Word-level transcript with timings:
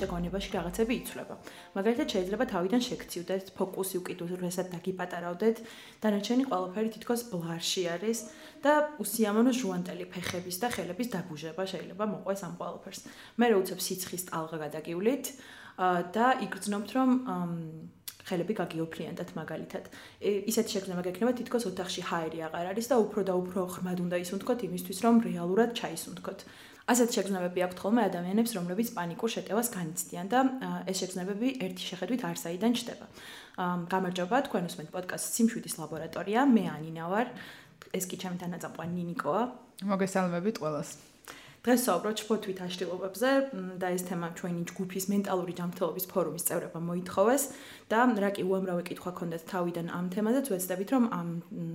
შიდა 0.00 0.08
გონებაში 0.16 0.50
რაღაცები 0.56 0.94
იცვლება. 0.96 1.34
მაგალითად 1.76 2.08
შეიძლება 2.08 2.44
თავიდან 2.48 2.80
შეგციუდეთ, 2.88 3.44
ფოკუსი 3.52 3.96
უკიდურესად 4.00 4.66
დაგიპატარავდეთ, 4.72 5.56
დანარჩენი 6.00 6.44
ყველაფერი 6.48 6.88
თითქოს 6.96 7.20
ბლარში 7.28 7.82
არის 7.92 8.18
და 8.64 8.72
უსიამოვნო 8.96 9.52
ჟუანტელი 9.60 10.04
ფეხების 10.08 10.56
და 10.64 10.68
ხელების 10.72 11.08
დაბუჟება 11.12 11.62
შეიძლება 11.68 12.04
მოყვეს 12.16 12.40
ამ 12.48 12.54
ყველაფერს. 12.56 13.00
მე 13.36 13.46
რა 13.52 13.56
უცებ 13.60 13.80
სიცხის 13.84 14.22
ტალღა 14.32 14.56
გადაგივლით 14.64 15.24
და 16.16 16.26
იგრძნობთ 16.48 16.88
რომ 16.96 17.10
ხელები 18.30 18.54
გაგიოფრიანდათ 18.56 19.30
მაგალითად. 19.36 19.84
ისეთი 20.22 20.70
შეგრძნება 20.76 21.02
გექნება 21.08 21.32
თითქოს 21.40 21.64
ოთახში 21.72 22.02
ჰაერი 22.08 22.38
აღარ 22.46 22.66
არის 22.72 22.86
და 22.92 22.96
უფრო 23.04 23.20
და 23.26 23.34
უფრო 23.42 23.60
ღრმად 23.74 23.98
უნდა 24.06 24.16
ისუნთქოთ 24.24 24.60
იმისთვის 24.68 24.98
რომ 25.04 25.14
რეალურად 25.28 25.70
ჩაისუნთქოთ. 25.80 26.40
ასეთ 26.90 27.08
შეგრძნებები 27.16 27.60
აქვთ 27.66 27.78
ხოლმე 27.82 28.02
ადამიანებს, 28.10 28.54
რომლებიც 28.58 28.88
პანიკურ 28.96 29.30
შეტევას 29.36 29.68
განიცდიან 29.74 30.26
და 30.32 30.38
ეს 30.90 30.96
შეგრძნებები 31.00 31.48
ერთი 31.66 31.84
შეხედვით 31.90 32.22
არსაიდან 32.30 32.72
ჩდება. 32.78 33.06
გამარჯობა, 33.92 34.36
თქვენ 34.46 34.62
უსმენთ 34.70 34.90
პოდკასტ 34.94 35.26
სიმშვიდის 35.36 35.74
ლაბორატორია. 35.80 36.40
მე 36.50 36.64
ანინა 36.76 37.06
ვარ. 37.12 37.26
ეს 37.94 38.04
კი 38.10 38.16
ჩემი 38.22 38.36
თანაწამყვანი 38.42 38.92
ნინიკოა. 39.00 39.42
მოგესალმებით 39.90 40.56
ყველას. 40.62 40.90
დღეს 41.60 41.80
საუბრობთ 41.84 42.18
შფოთვით 42.24 42.58
აშლილობებზე 42.64 43.30
და 43.76 43.86
ეს 43.92 44.02
თემა 44.08 44.28
ჩვენი 44.32 44.62
ჯგუფის 44.70 45.04
მენტალური 45.12 45.52
ჯანმრთელობის 45.60 46.06
ფორუმის 46.08 46.46
წევრებმა 46.48 46.80
მოითხოვეს 46.88 47.42
და 47.92 47.98
რა 48.16 48.30
კი 48.32 48.42
უამრავი 48.48 48.82
კითხვა 48.88 49.12
ქონდათ 49.12 49.44
თავიდან 49.44 49.86
ამ 49.92 50.06
თემაზე, 50.08 50.40
ვეცდებით 50.48 50.88
რომ 50.94 51.04
ამ 51.12 51.28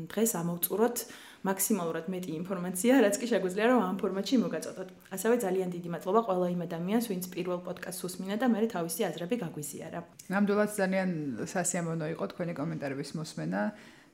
დღეს 0.09 0.31
ამოვწუროთ 0.41 0.97
მაქსიმალურად 1.45 2.05
მეტი 2.09 2.31
ინფორმაცია, 2.41 2.93
რაც 3.05 3.15
კი 3.21 3.25
შეგვიძლია 3.31 3.65
რომ 3.69 3.81
ამ 3.85 3.97
ფორმატში 4.01 4.35
მოგაწოდოთ. 4.41 4.89
ასევე 5.15 5.35
ძალიან 5.45 5.69
დიდი 5.75 5.89
მადლობა 5.93 6.21
ყველა 6.27 6.47
იმ 6.55 6.61
ადამიანს, 6.67 7.05
ვინც 7.11 7.25
პირველ 7.35 7.59
პოდკასტს 7.67 8.05
უსმინა 8.07 8.35
და 8.41 8.47
მე 8.49 8.59
თავისი 8.75 9.01
აზრები 9.09 9.35
გაგვიზიარა. 9.43 9.99
ნამდვილად 10.33 10.71
ძალიან 10.79 11.09
სასიამოვნო 11.53 12.05
იყო 12.15 12.25
თქვენი 12.33 12.53
კომენტარების 12.59 13.09
მოსმენა. 13.19 13.61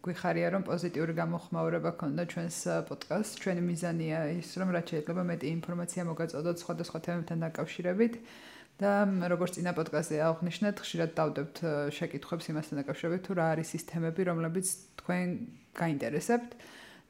გვიხარია 0.02 0.48
რომ 0.50 0.64
პოზიტიური 0.66 1.14
გამოხმაურება 1.22 1.92
ქონდა 2.02 2.24
ჩვენს 2.32 2.58
პოდკასტს. 2.90 3.38
ჩვენი 3.42 3.62
მიზანია 3.70 4.20
ის 4.42 4.50
რომ 4.60 4.70
რაც 4.76 4.86
შეიძლება 4.92 5.22
მეტი 5.32 5.48
ინფორმაცია 5.62 6.02
მოგაწოდოთ 6.10 6.58
სხვადასხვა 6.64 7.00
თემებთან 7.06 7.38
დაკავშირებით. 7.46 8.14
და 8.82 9.06
როგორც 9.30 9.52
წინა 9.62 9.72
პოდკასტზე 9.78 10.18
აღნიშნეთ, 10.26 10.76
ხშირად 10.82 11.12
დავდებთ 11.14 11.58
შეკითხვებს 11.94 12.46
იმასთან 12.50 12.76
დაკავშირებით, 12.82 13.22
თუ 13.28 13.32
რა 13.38 13.46
არის 13.54 13.70
ის 13.78 13.84
თემები, 13.86 14.22
რომლებიც 14.26 14.68
თქვენ 14.98 15.28
გაინტერესებთ. 15.78 16.50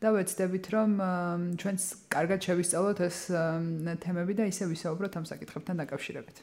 და 0.02 0.10
ვეცდებით 0.18 0.66
რომ 0.74 0.90
ჩვენს 1.62 1.84
კარგად 2.10 2.40
შევისწავლოთ 2.42 3.00
ეს 3.06 3.18
თემები 4.02 4.34
და 4.40 4.50
ისე 4.50 4.66
ვისაუბროთ 4.74 5.14
ამ 5.22 5.26
საკითხებთან 5.30 5.86
დაკავშირებით. 5.86 6.38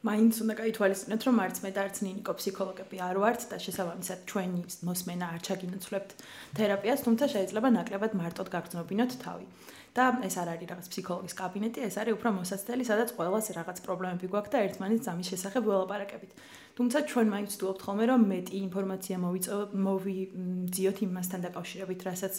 მაინც 0.00 0.34
უნდა 0.40 0.54
გაითვალისწინოთ, 0.60 1.22
რომ 1.28 1.36
არც 1.44 1.56
მე 1.60 1.70
და 1.76 1.80
არც 1.84 1.96
ნინიკო 2.00 2.32
ფსიქოლოგები 2.40 2.96
არ 3.04 3.16
ვართ 3.20 3.40
და 3.52 3.56
შესაბამისად 3.60 4.20
ჩვენი 4.32 4.60
მოსმენა 4.88 5.26
არ 5.36 5.40
ჩაგინოცვლებთ 5.44 6.10
თერაპიას, 6.56 7.00
თუმცა 7.04 7.24
შეიძლება 7.36 7.68
ნაკლებად 7.76 8.12
მარტოდ 8.16 8.48
გაგრძნობინოთ 8.48 9.12
თავი. 9.20 9.44
და 9.90 10.04
ეს 10.22 10.34
არ 10.38 10.48
არის 10.54 10.68
რაღაც 10.70 10.86
ფსიქოლოგის 10.92 11.34
კაბინეტი, 11.34 11.80
ეს 11.88 11.96
არის 11.98 12.14
უფრო 12.14 12.30
მოსაცდელი, 12.38 12.84
სადაც 12.86 13.08
ყოველას 13.18 13.46
რაღაც 13.58 13.78
პრობლემები 13.82 14.26
გვაქვს 14.30 14.52
და 14.54 14.58
ერთმანეთს 14.66 15.10
ამის 15.10 15.30
შესახებ 15.34 15.62
ველაპარაკებით. 15.66 16.30
თუმცა 16.78 16.98
ჩვენ 17.10 17.26
მაინც 17.34 17.50
ვთქვით 17.58 17.80
ხოლმე, 17.84 18.04
რომ 18.10 18.20
მეტი 18.30 18.54
ინფორმაცია 18.70 19.16
მოვიწო 19.24 19.56
მოვიძიოთ 19.86 20.98
იმასთან 21.10 21.40
დაკავშირებით, 21.46 22.00
რასაც 22.06 22.34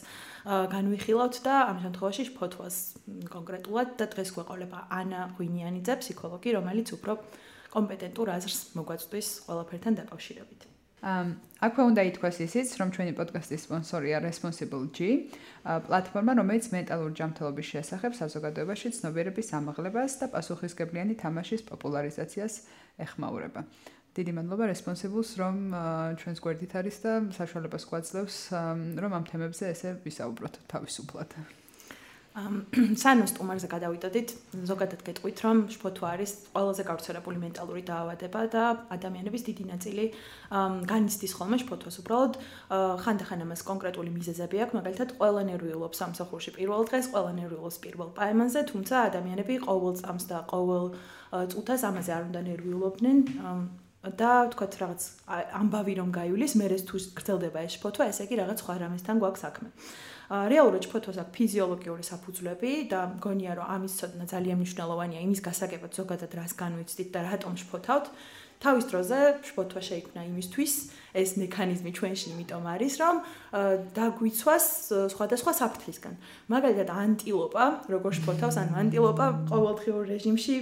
განვიხილავთ 0.48 1.36
და 1.46 1.54
ამ 1.68 1.78
შემთხვევაში 1.84 2.24
ფოთვას 2.40 2.76
კონკრეტულად 3.36 3.90
და 4.00 4.06
დღეს 4.16 4.30
გვეყოლება 4.32 4.80
ანა 4.88 5.22
ღვინიანიძე, 5.36 5.94
ფსიქოლოგი, 6.02 6.50
რომელიც 6.58 6.88
უფრო 6.96 7.12
კომპეტენტურ 7.76 8.28
აზრს 8.40 8.60
მოგვაწვდის 8.80 9.28
ყველაფერთან 9.46 9.94
დაკავშირებით. 10.00 10.71
ამ 11.02 11.28
აქვე 11.66 11.82
უნდა 11.90 12.02
ითქვას 12.10 12.38
ისიც, 12.46 12.78
რომ 12.78 12.90
ჩვენი 12.94 13.14
პოდკასტის 13.18 13.66
სპონსორია 13.66 14.18
Responsible 14.22 14.86
G, 14.94 15.30
პლატფორმა, 15.66 16.34
რომელიც 16.38 16.70
მენტალური 16.74 17.14
ჯანმრთელობის 17.18 17.68
შესახებ 17.74 18.12
საზოგადოებაში 18.18 18.94
ცნობიერების 18.98 19.50
ამაღლებას 19.58 20.12
და 20.22 20.26
პასუხისგებლიანი 20.34 21.18
თამაშის 21.22 21.66
პოპულარიზაციას 21.70 22.54
ეხმაურება. 23.02 23.66
დიდი 24.12 24.32
მადლობა 24.36 24.64
Responsible-ს, 24.74 25.30
რომ 25.42 25.56
ჩვენს 26.20 26.40
გვერდით 26.44 26.74
არის 26.76 26.98
და 27.02 27.12
საშუალებას 27.32 27.84
გვაძლევს, 27.88 28.38
რომ 29.02 29.12
ამ 29.16 29.24
თემებზე 29.32 29.66
ესე 29.72 29.90
ვისაუბროთ 30.04 30.56
თავისუფლად. 30.68 31.61
სანო 33.02 33.26
სტუმარზე 33.28 33.68
გადავიდოდით, 33.68 34.30
ზოგადად 34.64 35.02
გეტყვით, 35.04 35.42
რომ 35.44 35.58
შფოთვა 35.74 36.12
არის 36.16 36.32
ყველაზე 36.56 36.84
გავრცელებული 36.88 37.42
მენტალური 37.42 37.82
დაავადება 37.90 38.42
და 38.54 38.64
ადამიანების 38.96 39.44
დიდი 39.52 39.64
ნაწილი 39.68 40.06
განიცდის 40.92 41.36
ხოლმე 41.36 41.60
შფოთვას. 41.60 42.00
უბრალოდ 42.00 42.40
ხანდახან 43.04 43.44
ამას 43.44 43.66
კონკრეტული 43.68 44.16
მიზეზები 44.16 44.64
აქვს, 44.64 44.76
მაგალითად, 44.80 45.10
ყველა 45.20 45.42
ნერვიულობს 45.52 46.02
სამსახურში 46.02 46.56
პირველ 46.56 46.88
დღეს, 46.88 47.12
ყველა 47.12 47.32
ნერვიულობს 47.36 47.78
პირველ 47.84 48.10
პაემანზე, 48.16 48.60
თუმცა 48.72 48.96
ადამიანები 49.12 49.54
ყოველ 49.68 49.94
წამს 50.00 50.24
და 50.32 50.38
ყოველ 50.48 50.86
წუთას 51.52 51.82
ამაზე 51.92 52.12
არ 52.16 52.24
უნდა 52.32 52.42
ნერვიულობდნენ. 52.48 53.18
და 54.02 54.50
თქვათ 54.50 54.74
რაღაც 54.82 55.02
ამბავი 55.62 55.94
რომ 56.02 56.10
გაივლის, 56.10 56.58
მე 56.58 56.66
ეს 56.74 56.84
თუ 56.90 56.96
გრძელდება 57.22 57.60
ეს 57.62 57.78
შფოთვა, 57.78 58.10
ესე 58.10 58.26
იგი 58.26 58.36
რაღაც 58.42 58.58
სხვა 58.66 58.74
რამესთან 58.82 59.16
გვაქვს 59.22 59.44
საქმე. 59.46 59.70
რეალურად 60.32 60.86
ფოთოს 60.88 61.18
აქვს 61.20 61.34
ფიზიოლოგიური 61.36 62.04
საფუძვლები 62.08 62.72
და 62.88 63.00
მგონია 63.20 63.52
რომ 63.60 63.68
ამის 63.76 63.94
ცოდნა 64.00 64.26
ძალიან 64.32 64.58
მნიშვნელოვანია 64.64 65.20
იმის 65.28 65.42
გასაგებად 65.44 65.92
ზოგადად 65.92 66.32
რას 66.40 66.54
განვიცდით 66.56 67.10
და 67.12 67.20
რატომ 67.28 67.54
შფოთავთ. 67.60 68.06
თავის 68.62 68.86
დროზე 68.94 69.20
შფოთვა 69.42 69.82
შეიქმნა 69.82 70.22
იმისთვის 70.32 70.74
ეს 71.18 71.30
მექანიზმი 71.42 71.92
ჩვენში 71.98 72.28
იმიტომ 72.32 72.64
არის 72.74 72.94
რომ 73.02 73.16
დაგვიცვას 73.98 74.66
სხვადასხვა 75.12 75.52
საფრთხისგან. 75.62 76.14
მაგალითად 76.54 76.90
ანტილოპა 76.94 77.66
როგორ 77.90 78.12
შფოთავს 78.22 78.56
ან 78.62 78.70
ანტილოპა 78.86 79.26
ყოველდღიურ 79.50 80.04
რეჟიმში 80.14 80.56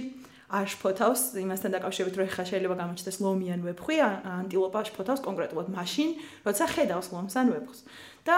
არ 0.50 0.66
შფოთავს 0.66 1.22
იმასთან 1.44 1.70
დაკავშირებით 1.76 2.14
რომ 2.18 2.28
ხა 2.34 2.44
შეიძლება 2.50 2.74
გამოჩნდეს 2.82 3.16
ლომი 3.22 3.46
ან 3.54 3.60
ვეფხვი 3.68 3.96
ანტილოპა 4.02 4.80
შფოთავს 4.88 5.20
კონკრეტულად 5.22 5.68
მაშინ 5.76 6.08
როცა 6.42 6.64
ხედავს 6.74 7.08
ლომს 7.14 7.34
ან 7.38 7.46
ვეფხვს 7.54 7.80
და 8.26 8.36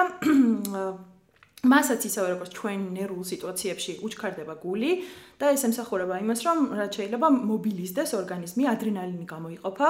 მასაც 1.63 2.03
ისევე 2.09 2.31
როგორც 2.35 2.55
ჩვენ 2.59 2.81
ნერვულ 2.91 3.23
სიტუაციებში 3.23 3.93
უჩქარდება 4.03 4.55
გული 4.59 5.07
და 5.39 5.53
ეს 5.55 5.63
ემსახურება 5.69 6.17
იმას 6.19 6.41
რომ 6.43 6.59
რაც 6.75 6.97
შეიძლება 6.99 7.29
მობილიზდეს 7.39 8.15
ორგანიზმი 8.19 8.67
ადრენალინი 8.67 9.27
გამოიყოფა 9.31 9.89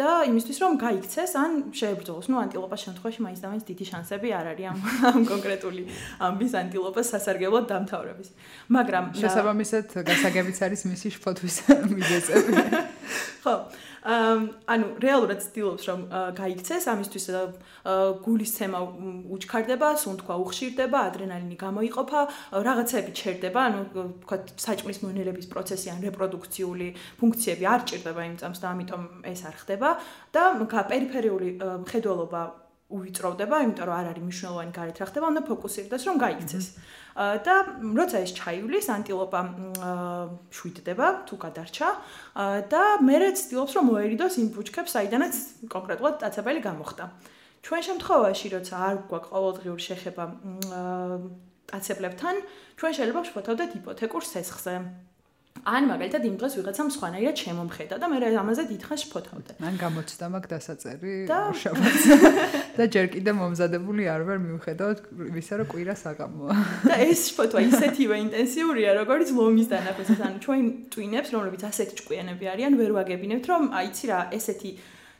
და 0.00 0.08
იმისთვის 0.32 0.58
რომ 0.64 0.72
გაიქცეს 0.80 1.32
ან 1.36 1.50
შეებრძოლოს. 1.76 2.26
ნუ 2.32 2.36
ანტილოპას 2.40 2.80
შემთხვევაში 2.88 3.20
მაინც 3.20 3.40
და 3.44 3.48
მაინც 3.52 3.64
დიდი 3.68 3.84
შანსები 3.90 4.28
არ 4.32 4.46
არის 4.48 4.66
ამ 4.72 4.78
ამ 5.12 5.20
კონკრეტული 5.28 5.82
ამბის 6.24 6.52
ანტილოპას 6.56 7.06
სასარგებლოდ 7.12 7.64
დამთავრების. 7.68 8.28
მაგრამ 8.72 9.04
შესაბამისად 9.20 9.86
გასაგებიც 10.08 10.56
არის 10.64 10.80
მისი 10.88 11.08
შფოთვის 11.20 11.56
მიზეზები. 12.00 12.52
ხო 13.44 13.54
ანუ 14.00 14.86
რეალურად 15.04 15.40
ცდილობს 15.44 15.84
რომ 15.90 16.00
გაიქცეს 16.38 16.84
ამისთვის 16.88 17.26
გულის 18.24 18.52
ცემა 18.56 18.80
უჩქარდება, 19.36 19.88
სუნთქვა 20.00 20.34
უხშირდება, 20.40 20.98
ადრენალინი 21.10 21.56
გამოიყოფა, 21.60 22.20
რაღაცები 22.64 23.12
ჩერდება, 23.12 23.60
ანუ 23.68 23.80
თქვა 24.24 24.36
საჭმლის 24.56 24.98
მონელების 25.04 25.46
პროცესი 25.52 25.92
ან 25.92 26.00
რეპროდუქციული 26.08 26.88
ფუნქციები 27.20 27.64
არ 27.68 27.80
ჭირდება 27.92 28.20
იმ 28.30 28.36
წამს 28.40 28.58
და 28.64 28.66
ამიტომ 28.72 29.02
ეს 29.28 29.40
არ 29.44 29.56
ხდება. 29.60 29.88
და 30.32 30.42
პერიფერიული 30.88 31.48
მხედველობა 31.60 32.69
უვიწროვდება, 32.90 33.56
იმიტომ 33.64 33.86
რომ 33.88 33.96
არ 34.00 34.06
არის 34.10 34.24
მნიშვნელოვანი 34.26 34.72
გარეთ 34.78 34.96
რა 35.00 35.06
ხდება, 35.10 35.26
უნდა 35.30 35.42
ფოკუსირდეს 35.48 36.02
რომ 36.10 36.16
გაიქცეს. 36.24 36.66
და 37.20 37.54
როცა 37.98 38.16
ეს 38.24 38.32
ჩაივლის, 38.38 38.86
ანტილოპა 38.96 39.40
შვიდდება 40.54 41.06
თუ 41.26 41.34
გადარჩა 41.44 41.88
და 42.70 42.82
მეરે 43.02 43.28
ცდილობს 43.34 43.72
რომ 43.76 43.84
მოერიდოს 43.90 44.34
იმ 44.40 44.48
ბუჩქებს, 44.54 44.94
საიდანაც 44.94 45.34
კონკრეტულად 45.74 46.14
დაწებელი 46.22 46.60
გამოხდა. 46.64 47.04
ჩვენ 47.66 47.82
შემთხვევაში, 47.88 48.46
როცა 48.56 48.74
არ 48.88 48.96
გვაქვს 49.10 49.30
ყოველდღიური 49.34 49.82
შეხება 49.90 50.24
დაწებლებთან, 51.70 52.34
ჩვენ 52.78 52.92
შეიძლება 52.96 53.20
ვშფოთავდეთ 53.26 53.70
იპოთეკურ 53.80 54.22
სესხზე. 54.24 54.74
ან 55.64 55.82
მაგალითად 55.90 56.22
იმ 56.28 56.36
დღეს 56.40 56.54
ვიღაცამ 56.60 56.88
სხვანაირად 56.94 57.36
შემომხედა 57.40 57.96
და 58.00 58.06
მე 58.10 58.18
ამაზე 58.40 58.62
დიდხანს 58.70 59.02
შფოთავდი. 59.04 59.52
მან 59.60 59.74
გამოცდა 59.80 60.26
მაგ 60.34 60.44
დასაწერი 60.52 61.14
შაბათს 61.60 62.04
და 62.78 62.84
ჯერ 62.94 63.06
კიდე 63.14 63.32
მომზადებული 63.40 64.02
არ 64.08 64.22
ვარ 64.28 64.38
მივხედავთ 64.44 64.98
ვისა 65.36 65.54
რომ 65.60 65.66
კვირას 65.72 66.02
აგამოა. 66.10 66.54
და 66.88 66.94
ეს 67.04 67.20
შფოთვა 67.32 67.60
ისეთივე 67.70 68.16
ინტენსიურია 68.24 68.90
როგორც 69.00 69.28
ლომის 69.36 69.68
დანახვისას 69.74 70.20
ანუ 70.24 70.38
ჩვენ 70.44 70.64
ტვინებს 70.94 71.28
რომლებიც 71.34 71.62
ასეთი 71.70 71.94
ჭკვიანები 72.00 72.44
არიან 72.54 72.72
ვერ 72.80 72.90
ვაგებინებთ 72.96 73.44
რომ 73.52 73.62
აიცი 73.80 74.04
რა 74.10 74.20
ესეთი 74.36 74.70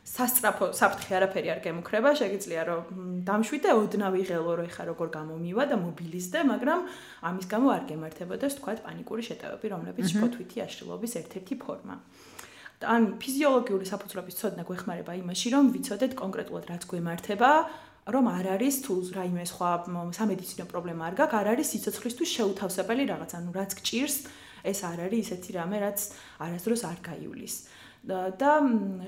სასწრაფო 0.01 0.71
საფრთხე 0.73 1.13
არაფერი 1.17 1.49
არ 1.53 1.59
გემუქრება, 1.61 2.11
შეგიძლია 2.17 2.61
რომ 2.65 2.81
დამშვიდე 3.27 3.71
ოდნავი 3.77 4.23
ღელო 4.25 4.53
რო 4.57 4.63
ეხა 4.65 4.83
როგორ 4.89 5.07
გამომივა 5.13 5.63
და 5.69 5.77
მობილიზდე, 5.77 6.39
მაგრამ 6.51 6.79
ამის 7.29 7.45
გამო 7.53 7.67
არ 7.69 7.83
გემართებოდეს 7.91 8.57
თქვა 8.57 8.73
პანიკური 8.81 9.23
შეტევები, 9.29 9.65
რომლებიც 9.71 10.05
შფოთვითი 10.09 10.57
აშლილობის 10.65 11.13
ერთ-ერთი 11.21 11.55
ფორმა. 11.61 11.95
ან 12.81 13.21
ფიზიოლოგიური 13.21 13.85
საფუძვლების 13.85 14.35
ცოდნა 14.41 14.63
გვეხმარება 14.65 15.13
იმაში, 15.21 15.47
რომ 15.53 15.69
ვიცოდეთ 15.69 16.11
კონკრეტულად 16.17 16.65
რაც 16.65 16.83
გვემართება, 16.89 17.51
რომ 18.09 18.25
არ 18.25 18.45
არის 18.57 18.75
თუ 18.81 18.93
რაიმე 19.13 19.45
სხვა 19.45 19.69
სამედიცინო 20.17 20.65
პრობლემა 20.65 21.01
არ 21.05 21.15
გაქვს, 21.21 21.37
არ 21.37 21.47
არის 21.53 21.67
სიცოცხლისთვის 21.77 22.29
შეუთავსებელი 22.41 23.03
რაღაც, 23.13 23.31
ანუ 23.37 23.49
რაც 23.53 23.71
გჭირს, 23.77 24.17
ეს 24.65 24.79
არ 24.81 24.99
არის 25.05 25.19
ისეთი 25.29 25.51
რამე, 25.61 25.77
რაც 25.85 25.99
არასდროს 26.41 26.81
არ 26.89 26.99
გაივლის. 27.05 27.55
და 28.01 28.51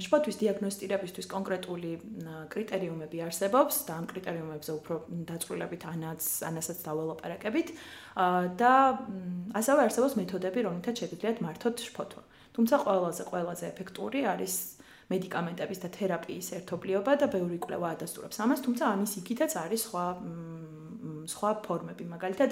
შფოთვის 0.06 0.38
დიაგნოსტირებისთვის 0.38 1.28
კონკრეტული 1.32 1.92
კრიტერიუმები 2.54 3.24
არსებობს 3.26 3.80
და 3.90 3.94
ამ 3.98 4.06
კრიტერიუმებზე 4.12 4.72
უფრო 4.78 4.96
დაწვრილებით 5.30 5.86
ანაც 5.90 6.22
ანასაც 6.46 6.78
დაველოპერაკებით 6.86 7.74
და 8.62 8.74
ასევე 9.58 9.80
არსებობს 9.90 10.18
მეთოდები, 10.22 10.60
რომლითაც 10.70 10.96
შეგიძლიათ 11.02 11.42
მართოთ 11.42 11.76
შფოთვა. 11.90 12.24
თუმცა 12.54 12.76
ყველაზე 12.86 13.24
ყველაზე 13.34 13.66
ეფექტური 13.74 14.20
არის 14.30 14.54
მედიკამენტების 15.10 15.80
და 15.84 15.90
თერაპიის 15.98 16.48
ერთობლიობა 16.62 17.12
და 17.18 17.26
ბევრი 17.34 17.58
კვლევა 17.66 17.88
ადასტურებს 17.98 18.38
ამას, 18.46 18.62
თუმცა 18.62 18.84
ამის 18.94 19.12
იქითაც 19.20 19.52
არის 19.58 19.82
სხვა 19.90 20.06
სხვა 21.34 21.50
ფორმები, 21.66 22.04
მაგალითად 22.14 22.52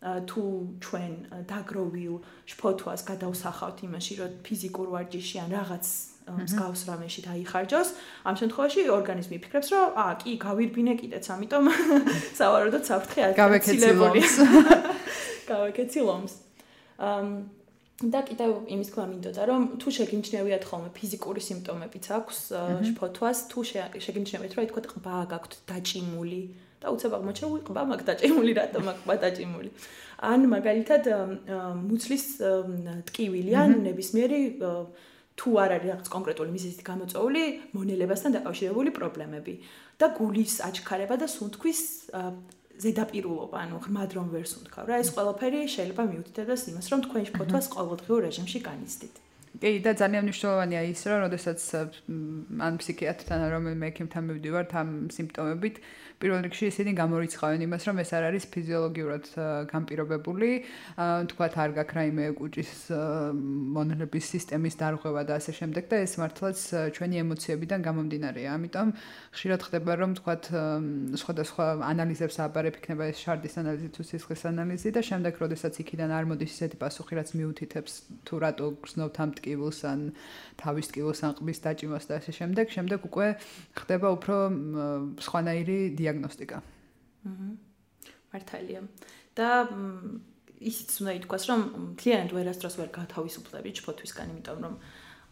თუ 0.00 0.42
ჩვენ 0.80 1.12
დაგროვილ 1.44 2.14
შფოთვას 2.48 3.00
გადავსახავთ 3.04 3.78
იმაში, 3.84 4.14
რომ 4.20 4.30
ფიზიკურ 4.46 4.86
ვარჯიში 4.96 5.36
ან 5.44 5.50
რაღაც 5.52 5.84
მსგავს 6.30 6.80
რამეში 6.88 7.20
დაიხარჯოს, 7.26 7.88
ამ 8.24 8.34
შემთხვევაში 8.40 8.80
ორგანიზმი 8.96 9.36
ფიქრებს, 9.44 9.68
რომ 9.74 9.86
აა, 10.00 10.12
კი, 10.22 10.30
გავირბინე 10.40 10.94
კიდეც, 11.00 11.24
ამიტომ 11.34 11.64
სავარაუდოდ 12.40 12.84
საფრთხე 12.86 13.20
არ 13.26 13.32
გაგეკეცილოს. 13.40 14.34
გავეკეცილოს. 15.50 16.32
ამ 17.00 17.26
და 18.00 18.20
კიდევ 18.24 18.50
იმის 18.72 18.88
თქვა 18.96 19.04
მინდოდა, 19.12 19.42
რომ 19.44 19.62
თუ 19.76 19.88
შეგიმჩნევიათ 19.92 20.64
ხოლმე 20.64 20.90
ფიზიკური 20.96 21.40
სიმპტომებიც 21.44 22.04
აქვს 22.16 22.38
შფოთვას, 22.88 23.38
თუ 23.52 23.58
შეგიმჩნევიათ, 24.00 24.52
რომ 24.56 24.64
ითქვა 24.64 24.82
ყბა 24.88 25.16
გაქვთ 25.28 25.52
დაჭიმული, 25.68 26.42
და 26.80 26.86
უცებ 26.94 27.12
აღმოჩნდა 27.20 27.60
ყბა 27.68 27.82
მაგ 27.92 28.00
დაჭიმული 28.08 28.52
რატომ 28.60 28.84
აქ 28.92 28.98
ყბა 29.04 29.16
დაჭიმული 29.24 29.70
ან 30.20 30.40
მაგალითად 30.54 31.02
მუცლის 31.88 32.24
ტკივილი 33.08 33.52
ან 33.56 33.70
ნებისმიერი 33.84 34.40
თუ 35.40 35.50
არ 35.56 35.70
არის 35.76 35.88
რაღაც 35.90 36.08
კონკრეტული 36.12 36.50
მიზეზით 36.52 36.82
გამოწვეული 36.84 37.42
მონელებასთან 37.72 38.30
დაკავშირებული 38.36 38.90
პრობლემები. 38.92 39.54
და 40.00 40.06
გულის 40.16 40.54
აჩქარება 40.64 41.16
და 41.20 41.26
სუნთქვის 41.28 41.80
ზედაპირულობა, 42.80 43.56
ანუ 43.64 43.76
ღრმად 43.84 44.10
რომ 44.16 44.26
ვერ 44.32 44.46
სუნთქავ 44.48 44.84
რა, 44.88 44.96
ეს 45.04 45.12
ყველაფერი 45.12 45.60
შეიძლება 45.68 46.02
მიუთითებდეს 46.08 46.62
იმას, 46.72 46.86
რომ 46.92 47.00
თქვენ 47.04 47.24
შფოთვას 47.28 47.66
ყოველდღიურ 47.76 48.20
რეჟიმში 48.24 48.58
განიცდით. 48.64 49.14
კი 49.58 49.70
და 49.82 49.92
ძალიან 49.98 50.22
მნიშვნელოვანია 50.30 50.82
ის 50.94 51.02
რომ 51.10 51.26
შესაძაც 51.34 51.62
ან 52.66 52.72
ფსიქიატრთან 52.80 53.40
რომ 53.50 53.64
მე 53.82 53.86
ექიმთან 53.90 54.22
მივდივართ 54.30 54.70
ამ 54.78 54.88
სიმპტომებით 55.10 55.82
პირველ 56.20 56.42
რიგში 56.44 56.66
ისინი 56.68 56.92
გამორიცხავენ 57.00 57.62
იმას, 57.64 57.84
რომ 57.88 58.00
ეს 58.02 58.10
არ 58.12 58.24
არის 58.28 58.44
ფიზიოლოგიურად 58.52 59.24
გამპირობებული, 59.72 60.48
თქვათ 61.32 61.54
არ 61.64 61.70
გაქვს 61.80 61.96
რაიმე 61.96 62.26
კუჭის 62.36 62.72
მონელების 63.76 64.28
სისტემის 64.36 64.76
დარღვევა 64.76 65.22
და 65.24 65.38
ასე 65.40 65.52
შემდეგ 65.56 65.88
და 65.88 65.96
ეს 66.04 66.12
მართლაც 66.20 66.58
ჩვენი 66.92 67.16
ემოციებიდან 67.24 67.80
გამომდინარეა. 67.88 68.50
ამიტომ 68.52 68.88
ხშირად 69.32 69.60
ხდება, 69.64 69.92
რომ 69.96 70.10
თქვათ 70.20 70.44
სხვადასხვა 71.24 71.64
ანალიზებს 71.88 72.36
აბარებ 72.44 72.76
იქნება 72.84 73.04
ეს 73.08 73.18
შარდის 73.24 73.56
ანალიზი 73.64 73.88
თუ 73.96 74.02
სისხლის 74.12 74.44
ანალიზი 74.52 74.92
და 74.92 75.00
შემდეგ 75.00 75.40
როდესაც 75.40 75.74
იქიდან 75.80 76.10
არ 76.20 76.24
მოდის 76.28 76.52
ისეთი 76.52 76.76
პასუხი, 76.84 77.12
რაც 77.16 77.28
მიუთითებს 77.32 77.92
თუ 78.28 78.34
რატო 78.44 78.66
გრძნობთ 78.84 79.16
ამ 79.24 79.30
ტკივილს 79.40 79.80
ან 79.88 80.00
თავის 80.60 80.86
ტკივილს 80.92 81.20
ან 81.24 81.32
ყბის 81.40 81.58
დაჭიმას 81.64 82.04
და 82.12 82.20
ასე 82.20 82.32
შემდეგ, 82.36 82.66
შემდეგ 82.76 83.00
უკვე 83.08 83.26
ხდება 83.80 84.08
უფრო 84.20 84.36
სხვანაირი 85.24 85.78
დია 85.96 86.10
დიაგნოსტიკა. 86.10 86.58
აჰა. 87.30 87.48
მართალია. 88.34 88.82
და 89.38 89.48
ისიც 90.60 90.90
უნდა 91.00 91.12
ითქვას, 91.22 91.44
რომ 91.48 91.60
კლიენტ 91.96 92.30
ვერასდროს 92.36 92.74
ვერ 92.80 92.90
გათავისუფლები 92.92 93.70
ჩფოთვისგან, 93.78 94.26
იმიტომ 94.34 94.58
რომ 94.66 94.74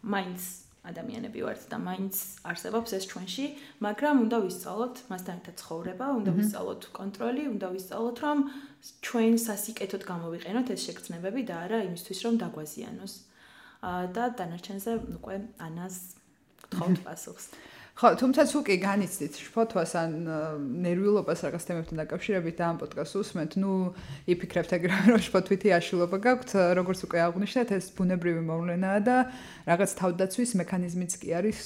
მაინც 0.09 0.41
ადამიანები 0.89 1.39
ვართ 1.43 1.63
და 1.69 1.77
მაინც 1.83 2.15
არსებობს 2.49 2.95
ეს 2.97 3.05
ჩვენში, 3.11 3.45
მაგრამ 3.83 4.15
უნდა 4.25 4.37
ვისწავლოთ 4.47 4.95
მასთან 5.11 5.35
ერთად 5.39 5.55
ცხოვრება, 5.61 6.05
უნდა 6.19 6.31
ვისწავლოთ 6.39 6.81
კონტროლი, 6.97 7.43
უნდა 7.53 7.67
ვისწავლოთ, 7.75 8.17
რომ 8.25 8.37
ჩვენ 9.05 9.33
სასიკეთოდ 9.43 10.03
გამოვიყენოთ 10.11 10.67
ეს 10.73 10.81
შეგრძნებები 10.87 11.41
და 11.51 11.55
არა 11.67 11.79
იმისთვის, 11.89 12.19
რომ 12.25 12.33
დაგვაზიანოს. 12.39 13.13
და 13.81 14.23
დანარჩენზე 14.39 14.91
უკვე 15.19 15.35
ანას 15.67 15.95
გთხოვთ 16.67 17.03
პასუხს. 17.07 17.47
ხო, 17.99 18.15
თუმცა 18.15 18.43
თუ 18.47 18.59
კი 18.63 18.75
განიცდით 18.79 19.33
შფოთვას 19.43 19.91
ან 19.99 20.11
ნერვიულობას 20.87 21.39
რაღაც 21.43 21.63
თემებთან 21.67 21.99
დაკავშირებით 21.99 22.55
და 22.55 22.63
ამ 22.71 22.77
პოდკასტს 22.79 23.19
უსმენთ, 23.19 23.51
ნუ 23.59 23.71
იფიქრებთ 24.31 24.71
ეგრე 24.79 24.99
რომ 25.11 25.19
შფოთვითი 25.19 25.73
აშლილობა 25.75 26.17
გაქვთ, 26.23 26.49
როგორც 26.79 26.99
უკვე 27.03 27.19
აღნიშნეთ, 27.27 27.69
ეს 27.75 27.85
ბუნებრივი 27.99 28.41
მოვლენაა 28.47 28.99
და 29.03 29.17
რაღაც 29.67 29.91
თავდაცვის 29.99 30.51
მექანიზმიც 30.63 31.11
კი 31.19 31.29
არის 31.43 31.59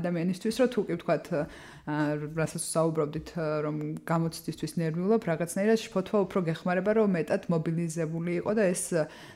ადამიანისთვის, 0.00 0.54
რომ 0.64 0.68
თუ 0.72 0.80
კი 0.88 0.92
ვთქვათ 0.96 1.24
რასაც 1.88 2.60
საუბრობდით 2.60 3.28
რომ 3.64 3.76
გამოცდისთვის 4.04 4.72
ნერვიულობ 4.80 5.24
რაღაცნაირად 5.30 5.80
შფოთვა 5.80 6.18
უფრო 6.26 6.40
გეხმარება 6.48 6.92
რომ 7.00 7.14
მეტად 7.16 7.48
მობილიზებული 7.50 8.32
იყო 8.40 8.52
და 8.58 8.64
ეს 8.68 8.84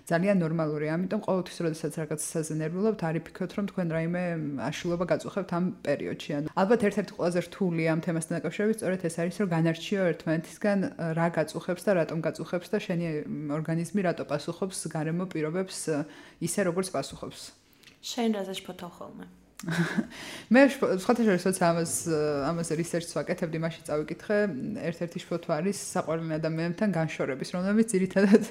ძალიან 0.05 0.37
ნორმალურია 0.44 0.91
ამიტომ 0.94 1.20
ყოველთვის 1.25 1.58
როდესაც 1.64 1.93
რაღაცაზე 2.05 2.52
ნერვიულობთ 2.61 3.00
არი 3.08 3.20
ფიქრობთ 3.25 3.52
რომ 3.58 3.67
თქვენ 3.73 3.88
რაიმე 3.96 4.25
აშლილობა 4.69 5.05
გაწუხებთ 5.12 5.50
ამ 5.56 5.64
პერიოდში. 5.88 6.31
ან 6.38 6.44
ალბათ 6.52 6.81
ერთ-ერთი 6.85 7.12
ყველაზე 7.17 7.41
რთული 7.49 7.82
ამ 7.88 8.00
თემასთან 8.05 8.35
დაკავშირებით 8.38 8.76
სწორედ 8.79 9.00
ეს 9.08 9.17
არის 9.25 9.37
რომ 9.40 9.49
განარჩიო 9.55 10.02
ერთმანეთისგან 10.12 10.79
რა 11.17 11.29
გაწუხებს 11.38 11.82
და 11.88 11.93
რატომ 12.00 12.19
გაწუხებს 12.29 12.69
და 12.69 12.79
შენი 12.85 13.06
ორგანიზმი 13.56 14.00
რატო 14.05 14.25
პასუხობს 14.29 14.79
გარემო 14.93 15.25
პირობებს 15.32 15.79
ისე 16.44 16.61
როგორც 16.69 16.88
პასუხობს. 16.93 17.40
შენ 18.05 18.29
რაზე 18.37 18.55
შფოთავ 18.61 18.90
ხოლმე 19.00 19.44
მე 20.54 20.62
სხვათა 20.74 21.24
შორის 21.24 21.60
ამას 21.64 21.92
ამას 22.50 22.68
რისერჩს 22.80 23.16
ვაკეთებდი, 23.16 23.61
მაშინ 23.64 23.87
წავიკითხე, 23.88 24.38
ერთ-ერთი 24.90 25.23
შფოთვა 25.25 25.52
არის 25.62 25.78
საყვარელი 25.94 26.37
ადამიანთან 26.37 26.94
განშორების, 26.99 27.54
რომელიც 27.56 27.94
ძირითადად 27.94 28.44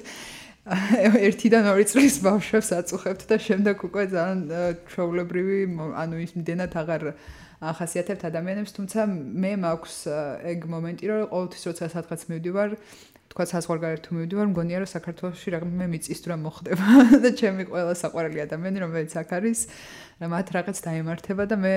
ერთიდან 1.28 1.64
ორი 1.70 1.84
წლის 1.84 2.18
ბავშვებს 2.24 2.70
აწუხებთ 2.80 3.22
და 3.30 3.36
შემდეგ 3.36 3.76
უკვე 3.84 4.04
ძალიან 4.16 4.40
ჩვეულებრივი, 4.90 5.58
ანუ 6.02 6.16
ის 6.24 6.32
მდენად 6.40 6.72
აღარ 6.82 7.02
ახასიათებთ 7.64 8.22
ადამიანებს, 8.28 8.72
თუმცა 8.76 9.00
მე 9.44 9.52
მაქვს 9.60 9.96
ეგ 10.50 10.58
მომენტი, 10.72 11.04
რომ 11.08 11.20
ყოველთვის 11.32 11.62
როცა 11.68 11.84
სადღაც 11.94 12.20
მივდივარ, 12.32 12.70
თქვა 13.34 13.44
საზღვარგარეთ 13.50 14.00
თუ 14.06 14.10
მივდივარ, 14.14 14.46
მგონია 14.54 14.78
რომ 14.78 14.90
საქართველოსში 14.94 15.48
რაღაცა 15.54 15.86
მიწის 15.90 16.20
თუ 16.22 16.28
რა 16.30 16.36
მოხდება 16.38 16.86
და 17.24 17.30
ჩემი 17.34 17.62
ყველა 17.66 17.94
საყვარელი 17.98 18.40
ადამიანი 18.46 18.78
რომელიც 18.84 19.12
აქ 19.18 19.30
არის, 19.34 19.60
მათ 20.22 20.46
რაღაც 20.54 20.78
დაემართება 20.86 21.44
და 21.50 21.56
მე 21.58 21.74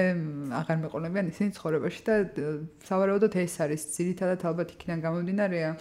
აღარ 0.54 0.78
მეყოლებიან 0.86 1.26
ისინი 1.34 1.50
ცხოვრებაში 1.58 2.02
და 2.06 2.16
სავარაუდოდ 2.86 3.34
ეს 3.42 3.56
არის 3.66 3.82
ძირითადად 3.98 4.46
ალბათ 4.46 4.78
იქიდან 4.78 5.02
გამომდინარეა 5.02 5.72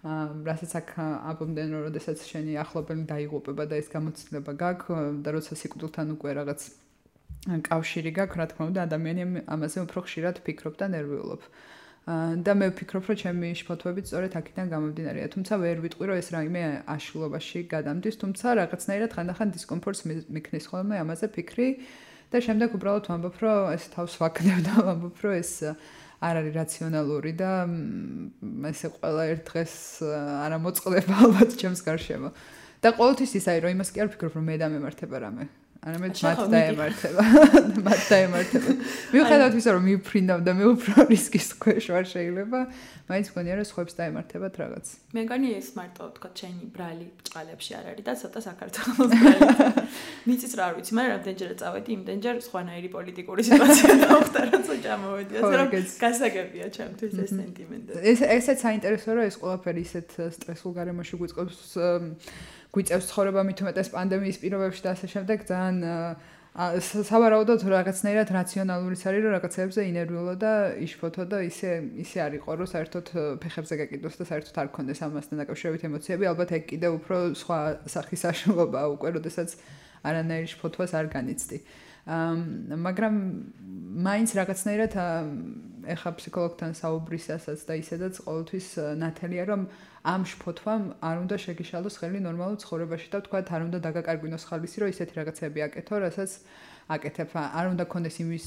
აა 0.00 0.24
რასაც 0.48 0.72
აქ 0.80 0.88
აბომდნენ 0.96 1.68
რომ 1.76 1.92
შესაძაც 2.00 2.28
შენი 2.32 2.52
ახლობელი 2.64 3.04
დაიღუპება 3.04 3.64
და 3.68 3.76
ეს 3.76 3.92
გამოცდილება 3.92 4.52
გაქვს 4.56 5.20
და 5.20 5.28
როცა 5.36 5.52
სიკვდილთან 5.60 6.16
უკვე 6.16 6.30
რაღაც 6.40 6.60
კავშირი 7.40 8.10
გაქვს, 8.16 8.36
რა 8.36 8.46
თქმა 8.52 8.64
უნდა, 8.70 8.80
ადამიანი 8.88 9.24
ამაზე 9.48 9.78
უფრო 9.84 10.00
ხშირად 10.04 10.40
ფიქრობ 10.44 10.74
და 10.80 10.86
ნერვიულობ. 10.92 11.40
და 12.08 12.52
მე 12.56 12.66
ვფიქრობ, 12.72 13.04
რომ 13.10 13.16
ჩემი 13.20 13.48
შფოთვები 13.60 14.00
სწორედ 14.08 14.32
აქედან 14.40 14.66
გამომდინარეა, 14.72 15.26
თუმცა 15.36 15.54
ვერ 15.60 15.76
ვიტყვი, 15.84 16.04
რომ 16.10 16.16
ეს 16.16 16.28
რაიმე 16.32 16.62
აშლილობაში 16.88 17.60
გადამდის, 17.70 18.14
თუმცა 18.24 18.46
რაღაცნაირად 18.56 19.10
ხანდახან 19.14 19.48
დისკომფორტს 19.54 20.02
მიქნის 20.32 20.64
ხოლმე 20.72 20.96
ამაზე 21.04 21.26
ფიქრი 21.36 21.68
და 22.32 22.38
შემდეგ 22.40 22.68
უბრალოდ 22.80 23.04
ვამბობ, 23.10 23.36
რომ 23.44 23.60
ეს 23.76 23.84
თავს 23.94 24.14
ვაკნევ 24.16 24.58
და 24.64 24.74
ვამბობ, 24.88 25.16
რომ 25.22 25.34
ეს 25.38 25.52
არ 26.20 26.34
არის 26.40 26.54
რაციონალური 26.56 27.32
და 27.36 27.52
ესე 28.72 28.88
ყველა 28.96 29.22
ერთ 29.36 29.42
დღეს 29.52 29.74
არ 30.08 30.52
ამოწყდება 30.56 31.14
ალბათ 31.24 31.50
ჩემს 31.60 31.80
გარშემო. 31.84 32.30
და 32.80 32.88
ყოველთვის 32.96 33.32
ისაა, 33.36 33.60
რომ 33.60 33.72
იმას 33.76 33.90
კი 33.92 33.98
არ 34.00 34.08
ვფიქრობ, 34.08 34.32
რომ 34.40 34.44
მე 34.48 34.56
და 34.56 34.66
მემართება 34.72 35.16
რამე. 35.20 35.59
არამედ 35.80 36.18
მათ 36.20 36.40
დაემართება. 36.52 37.22
მათ 37.88 38.00
დაემართება. 38.12 38.72
მიუხედავად 39.16 39.54
ისა, 39.56 39.70
რომ 39.72 39.86
მიფრინავ 39.88 40.40
და 40.44 40.52
მე 40.58 40.64
უფრო 40.76 41.04
რისკის 41.12 41.48
ქვეშ 41.56 41.86
ვარ 41.94 42.04
შეიძლება, 42.10 42.60
მაინც 43.08 43.30
მგონია 43.32 43.54
რომ 43.56 43.66
სხვებს 43.70 43.96
დაემართებათ 43.96 44.54
რაღაც. 44.60 44.86
მე 45.16 45.20
მგონი 45.24 45.48
ეს 45.56 45.68
მარტო 45.80 46.04
თქვა 46.20 46.30
ჩენი 46.36 46.68
ბრალი 46.76 47.06
ბჭყალებში 47.24 47.72
არ 47.80 47.84
არის 47.90 48.04
და 48.04 48.12
ცოტა 48.20 48.40
საქართველოს 48.44 49.10
ბრალი. 49.24 49.40
მიწის 50.28 50.52
რა 50.60 50.62
არ 50.68 50.74
ვიცი, 50.76 50.92
მაგრამ 51.00 51.12
რამდენჯერ 51.16 51.50
წავედი, 51.64 51.90
იმდენჯერ 51.96 52.36
სხვანაირი 52.44 52.88
პოლიტიკური 53.00 53.40
სიტუაცია 53.48 53.90
მოხდა, 54.04 54.40
როცა 54.52 54.74
ჩამოვედი, 54.84 55.32
ასე 55.40 55.54
რომ 55.56 55.68
გასაგებია 56.04 56.66
ჩემთვის 56.76 57.12
ეს 57.24 57.30
სენტიმენტი. 57.40 57.90
ეს 58.04 58.20
ესეც 58.20 58.58
საინტერესოა, 58.68 59.12
რომ 59.16 59.24
ეს 59.32 59.36
ყველაფერი 59.40 59.80
ისეთ 59.88 60.08
სტრესულ 60.36 60.72
გარემოში 60.76 61.14
გვიწყობს 61.24 61.56
გვიწევს 62.74 63.08
ცხოვრება 63.10 63.42
მით 63.46 63.62
უმეტეს 63.64 63.88
პანდემიის 63.94 64.38
პირობებში 64.42 64.82
და 64.84 64.92
ასე 64.94 65.06
შემდეგ 65.14 65.38
ძალიან 65.50 65.78
სავარაუდოდ 66.50 67.62
რაღაცნაირად 67.70 68.30
რაციონალურიც 68.34 69.02
არის 69.06 69.22
რომ 69.22 69.34
რაღაცებზე 69.38 69.80
ინერვიულო 69.86 70.34
და 70.34 70.52
იშფოთო 70.82 71.24
და 71.30 71.38
ისე 71.46 71.70
ისე 72.02 72.18
არ 72.26 72.32
იყო 72.42 72.56
რომ 72.58 72.70
საერთოდ 72.74 73.06
ფეხებზე 73.42 73.74
გაკიდოს 73.80 74.18
და 74.18 74.24
საერთოდ 74.30 74.56
არ 74.58 74.68
ქონდეს 74.74 75.02
ამასთან 75.06 75.42
დაკავშირებით 75.42 75.86
ემოციები 75.90 76.30
ალბათ 76.30 76.50
ეგ 76.58 76.64
კიდე 76.74 76.88
უფრო 76.98 77.16
სხვა 77.38 77.58
სახის 77.94 78.20
საშუალებაა 78.26 78.86
უკვე 78.98 79.08
როდესაც 79.18 79.54
არანაირი 80.10 80.50
შფოთვას 80.50 80.92
არ 80.98 81.06
განიცდი 81.14 81.58
მაგრამ 82.10 83.14
მაინც 84.06 84.30
რაღაცნაირად 84.38 84.94
ეხა 85.94 86.10
ფსიქოლოგთან 86.18 86.72
საუბრისასაც 86.76 87.60
და 87.68 87.74
ისედაც 87.80 88.14
ყოველთვის 88.26 88.66
ნათელია 89.00 89.44
რომ 89.50 89.62
ამ 90.00 90.22
შფოთვამ 90.28 90.82
არ 91.00 91.16
უნდა 91.24 91.36
შეგიშალოს 91.44 91.94
ხელი 92.00 92.20
ნორმალურ 92.24 92.58
ცხოვრებაში 92.64 93.08
და 93.14 93.18
თქვა 93.26 93.40
არ 93.56 93.62
უნდა 93.68 93.78
დაგაკარგვინოს 93.86 94.44
ხალისი 94.50 94.76
რომ 94.80 94.92
ისეთი 94.94 95.14
რაღაცები 95.20 95.60
აკეთო 95.66 95.96
რასაც 96.04 96.30
აკეთებ. 96.90 97.30
არ 97.36 97.66
უნდა 97.72 97.84
კონდეს 97.92 98.16
იმის 98.24 98.46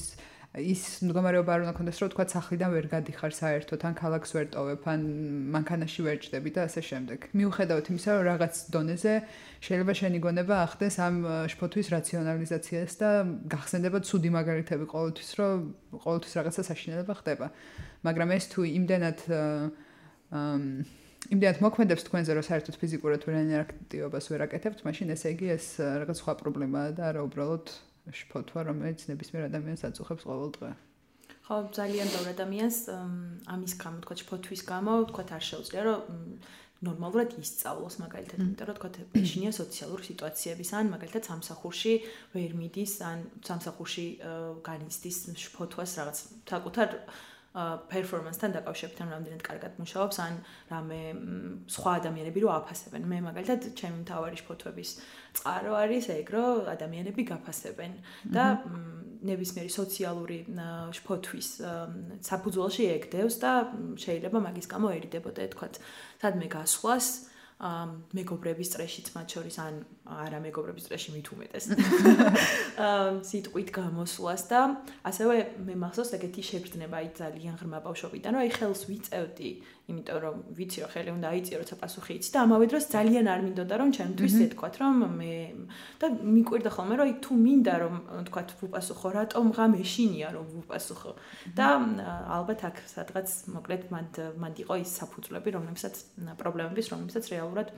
ის 0.54 0.82
მდგომარეობა 1.02 1.50
არ 1.50 1.62
უნდა 1.64 1.72
კონდეს 1.74 1.98
რომ 1.98 2.10
თქვა 2.12 2.24
სახლიდან 2.30 2.70
ვერ 2.74 2.86
გადიხარ 2.92 3.32
საერთოდ 3.34 3.80
ან 3.88 3.94
ქალაქს 3.98 4.30
ვერ 4.36 4.46
ტოვებ 4.54 4.84
ან 4.86 5.00
მანქანაში 5.50 6.00
ვერ 6.06 6.18
ჭდები 6.22 6.50
და 6.54 6.66
ასე 6.70 6.80
შემდეგ. 6.88 7.18
მიუხედავად 7.34 7.84
იმისა 7.90 8.10
რომ 8.14 8.24
რაღაც 8.30 8.54
დონეზე 8.70 9.14
შეიძლება 9.66 9.92
შენი 9.98 10.18
გონება 10.22 10.54
ახდეს 10.62 10.94
ამ 11.02 11.16
შფოთვის 11.50 11.86
რაციონალიზაციას 11.96 12.92
და 13.02 13.10
გახსენდება 13.50 13.98
ცუდი 14.06 14.30
მაგალითები 14.38 14.84
ყოველთვის 14.94 15.30
რომ 15.42 15.56
ყოველთვის 16.06 16.32
რაღაცა 16.38 16.62
საშინელება 16.70 17.14
ხდება. 17.18 17.46
მაგრამ 18.06 18.28
ეს 18.38 18.44
თუ 18.54 18.60
იმდენად 18.78 19.18
აა 19.34 21.02
იმდენად 21.34 21.58
მოქმედებს 21.64 22.04
თქვენზე, 22.04 22.30
რომ 22.36 22.44
საერთოდ 22.44 22.76
ფიზიკურად 22.78 23.22
ვერანაირ 23.24 23.62
აქტივობას 23.64 24.26
ვერ 24.28 24.44
აკეთებთ, 24.44 24.84
მაშინ 24.84 25.14
ესე 25.14 25.32
იგი 25.32 25.46
ეს 25.56 25.66
რაღაც 25.80 26.20
სხვა 26.20 26.34
პრობლემაა 26.42 26.88
და 26.98 27.02
არა 27.08 27.20
უბრალოდ 27.24 27.72
შფოთვა, 28.12 28.60
რომელიც 28.68 29.00
ნებისმიერ 29.08 29.48
ადამიანს 29.48 29.82
აწუხებს 29.88 30.24
ყოველ 30.28 30.50
დღე. 30.58 30.70
ხო, 31.44 31.56
ძალიან 31.76 32.08
ბევრ 32.08 32.28
ადამიანს 32.34 32.78
ამის 33.52 33.72
გამო, 33.80 33.98
თქვა 34.04 34.14
შფოთვის 34.20 34.60
გამო, 34.64 34.92
თქვა 35.12 35.22
არ 35.36 35.44
შეუძლია, 35.44 35.82
რომ 35.88 36.00
ნორმალურად 36.84 37.30
ისწავლოს 37.40 37.96
მაგალითად, 38.04 38.38
იმიტომ 38.44 38.66
რომ 38.68 38.76
თქვა 38.76 38.90
ეშინია 39.20 39.52
სოციალური 39.56 40.02
სიტუაციების, 40.04 40.68
ან 40.76 40.84
მაგალითად 40.94 41.22
სამსახურში 41.28 41.92
ვერ 42.34 42.50
მიდის, 42.60 42.92
ან 43.08 43.18
სამსახურში 43.44 44.06
განიცდის 44.68 45.18
შფოთვას 45.44 45.90
რაღაც 46.00 46.16
საკუთარ 46.48 46.88
performance-თან 47.54 48.50
დაკავშირებით 48.58 49.00
ან 49.04 49.10
რამდენად 49.14 49.42
კარგად 49.46 49.76
მუშაობს 49.78 50.16
ან 50.26 50.38
რამე 50.70 51.00
სხვა 51.70 51.90
ადამიანები 52.02 52.38
რო 52.42 52.50
აფასებენ. 52.50 53.02
მე 53.06 53.18
მაგალითად 53.30 53.60
ჩემი 53.78 54.02
მთავარი 54.02 54.38
ფოტოების 54.48 54.90
წყარო 55.38 55.72
არის 55.78 56.04
ეგ 56.18 56.28
რომ 56.34 56.66
ადამიანები 56.74 57.22
გაფასებენ 57.30 57.92
და 58.34 58.44
ნებისმიერი 59.22 59.70
სოციალური 59.70 60.38
შფოთვის 60.98 61.48
საფუძველში 62.26 62.84
ეგდევს 62.98 63.36
და 63.38 63.52
შეიძლება 64.02 64.38
მაგის 64.50 64.66
გამო 64.74 64.88
ერიდებოდე 64.98 65.46
თქვა 65.54 65.68
სადმე 65.78 66.48
გასვლას 66.58 67.06
მეგობრების 68.18 68.68
წრეშიც 68.74 69.06
მათ 69.14 69.26
შორის 69.38 69.56
ან 69.62 69.74
არა 70.04 70.38
მეგობრების 70.44 70.84
წრეში 70.84 71.14
მით 71.16 71.28
უმეტეს. 71.32 71.64
აა 72.84 73.24
სიტყვით 73.24 73.70
გამოსვლას 73.72 74.42
და 74.52 74.60
ასევე 75.08 75.36
მე 75.64 75.74
მახსოვს 75.80 76.12
ეგეთი 76.20 76.42
შეგრძნება 76.44 77.00
აი 77.00 77.08
ძალიან 77.16 77.54
ღრმა 77.60 77.80
ბავშვობიდან, 77.88 78.36
რომ 78.36 78.44
აი 78.44 78.50
ხელს 78.52 78.82
ვიწევდი 78.90 79.50
იმიტომ 79.84 80.18
რომ 80.24 80.36
ვიცი 80.56 80.78
რომ 80.80 80.90
ხელი 80.92 81.10
უნდა 81.12 81.28
აიწიო 81.28 81.56
როცა 81.60 81.76
პასუხი 81.76 82.14
იცი 82.16 82.30
და 82.32 82.38
ამავე 82.44 82.66
დროს 82.72 82.84
ძალიან 82.88 83.26
არ 83.28 83.40
მინდოდა 83.44 83.74
რომ 83.80 83.90
ჩემთვის 83.96 84.36
ეთქვათ 84.44 84.74
რომ 84.80 84.94
მე 85.20 85.32
და 86.00 86.06
მიკვირდა 86.24 86.70
ხოლმე 86.72 86.94
რომ 86.96 87.04
აი 87.04 87.12
თუ 87.20 87.32
მინდა 87.44 87.74
რომ 87.84 87.94
თქვათ 88.28 88.48
ვუპასუხო 88.64 89.08
რატომ 89.12 89.44
ღამ 89.56 89.72
ეშინია 89.84 90.28
რომ 90.32 90.46
ვუპასუხო? 90.56 91.12
და 91.52 91.68
ალბათ 92.32 92.60
აქ 92.64 92.76
სადღაც 92.96 93.28
მოკლედ 93.52 93.82
მანდ 93.92 94.12
მანდ 94.40 94.56
იყო 94.64 94.74
ის 94.80 94.90
საფუძვლები 95.04 95.48
რომლებსაც 95.52 95.94
პრობლემების 96.40 96.86
რომლებსაც 96.88 97.24
რეალურად 97.28 97.68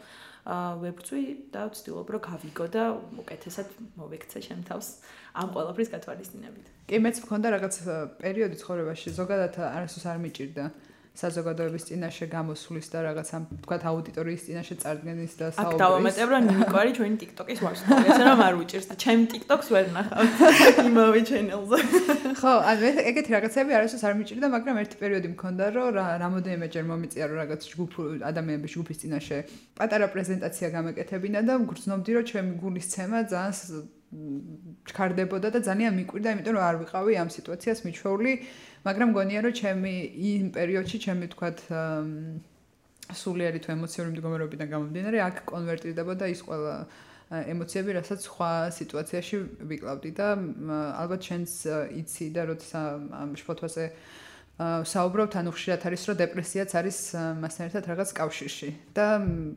ვებწვი 0.46 1.22
და 1.50 1.62
ვცდილობ 1.66 2.10
რომ 2.14 2.22
გავიგო 2.22 2.66
და 2.70 2.82
უკეთესად 3.18 3.66
მოვექცე 3.98 4.38
ჩემ 4.46 4.62
თავს 4.62 4.86
ამ 5.34 5.48
ყოველფრის 5.50 5.90
გათვალისწინებით. 5.90 6.66
კი 6.86 6.96
მეც 7.02 7.16
მქონდა 7.26 7.48
რაღაც 7.56 7.74
პერიოდი 8.22 8.56
ცხოვრებაში 8.62 9.08
ზოგადად 9.18 9.54
არასდროს 9.58 10.06
არ 10.06 10.18
მიჭირდა 10.22 10.64
საზოგადოების 11.16 11.82
წინაშე 11.88 12.26
გამოსulis 12.32 12.86
და 12.92 12.98
რაღაც 13.08 13.28
ამ 13.36 13.44
თქვა 13.64 13.76
აუდიტორიის 13.90 14.42
წინაშე 14.46 14.74
წარდგენის 14.82 15.32
და 15.40 15.46
საუბრის. 15.56 15.72
აქ 15.72 15.80
დავამატებ 15.80 16.28
რომ 16.32 16.42
ნიკარი 16.52 16.90
ჩვენი 16.96 17.16
TikTok-ის 17.22 17.60
ვარსკვლავი, 17.64 18.06
ასე 18.12 18.22
რომ 18.28 18.40
არ 18.46 18.54
უჭირს 18.60 18.86
და 18.90 18.94
ჩემი 19.00 19.24
TikTok-ს 19.32 19.68
ვერ 19.72 19.86
ნახავ 19.96 20.20
იმავე 20.90 21.20
channel-ზე. 21.28 21.78
ხო, 22.36 22.52
ანუ 22.70 22.86
ეგეთი 23.10 23.30
რაღაცები 23.36 23.70
არასდროს 23.80 24.04
არ 24.06 24.14
მიჭირდა, 24.20 24.46
მაგრამ 24.56 24.76
ერთი 24.84 24.96
პერიოდი 25.00 25.28
მქონდა 25.32 25.64
რომ 25.76 25.86
რამოდენიმეჯერ 25.96 26.84
მომიწია 26.90 27.24
რომ 27.30 27.36
რაღაც 27.42 27.60
ჯგუფ 27.72 27.92
ადამიანების 28.30 28.70
ჯგუფის 28.76 29.00
წინაშე 29.02 29.38
პატარა 29.78 30.06
პრეზენტაცია 30.12 30.68
გამეკეთებინა 30.76 31.40
და 31.48 31.54
გრძნობდი 31.70 32.10
რომ 32.16 32.24
ჩემი 32.30 32.52
გულის 32.60 32.86
ცემა 32.92 33.18
ძალიან 33.32 33.95
ჩქარდებოდა 34.88 35.48
და 35.54 35.60
ძალიან 35.66 35.92
მიკვირდა, 35.98 36.28
იმიტომ 36.36 36.54
რომ 36.56 36.64
არ 36.66 36.76
ვიყავი 36.82 37.12
ამ 37.22 37.28
სიტუაციას 37.36 37.78
მიჩვეული. 37.86 38.32
მაგრამ 38.86 39.08
გონია 39.16 39.40
რომ 39.44 39.52
ჩემი 39.60 39.94
იმ 40.30 40.46
პერიოდში 40.56 40.98
ჩემი 41.06 41.26
თქვათ 41.34 41.58
სულიერი 43.20 43.58
თუ 43.62 43.68
ემოციური 43.76 44.08
მდგომარეობიდან 44.14 44.68
გამომდინარე 44.74 45.18
აქ 45.26 45.36
კონვერტირდებოდა 45.50 46.24
ის 46.34 46.40
ყველა 46.46 46.74
ემოციები, 47.26 47.90
რასაც 47.98 48.20
სხვა 48.22 48.50
სიტუაციაში 48.78 49.36
ვიკლავდი 49.70 50.10
და 50.14 50.28
ალბათ 51.02 51.20
შენს 51.26 51.52
იცი 52.02 52.26
და 52.34 52.42
როცა 52.50 52.80
ამ 53.22 53.30
შფოთვაზე 53.34 53.84
საუბრობთ, 54.56 55.34
ანუ 55.36 55.50
ხშირად 55.52 55.82
არის 55.84 56.02
რომ 56.08 56.16
დეპრესიაც 56.16 56.70
არის 56.80 56.98
მასთან 57.44 57.64
ერთად 57.68 57.84
რაღაც 57.92 58.10
კავშირში. 58.16 58.68
და 58.96 59.06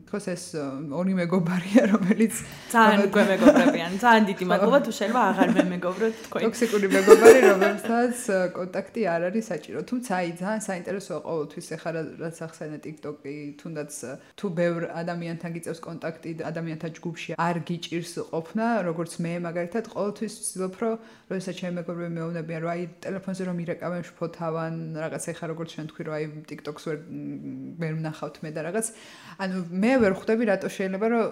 თქოს 0.04 0.24
ეს 0.28 0.44
ორი 0.92 1.14
მეგობარია, 1.16 1.82
რომელიც 1.96 2.34
ძალიან 2.68 3.00
უკვე 3.08 3.22
მეგობრებიან. 3.32 3.90
ძალიან 3.96 4.24
დიდი 4.28 4.44
მადლობა 4.44 4.78
თუ 4.84 4.92
შეიძლება 4.92 5.22
აღარ 5.32 5.48
მე 5.56 5.64
მეგობროთ 5.72 6.14
თქვენ. 6.28 6.40
ტოქსიკური 6.44 6.86
მეგობარი, 6.92 7.40
რომელსაც 7.48 8.16
კონტაქტი 8.52 9.00
არ 9.08 9.20
არის 9.32 9.44
საჭირო. 9.48 9.78
თუმცა 9.88 10.10
აი 10.20 10.28
ძალიან 10.36 10.62
საინტერესოა 10.68 11.18
ყოველთვის 11.24 11.66
ეხლა 11.80 11.90
რაც 12.20 12.36
ახსენე 12.44 12.78
TikTok-ი, 12.84 13.36
თუნდაც 13.56 13.92
თუ 14.36 14.46
ბევრ 14.52 14.80
ადამიანთან 15.00 15.50
გიწევს 15.56 15.80
კონტაქტი 15.80 16.30
და 16.36 16.42
ადამიანთა 16.52 16.88
ჯგუფში 17.00 17.30
არ 17.40 17.56
გიჭირს 17.64 18.12
ყოფნა, 18.36 18.66
როგორც 18.84 19.12
მე 19.24 19.32
მაგალითად 19.48 19.84
ყოველთვის 19.96 20.32
ვცდილობ 20.44 20.74
რომ 20.84 20.94
როდესაც 21.30 21.54
ჩემი 21.56 21.72
მეგობრები 21.80 22.12
მეუბნებიან 22.20 22.60
რომ 22.60 22.70
აი 22.74 22.82
ტელეფონზე 23.00 23.42
რომ 23.48 23.56
ირეკავენ 23.64 24.02
შფოთავან 24.10 24.89
რაღაც 24.96 25.24
ეხა 25.32 25.46
როგორც 25.52 25.70
შენ 25.76 25.86
თქვი 25.90 26.02
რომ 26.06 26.14
აი 26.16 26.24
TikTok-ს 26.50 26.84
ვერ 26.88 26.98
ვერ 27.80 27.92
ვნახავთ 28.00 28.36
მე 28.44 28.50
და 28.56 28.60
რაღაც. 28.66 28.86
ანუ 29.42 29.56
მე 29.70 29.92
ვერ 30.02 30.12
ხვდები 30.18 30.44
რატო 30.50 30.68
შეიძლება 30.76 31.06
რომ 31.12 31.26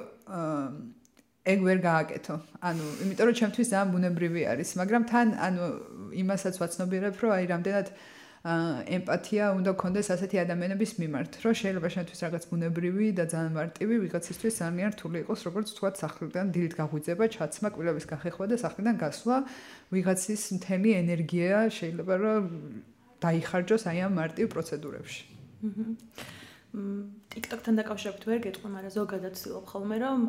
ეგ 1.48 1.58
ვერ 1.68 1.78
გააკეთო. 1.88 2.34
ანუ 2.68 2.84
იმიტომ 3.02 3.26
რომ 3.28 3.36
ჩემთვის 3.40 3.68
ძალიან 3.72 3.88
ბუნებრივი 3.94 4.42
არის 4.52 4.70
მაგრამ 4.80 5.02
თან 5.10 5.28
ანუ 5.46 5.64
იმასაც 6.22 6.54
ვაცნობიერებ 6.62 7.14
რომ 7.22 7.30
აი 7.38 7.44
რამდენად 7.52 7.86
ემპათია 8.46 9.50
უნდა 9.58 9.72
გქონდეს 9.74 10.08
ასეთი 10.14 10.38
ადამიანების 10.46 10.92
მიმართ 11.02 11.32
რომ 11.42 11.54
შეიძლება 11.58 11.88
შენთვის 11.94 12.20
რაღაც 12.24 12.44
ბუნებრივი 12.50 13.06
და 13.18 13.24
ძალიან 13.32 13.52
მარტივი 13.58 13.96
ვიღაცისთვის 14.04 14.58
ძალიან 14.62 14.90
რთული 14.94 15.18
იყოს 15.26 15.40
როგორც 15.48 15.68
თქვა 15.74 15.90
სახლიდან 16.02 16.46
დილით 16.54 16.74
გაღვიძება 16.78 17.24
ჩაცმა 17.34 17.68
კვილების 17.74 18.06
გახეხვა 18.12 18.44
და 18.46 18.56
სახლიდან 18.62 18.96
გასვლა 19.02 19.36
ვიღაცის 19.90 20.42
მთელი 20.54 20.90
ენერგია 21.02 21.56
შეიძლება 21.78 22.14
რომ 22.22 22.42
დაიხარჯოს 23.24 23.84
აი 23.90 23.98
ამ 24.06 24.12
მარტივ 24.20 24.46
პროცედურებში. 24.54 25.22
TikTok-თან 27.32 27.78
დაკავშირებით 27.80 28.24
ვერ 28.28 28.40
გეტყვი, 28.44 28.68
მაგრამ 28.68 28.92
ზოგადად 28.92 29.34
ვცდილობ 29.34 29.66
ხოლმე 29.72 29.96
რომ 30.04 30.20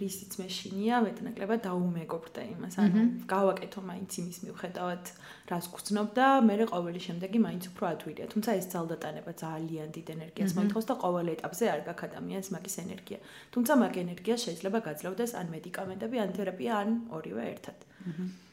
რისიც 0.00 0.32
მეშინია, 0.42 0.96
მეტნაკლებად 1.06 1.60
დაუმეგობრდე 1.62 2.42
იმას, 2.58 2.74
ანუ 2.82 3.02
გავაკეთო 3.30 3.80
მაინც 3.86 4.10
იმის 4.20 4.38
მიუხედავად, 4.44 5.04
რას 5.46 5.66
გძნობ 5.70 6.08
და 6.18 6.26
მე 6.42 6.54
ყოველი 6.74 7.00
შემდეგი 7.06 7.38
მაინც 7.46 7.64
უფრო 7.70 7.84
ადვილია. 7.92 8.26
თუმცა 8.34 8.50
ეს 8.58 8.66
ძალდატანება 8.74 9.32
ძალიან 9.46 9.88
დიდ 9.94 10.06
ენერგიას 10.16 10.52
მოითხოვს 10.58 10.86
და 10.90 10.94
ყოველ 11.06 11.26
ეტაპზე 11.38 11.64
არ 11.70 11.80
გაქვს 11.86 12.06
ადამიანს 12.18 12.48
მაგის 12.50 12.76
ენერგია. 12.82 13.18
თუმცა 13.54 13.72
მაგ 13.82 13.94
ენერგიას 14.04 14.40
შეიძლება 14.46 14.78
გაძლევდეს 14.90 15.32
ან 15.38 15.46
მედიკამენტები, 15.54 16.16
ან 16.18 16.30
თერაპია, 16.34 16.72
ან 16.82 16.90
ორივე 17.14 17.44
ერთად. 17.54 17.78
აჰა. 18.10 18.45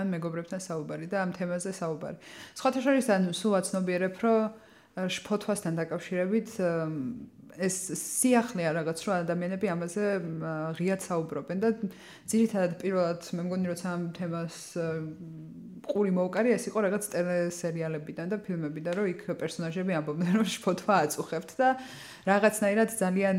ან 0.00 0.12
მეგობრებთან 0.16 0.60
საუბარი 0.68 1.06
და 1.12 1.24
ამ 1.24 1.30
თემაზე 1.36 1.72
საუბარი. 1.80 2.18
სხვათა 2.58 2.80
შორის 2.86 3.06
ანუ 3.16 3.30
სულ 3.40 3.54
აცნობიერებ, 3.60 4.14
რომ 4.24 4.40
შფოთვასთან 4.96 5.74
დაკავშირებით 5.76 6.50
ეს 7.56 7.76
სიახლეა 7.96 8.72
რაღაც 8.76 9.02
რომ 9.06 9.14
ადამიანები 9.24 9.68
ამაზე 9.72 10.04
ღიად 10.76 11.04
საუბრობენ 11.04 11.60
და 11.62 11.68
ძირითადად 12.32 12.72
პირველად 12.80 13.28
მე 13.36 13.44
მგონი 13.48 13.70
რომ 13.72 13.84
ამ 13.92 14.02
თემას 14.16 14.56
ყური 15.88 16.12
მოუკარი 16.16 16.52
ეს 16.56 16.68
იყო 16.68 16.84
რაღაც 16.86 17.08
ტელესერიალებიდან 17.12 18.32
და 18.32 18.40
ფილმებიდან 18.44 18.98
რომ 19.00 19.06
იქ 19.12 19.22
პერსონაჟები 19.40 19.96
ამბობდნენ 20.00 20.34
რომ 20.40 20.48
შფოთვა 20.56 20.94
აწუხებთ 21.06 21.50
და 21.60 21.68
რაღაცნაირად 22.28 22.88
ძალიან 23.00 23.38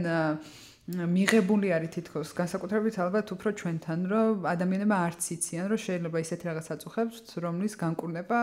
მიღებული 0.87 1.71
არის 1.75 1.91
თითქოს 1.99 2.29
განსაკუთრებით 2.31 2.95
ალბათ 3.03 3.31
უფრო 3.35 3.51
ჩვენთან, 3.59 3.99
რომ 4.07 4.45
ადამიანებმა 4.47 4.97
არც 5.07 5.23
იციან, 5.35 5.65
რომ 5.67 5.79
შეიძლება 5.83 6.17
ისეთი 6.23 6.43
რაღაც 6.47 6.67
აწუხებს, 6.75 7.17
რომლის 7.43 7.73
განკურნება 7.75 8.39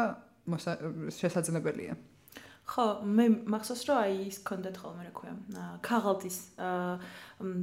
შესაძლებელია. 1.09 1.97
ხო, 2.65 2.85
მე 3.05 3.25
მახსოვს 3.53 3.83
რომ 3.89 3.97
აი 4.01 4.13
ის 4.29 4.37
კონდეთ 4.45 4.77
ხოლმე 4.81 5.03
რა 5.05 5.13
ქვია. 5.17 5.35
ქაღალდის 5.85 6.37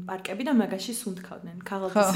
პარკები 0.10 0.44
და 0.46 0.54
მაგაში 0.58 0.94
სუნთქავდნენ. 0.98 1.58
ქაღალდის. 1.66 2.10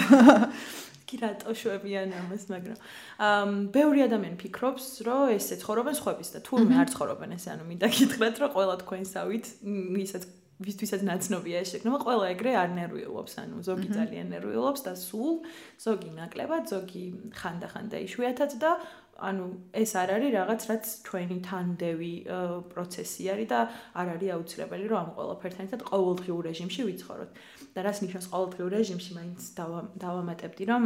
კი 1.10 1.16
რატო 1.22 1.54
შევებიან 1.54 2.14
ამას, 2.14 2.46
მაგრამ 2.50 2.78
აა 3.26 3.46
ბევრი 3.74 4.06
ადამიანი 4.06 4.38
ფიქრობს, 4.42 4.86
რომ 5.06 5.34
ესე 5.38 5.58
ცხოვრობენ 5.66 5.96
სხვების 5.98 6.30
და 6.34 6.40
თურმე 6.46 6.76
არ 6.82 6.88
ცხოვრობენ 6.94 7.30
ესე, 7.38 7.50
ანუ 7.58 7.64
მინდა 7.74 7.88
გითხრათ, 7.90 8.36
რომ 8.42 8.50
ყველა 8.54 8.76
თქვენსავით 8.86 9.46
ისაც 10.06 10.24
ვისთვისაც 10.56 11.02
ნაცნობია 11.04 11.62
ეს 11.66 11.72
შეკრება, 11.76 11.98
ყველა 12.06 12.28
ეგრე 12.32 12.52
არ 12.56 12.70
ნერვიულობს, 12.76 13.34
ანუ 13.44 13.58
ზოგი 13.68 13.90
ძალიან 13.92 14.28
ნერვიულობს 14.36 14.82
და 14.88 14.94
სულ 14.96 15.34
ზოგი 15.84 16.12
ნაკლებად, 16.16 16.64
ზოგი 16.72 17.04
ხანდახანდა 17.36 18.00
იშვიათად 18.08 18.56
და 18.64 18.72
ანუ 19.16 19.46
ეს 19.72 19.92
არ 19.96 20.10
არის 20.16 20.32
რაღაც 20.36 20.62
რაც 20.70 20.86
ჩვენი 21.08 21.38
თანდევი 21.48 22.14
პროცესი 22.72 23.24
არის 23.32 23.48
და 23.48 23.60
არ 23.96 24.08
არის 24.16 24.32
აუცილებელი 24.36 24.86
რომ 24.92 25.00
ამ 25.00 25.12
ყველაფერთან 25.16 25.66
ერთად 25.68 25.82
ყოველდღიურ 25.88 26.42
რეჟიმში 26.52 26.82
ვიცხოვროთ. 26.88 27.32
და 27.76 27.80
რას 27.88 28.00
ნიშნავს 28.04 28.28
ყოველდღიურ 28.32 28.72
რეჟიმში, 28.76 29.12
მაინც 29.16 29.40
დავამატებდი 30.04 30.64
რომ 30.68 30.84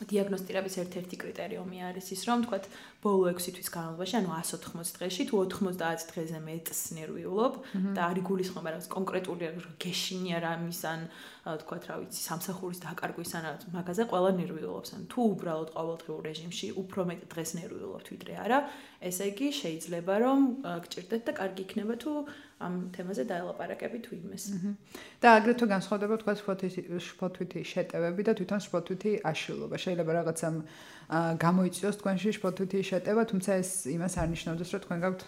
დიაგნოსტირების 0.00 0.74
ერთ-ერთი 0.80 1.16
კრიტერიუმი 1.20 1.78
არის 1.90 2.06
ის, 2.14 2.22
რომ 2.28 2.44
თქვათ, 2.46 2.64
ბოლო 3.04 3.32
6 3.36 3.52
თვის 3.56 3.68
განმავლობაში, 3.74 4.14
ანუ 4.20 4.30
180 4.32 4.96
დღეში, 4.96 5.22
თუ 5.28 5.36
90 5.54 6.06
დღეზე 6.10 6.38
მეტს 6.46 6.80
ნერვიულობ 6.96 7.54
და 7.96 8.00
არის 8.08 8.24
გულისხმობა, 8.30 8.68
რომ 8.74 8.82
კონკრეტული 8.96 9.44
გეშინია 9.84 10.38
რამის 10.40 10.80
ან 10.88 11.00
თქვათ, 11.40 11.82
რა 11.88 11.94
ვიცი, 12.04 12.20
სამსახურის 12.20 12.80
დაკარგვის 12.84 13.32
ან 13.40 13.44
მაგაზე 13.76 14.02
ყველა 14.12 14.30
ნერვიულობს. 14.40 14.90
ან 14.96 15.02
თუ 15.08 15.20
უბრალოდ 15.34 15.70
ყოველდღიურ 15.76 16.20
რეჟიმში 16.28 16.66
უფრო 16.82 17.00
მეტ 17.08 17.20
დღეს 17.32 17.50
ნერვიულობთ 17.60 18.06
ვიდრე 18.12 18.32
არა, 18.44 18.58
ესე 19.00 19.24
იგი 19.32 19.48
შეიძლება 19.60 20.14
რომ 20.20 20.40
გჭირდეთ 20.84 21.22
და 21.24 21.32
კარგი 21.40 21.62
იქნება 21.64 21.94
თუ 22.04 22.12
ამ 22.60 22.74
თემაზე 22.92 23.24
დაელაპარაკებით 23.24 24.04
ვინმეს. 24.12 24.44
და 25.24 25.28
აგრეთვე 25.40 25.66
განსხვავდება 25.72 26.14
თქვა 26.20 26.32
სპორტვითი 27.00 27.60
შეტევები 27.64 28.22
და 28.28 28.32
თვითონ 28.36 28.60
სპორტვითი 28.60 29.10
აშლილობა. 29.24 29.76
შეიძლება 29.80 30.12
რაღაცამ 30.20 30.56
გამოიწვიოს 31.40 31.96
თქვენში 32.00 32.30
სპორტვითი 32.36 32.78
შეტევა, 32.90 33.22
თუმცა 33.32 33.50
ეს 33.64 33.70
იმას 33.96 34.14
არ 34.20 34.28
ნიშნავს, 34.34 34.68
რომ 34.70 34.80
თქვენ 34.84 34.98
გაქვთ 35.04 35.22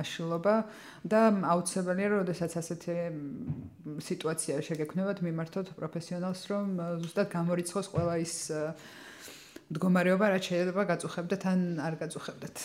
აშლილობა 0.00 0.54
და 1.12 1.20
აუცილებელია, 1.52 2.08
რომ 2.08 2.20
შესაძაც 2.24 2.54
ასეთი 2.64 2.96
სიტუაცია 4.08 4.54
შეგექმნებათ 4.64 5.18
მიმართოთ 5.28 5.66
პროფესიონალს, 5.76 6.42
რომ 6.50 6.66
ზუსტად 7.04 7.28
გამორიცხოს 7.36 7.86
ყველა 7.92 8.14
ის 8.24 8.34
მდგომარეობა, 9.70 10.24
რაც 10.34 10.42
შეიძლება 10.50 10.82
გაწუხებდეთ 10.88 11.42
ან 11.52 11.60
არ 11.84 11.94
გაწუხებდეთ 12.00 12.56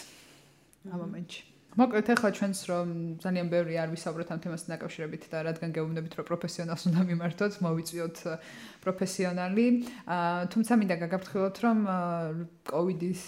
ამ 0.90 1.00
მომენტში. 1.04 1.59
მოკლედ 1.80 2.10
ახლა 2.12 2.30
ჩვენს 2.36 2.60
რომ 2.68 2.88
ძალიან 3.24 3.48
ბევრი 3.48 3.76
არ 3.80 3.92
ვისაუბროთ 3.96 4.30
ამ 4.36 4.40
თემასთან 4.44 4.72
დაკავშირებით 4.76 5.24
და 5.32 5.38
რადგან 5.48 5.70
გეუბნებით 5.78 6.14
რომ 6.20 6.26
პროფესიონალს 6.28 6.84
უნდა 6.92 7.02
მიმართოთ, 7.08 7.54
მოვიწვიოთ 7.64 8.18
პროფესიონალი. 8.84 9.66
აა 10.04 10.42
თუმცა 10.52 10.74
მინდა 10.76 10.96
გაგაფრთხილოთ 11.04 11.56
რომ 11.64 11.78
კოვიდის 12.70 13.24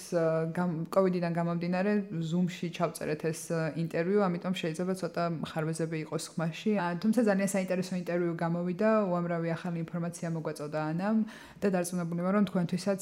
კოვიდიდან 0.92 1.34
გამომდინარე 1.40 1.92
Zoom-ში 2.28 2.68
ჩავწერეთ 2.76 3.22
ეს 3.32 3.42
ინტერვიუ, 3.84 4.20
ამიტომ 4.28 4.54
შეიძლება 4.62 4.94
ცოტა 5.00 5.24
ხარვეზები 5.48 5.98
იყოს 6.06 6.24
ხმაში. 6.36 6.72
თუმცა 7.02 7.22
ძალიან 7.32 7.50
საინტერესო 7.56 7.94
ინტერვიუ 8.04 8.34
გამოვიდა, 8.44 8.90
უამრავი 9.12 9.50
ახალი 9.56 9.78
ინფორმაცია 9.86 10.28
მოგვაწოდა 10.36 10.80
ანამ 10.92 11.18
და 11.64 11.68
დარწმუნებული 11.72 12.22
ვარ 12.26 12.34
რომ 12.38 12.46
თქვენთვისაც 12.52 13.02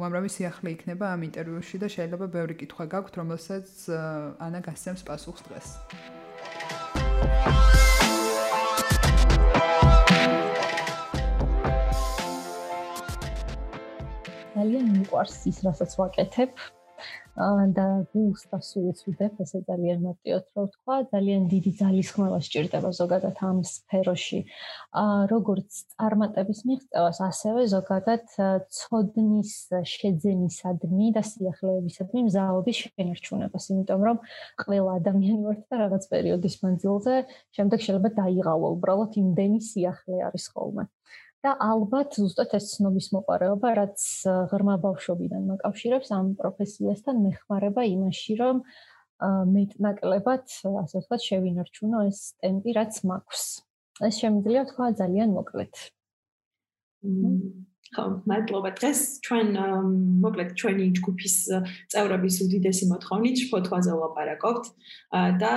უამრავი 0.00 0.28
სიახლე 0.32 0.68
იქნება 0.76 1.04
ამ 1.12 1.20
ინტერვიუში 1.28 1.76
და 1.84 1.88
შეიძლება 1.92 2.26
ბევრი 2.36 2.54
კითხვა 2.64 2.84
გაქვთ, 2.94 3.12
რომელსაც 3.20 3.68
ანა 4.46 4.60
გასცემს 4.66 5.02
პასუხს 5.08 5.42
დღეს. 5.48 5.68
ძალიან 14.54 14.86
მიყვარს 14.94 15.36
ის, 15.50 15.58
რასაც 15.66 15.92
ვაკეთებ. 15.98 16.50
და 17.34 18.06
გულს 18.14 18.46
და 18.46 18.58
სულს 18.62 19.02
ვიდებ, 19.08 19.40
ესე 19.42 19.60
ძალიან 19.66 19.98
მარტივად 20.06 20.44
რო 20.54 20.64
ვთქვა, 20.70 20.96
ძალიან 21.10 21.42
დიდი 21.50 21.70
ძალისხმევა 21.82 22.38
სჭირდება 22.46 22.90
ზოგადად 22.94 23.36
ამ 23.42 23.58
სფეროში. 23.66 24.40
აა 24.94 25.26
როგორც 25.34 25.70
წარმატების 25.98 26.60
მიღწევას, 26.70 27.18
ასევე 27.30 27.62
ზოგადად 27.74 28.24
ცოდნის 28.78 29.52
შეძენისადმი 29.94 31.06
და 31.18 31.22
სიახლეებისადმი 31.26 32.20
მზაობის 32.30 32.76
შენარჩუნებას, 32.86 33.64
იმიტომ 33.74 34.00
რომ 34.08 34.16
ყველა 34.62 34.90
ადამიანი 35.02 35.42
ვართ 35.42 35.62
და 35.70 35.74
რაღაც 35.84 36.04
პერიოდის 36.14 36.54
მანძილზე 36.62 37.14
შემდეგ 37.50 37.78
შეიძლება 37.82 38.10
დაიღალო 38.22 38.66
უბრალოდ 38.78 39.12
იმდენი 39.18 39.58
სიახლე 39.58 40.22
არის 40.30 40.46
ხოლმე. 40.54 40.86
და 41.44 41.52
ალბათ 41.60 42.16
ზუსტად 42.16 42.54
ეს 42.56 42.70
ცნობის 42.72 43.10
მოყარეობა, 43.12 43.70
რაც 43.78 44.00
ღრმა 44.50 44.76
ბავშვობიდან 44.84 45.42
მოკავშირებს 45.52 46.08
ამ 46.16 46.32
პროფესიასთან, 46.40 47.20
მეხმარება 47.26 47.84
იმაში, 47.90 48.36
რომ 48.40 48.62
მეტნაკლებად, 49.52 50.44
ასე 50.84 50.96
ვთქვათ, 51.02 51.22
შევინარჩუნო 51.28 52.00
ეს 52.08 52.20
ტემპი, 52.40 52.70
რაც 52.80 52.94
მაქვს. 53.10 53.44
ეს 54.08 54.14
შემიძლია 54.24 54.62
თქვა 54.72 54.86
ძალიან 54.98 55.30
მოკლედ. 55.38 55.74
ხო, 57.94 58.04
მადლობა. 58.26 58.70
დღეს 58.78 59.00
ჩვენ 59.22 59.48
მოკლედ 60.24 60.50
ჩვენი 60.58 60.86
ჯგუფის 60.98 61.36
წევრების 61.94 62.36
უდიდესი 62.44 62.84
მოთხოვნით 62.90 63.38
ფოტოაზე 63.54 63.92
ვლაპარაკობთ 63.94 64.64
და 65.42 65.52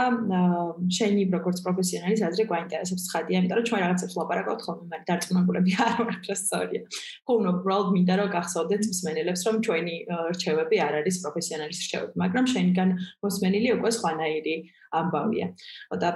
შენი 0.98 1.24
როგორც 1.34 1.58
პროფესიონალის 1.66 2.22
აზრი 2.30 2.44
გვაინტერესებს 2.52 3.10
ხადია, 3.12 3.42
იმიტომ 3.42 3.58
რომ 3.58 3.68
ჩვენ 3.70 3.82
რაღაცებს 3.84 4.16
ვლაპარაკობთ 4.18 4.62
ხოლმე, 4.68 4.84
მაგრამ 4.86 5.08
დარწმუნებულები 5.10 5.72
არ 5.88 5.94
ვართ, 6.08 6.24
რომ 6.30 6.38
სწორია. 6.38 6.82
ხო, 7.26 7.34
უბრალოდ 7.58 7.88
მინდა 7.98 8.14
რომ 8.22 8.30
გახსოვდეთ 8.38 8.84
მსმენელებს, 8.94 9.42
რომ 9.48 9.56
ჩვენი 9.66 9.96
რჩევები 10.38 10.78
არ 10.88 10.94
არის 11.02 11.16
პროფესიონალის 11.26 11.80
რჩევები, 11.88 12.14
მაგრამ 12.22 12.46
შენგან 12.54 12.90
მოსმენილი 13.26 13.70
უკვე 13.82 13.90
სხვანაირი 13.98 14.56
ამბავია. 14.88 15.48
და 16.00 16.10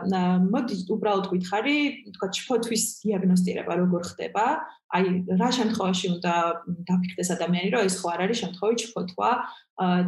მოდი 0.47 0.75
უბრალოდ 0.95 1.25
გითხარი, 1.31 1.75
თქვა 2.15 2.27
ფოთვის 2.47 2.83
დიაგნოსტირება 3.03 3.73
როგორ 3.81 4.01
ხდება? 4.11 4.45
აი 4.91 5.03
რა 5.39 5.49
შემთხვევაში 5.55 6.07
უნდა 6.15 6.33
დაფიქრდეს 6.87 7.29
ადამიანი, 7.35 7.69
რომ 7.75 7.85
ეს 7.87 7.95
ხო 8.01 8.07
არ 8.13 8.23
არის 8.25 8.41
შემთხვევით 8.43 8.81
ფოთვა 8.95 9.29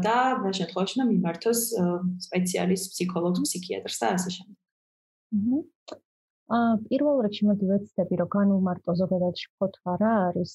და 0.05 0.17
რა 0.43 0.51
შემთხვევაში 0.59 0.93
უნდა 0.97 1.05
მიმართოს 1.11 1.61
სპეციალისტ, 2.27 2.89
ფსიქოლოგს, 2.91 3.43
ფსიქიატრს 3.45 3.97
და 4.03 4.09
ასე 4.17 4.29
შემდეგ. 4.35 4.57
აა 6.53 6.73
პირველ 6.87 7.17
რიგში 7.25 7.43
მოდი 7.47 7.65
ვეცდები, 7.71 8.15
რომ 8.21 8.29
განვმარტო 8.35 8.91
ზოგადად 9.01 9.35
ფოთვა 9.57 9.93
რა 10.03 10.13
არის 10.27 10.51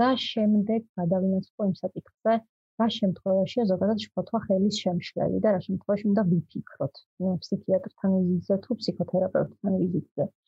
და 0.00 0.08
შემდეგ 0.30 0.80
გადავინაცვლო 1.00 1.62
იმ 1.70 1.74
საკითხზე, 1.82 2.34
რა 2.80 2.86
შემთხვევაშია 2.96 3.64
ზოგადად 3.72 3.98
შფოთვა 4.06 4.38
ხელის 4.46 4.76
შემშლელი 4.84 5.42
და 5.44 5.48
რა 5.56 5.60
შემთხვევაში 5.66 6.04
უნდა 6.12 6.22
ვიფიქროთ 6.30 6.94
ფსიქიატრთან 7.42 8.14
ვიზიტზე 8.16 8.56
თუ 8.64 8.78
ფსიქოთერაპევტთან 8.80 9.74
ვიზიტზე. 9.82 10.24
აა 10.30 10.39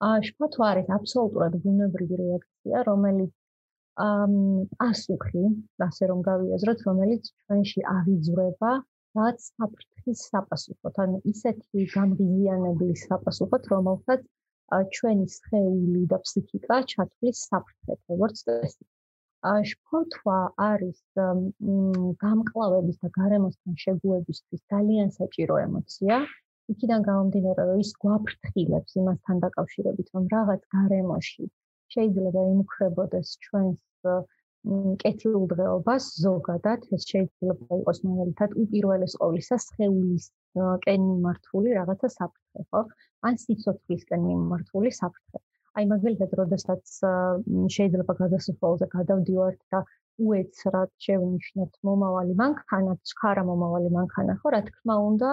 შფოთვა 0.00 0.66
არის 0.72 0.88
აბსოლუტურად 0.96 1.56
ბუნებრივი 1.64 2.16
რეაქცია, 2.20 2.84
რომელიც 2.88 3.32
ამ 4.00 4.34
პასუხი, 4.80 5.44
ასე 5.88 6.04
რომ 6.10 6.20
გავიაზროთ, 6.28 6.84
რომელიც 6.88 7.32
ჩვენში 7.32 7.80
აღიძვრება 7.94 8.70
რაც 9.18 9.38
საფრთხის 9.46 10.20
საპასუხოდ, 10.30 10.94
ანუ 11.04 11.18
ისეთი 11.32 11.86
გამღიზიანებლის 11.94 13.00
საპასუხოდ, 13.10 13.62
რომელსაც 13.74 14.22
ჩვენი 14.96 15.26
სხეული 15.34 16.02
და 16.12 16.18
ფსიქიკა 16.24 16.76
ჩათვლის 16.92 17.38
საფრთხეთ, 17.50 18.00
როგორც 18.12 18.42
წესი. 18.46 18.84
შფოთვა 19.70 20.38
არის 20.68 20.98
გამკლავების 22.24 22.96
და 23.02 23.08
გარემოსთან 23.18 23.74
შეგუებისთვის 23.84 24.60
ძალიან 24.74 25.08
საჭირო 25.16 25.56
ემოცია. 25.66 26.16
იქიდან 26.74 27.06
გამომდინარე, 27.10 27.62
რომ 27.70 27.80
ის 27.84 27.92
გვაფრთხილებს 28.04 28.98
იმასთან 29.02 29.42
დაკავშირებით, 29.44 30.12
რომ 30.16 30.28
რაღაც 30.34 30.66
გარემოში 30.76 31.46
შეიძლება 31.94 32.44
იმუქრებოდეს 32.54 33.32
ჩვენს 33.46 33.80
კეთილდღეობას 35.02 36.06
ზოგადად, 36.22 36.82
ეს 36.96 37.06
შეიძლება 37.10 37.78
იყოს 37.80 38.00
მაგალითად 38.06 38.56
უპირველეს 38.62 39.14
ყოვლისა 39.20 39.56
სხეულის 39.66 40.26
კენ 40.84 41.00
მიმართული 41.10 41.76
რაღაცა 41.78 42.08
საფრთხე, 42.16 42.64
ხო? 42.68 42.82
ან 43.28 43.40
სიცოცხლისკენ 43.44 44.20
მიმართული 44.26 44.92
საფრთხე. 45.00 45.40
აი 45.80 45.84
მაგალითად, 45.94 46.30
როდესაც 46.42 46.84
შეიძლება 47.76 48.14
გადასახვალზე 48.20 48.86
გადავდივართ 48.96 49.60
და 49.72 49.80
უეცრად 50.28 50.90
შევნიშნოთ 51.06 51.72
მომავალი 51.88 52.34
მანქანა, 52.42 52.96
ჩქარა 53.10 53.42
მომავალი 53.50 53.90
მანქანა, 53.96 54.36
ხო, 54.42 54.48
რა 54.54 54.60
თქმა 54.68 54.96
უნდა, 55.10 55.30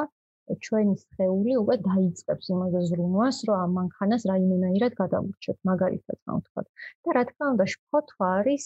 ჩვენი 0.65 0.95
სხეული 1.03 1.53
უკვე 1.61 1.75
დაიწყებს 1.87 2.45
იმაზე 2.55 2.81
ზრუნვას, 2.89 3.37
რომ 3.47 3.57
ამ 3.63 3.71
მანქანას 3.79 4.23
რაიმენაირად 4.31 4.93
გადავურჩეთ, 5.01 5.57
მაგალითად, 5.69 6.17
რა 6.27 6.35
ვთქვა. 6.39 6.61
და 7.03 7.09
რა 7.17 7.23
თქმა 7.29 7.45
უნდა, 7.53 7.65
შფოთვა 7.73 8.27
არის 8.39 8.65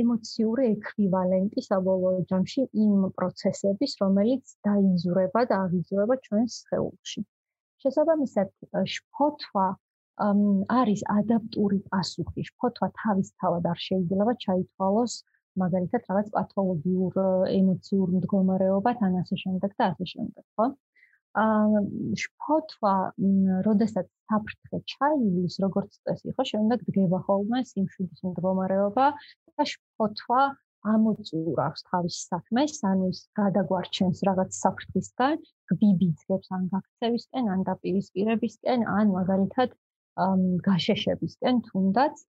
ემოციური 0.00 0.64
ექვივალენტი 0.74 1.60
საბოლოო 1.68 2.20
ჯამში 2.30 2.62
იმ 2.84 3.00
პროცესების, 3.16 3.92
რომელიც 4.02 4.44
დაიზურება 4.68 5.40
და 5.50 5.56
აღიზურება 5.66 6.14
ჩვენს 6.26 6.52
სხეულში. 6.62 7.20
შესაბამისად, 7.84 8.48
შფოთვა 8.94 9.66
არის 10.80 11.00
ადაპტური 11.12 11.78
პასუხი. 11.92 12.40
შფოთვა 12.48 12.88
თავისთავად 13.04 13.64
არ 13.72 13.78
შეიძლება 13.86 14.32
ჩაითვალოს 14.44 15.14
მაგალითად 15.62 16.10
რაღაც 16.10 16.28
პათოლოგიურ 16.36 17.16
ემოციურ 17.52 18.12
მდგომარეობად 18.16 19.02
ან 19.06 19.16
ასე 19.22 19.38
შემდეგ 19.44 19.76
და 19.78 19.88
ასე 19.92 20.08
შემდეგ, 20.12 20.44
ხო? 20.56 20.66
აა 21.36 21.80
შფოთვა, 22.22 22.94
როდესაც 23.66 24.06
საფრთხე 24.30 24.78
ჩაივლის, 24.92 25.58
როგორც 25.64 25.98
წესი, 26.04 26.32
ხო, 26.36 26.46
შემდეგ 26.52 26.84
დგება 26.88 27.18
ხოლმე 27.26 27.60
სიმშვიდის 27.72 28.22
მდგომარეობა 28.28 29.06
და 29.56 29.66
შფოთვა 29.72 30.42
ამოწურავს 30.92 31.82
თავის 31.90 32.16
საქმეს, 32.30 32.78
ანუ 32.90 33.10
ის 33.12 33.20
გადაგვარჩენს 33.40 34.22
რაღაც 34.28 34.58
საფრთხისგან, 34.62 35.42
გვიბიძგებს 35.72 36.52
ან 36.56 36.68
გაქცევისკენ, 36.72 37.50
ან 37.54 37.66
დაპირისპირებისკენ, 37.68 38.86
ან 38.98 39.12
მაგალითად 39.18 39.74
გაშეშებისკენ 40.66 41.60
თუნდაც 41.68 42.22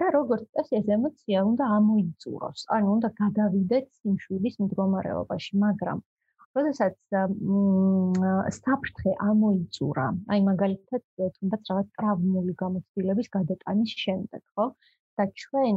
და 0.00 0.06
როგორც 0.14 0.44
წესი 0.54 0.76
ეს 0.78 0.88
ემოცია 0.96 1.42
უნდა 1.50 1.64
ამოიწუროს, 1.78 2.60
ანუ 2.76 2.92
უნდა 2.96 3.08
გადავიდეთ 3.22 3.86
სიმშვიდის 4.00 4.56
მდგომარეობაში, 4.64 5.52
მაგრამ 5.64 6.02
როდესაც 6.58 6.94
საფრთხე 8.58 9.14
ამოიწურა, 9.30 10.06
აი 10.34 10.44
მაგალითად 10.50 11.02
თუნდაც 11.38 11.72
რაღაც 11.72 11.88
ტრავმული 11.98 12.54
გამოცდილების 12.62 13.28
გადატანის 13.38 13.92
შემდეგ, 14.04 14.42
ხო? 14.54 14.66
და 15.18 15.24
ჩვენ 15.42 15.76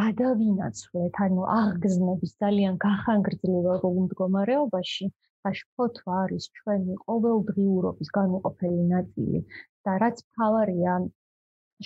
გადავინაცვლეთ, 0.00 1.20
ანუ 1.26 1.42
აღგზნების 1.58 2.32
ძალიან 2.44 2.74
გახანგრძლივ 2.84 3.68
მდგომარეობაში, 4.04 5.06
აშფოთვა 5.48 6.14
არის 6.24 6.44
ჩვენი 6.58 6.94
ყოველდღიურობის 7.04 8.10
განუყოფელი 8.18 8.84
ნაწილი 8.92 9.40
და 9.88 9.92
რაც 10.02 10.22
ფავარია 10.36 10.94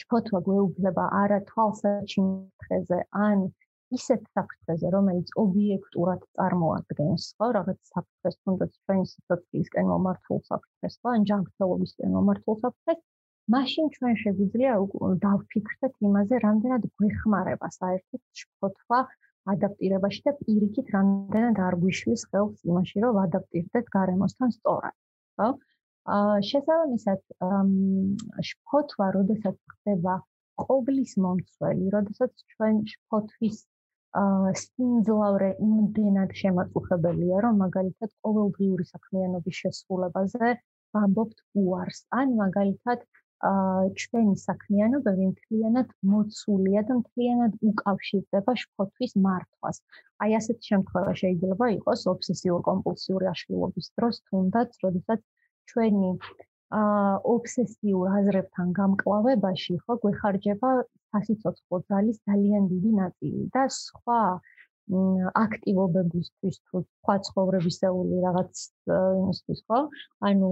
შფოთვა 0.03 0.41
გვეუბნება 0.49 1.05
არა 1.23 1.39
თვალსაჩინთეზე 1.51 2.99
ან 3.27 3.49
ისეთ 3.97 4.25
საფრთხეზე, 4.37 4.89
რომელიც 4.95 5.31
ობიექტურად 5.43 6.25
წარმოადგენს, 6.39 7.29
ხო, 7.39 7.47
რაღაც 7.57 7.79
საფრთხეს, 7.93 8.37
თუნდაც 8.45 8.75
ჩვენი 8.85 9.05
სიცოცხლისკენ 9.13 9.87
მომართულ 9.93 10.43
საფრთხეს, 10.49 10.99
ხო, 11.01 11.15
ან 11.17 11.25
ჯანმრთელობისკენ 11.31 12.13
მომართულ 12.17 12.59
საფრთხეს, 12.65 13.01
მაშინ 13.55 13.87
ჩვენ 13.95 14.19
შეგვიძლია 14.25 14.75
დავფიქრდეთ 15.25 15.95
იმაზე, 16.09 16.43
რამდენად 16.45 16.85
გვეხმარება 17.01 17.73
საერთოდ 17.79 18.23
შფოთვა 18.43 19.01
ადაპტირებაში 19.55 20.21
და 20.29 20.35
პირიქით 20.43 20.93
რამდენად 20.99 21.63
არ 21.69 21.79
გვიშლის 21.85 22.27
ხელს 22.29 22.69
იმაში, 22.69 23.05
რომ 23.07 23.21
ადაპტირდეთ 23.25 23.87
გარემოსთან 23.97 24.53
სწორად, 24.59 24.97
ხო? 25.41 25.49
აა 26.17 26.37
შესაბამისად, 26.49 27.21
შფოთვა, 28.51 29.07
როდესაც 29.17 29.57
ხდება 29.73 30.15
ყოვლის 30.63 31.13
მომცველი, 31.25 31.91
როდესაც 31.95 32.45
ჩვენ 32.53 32.79
შფოთვის 32.93 33.59
სიმძლავრე 34.63 35.51
იმდენად 35.67 36.33
შემაწუხებელია, 36.41 37.43
რომ 37.45 37.61
მაგალითად 37.65 38.11
ყოველდღიური 38.25 38.85
საქმიანობის 38.93 39.61
შესრულებაზე 39.63 40.53
ვამბობთ 40.97 41.39
უარს. 41.63 42.01
ან 42.21 42.35
მაგალითად 42.43 43.05
ჩვენი 44.03 44.35
საქმიანობები 44.43 45.27
მთლიანად 45.33 45.91
მოცულია 46.13 46.81
და 46.89 46.95
მთლიანად 47.01 47.53
უკავშირდება 47.71 48.55
შფოთვის 48.63 49.13
მართვას. 49.27 49.77
აი 50.25 50.35
ასეთ 50.41 50.59
შემთხვევაში 50.71 51.23
შეიძლება 51.23 51.69
იყოს 51.77 52.01
ობსესიურ-კომპულსიური 52.15 53.31
აშლილობის 53.35 53.93
დროს, 54.01 54.23
თუნდაც, 54.31 54.81
როდესაც 54.87 55.21
ჩვენი 55.73 56.13
აა 56.79 57.11
ობსესიურ 57.33 58.15
აზრებთან 58.21 58.73
გამკლავებაში 58.79 59.77
ხო 59.85 59.97
გვეხარჯება 60.05 60.73
სასიცოცხლო 60.85 61.81
ძალის 61.93 62.19
ძალიან 62.31 62.69
დიდი 62.73 62.93
ნაწილი 63.01 63.45
და 63.57 63.65
სხვა 63.77 64.21
აქტივობებისთვის 64.89 66.57
თუ 66.69 66.81
სხვა 66.85 67.15
ცხოვრებისეული 67.27 68.21
რაღაც 68.25 68.63
იმისთვის 68.89 69.61
ხო? 69.69 69.81
ანუ 70.29 70.51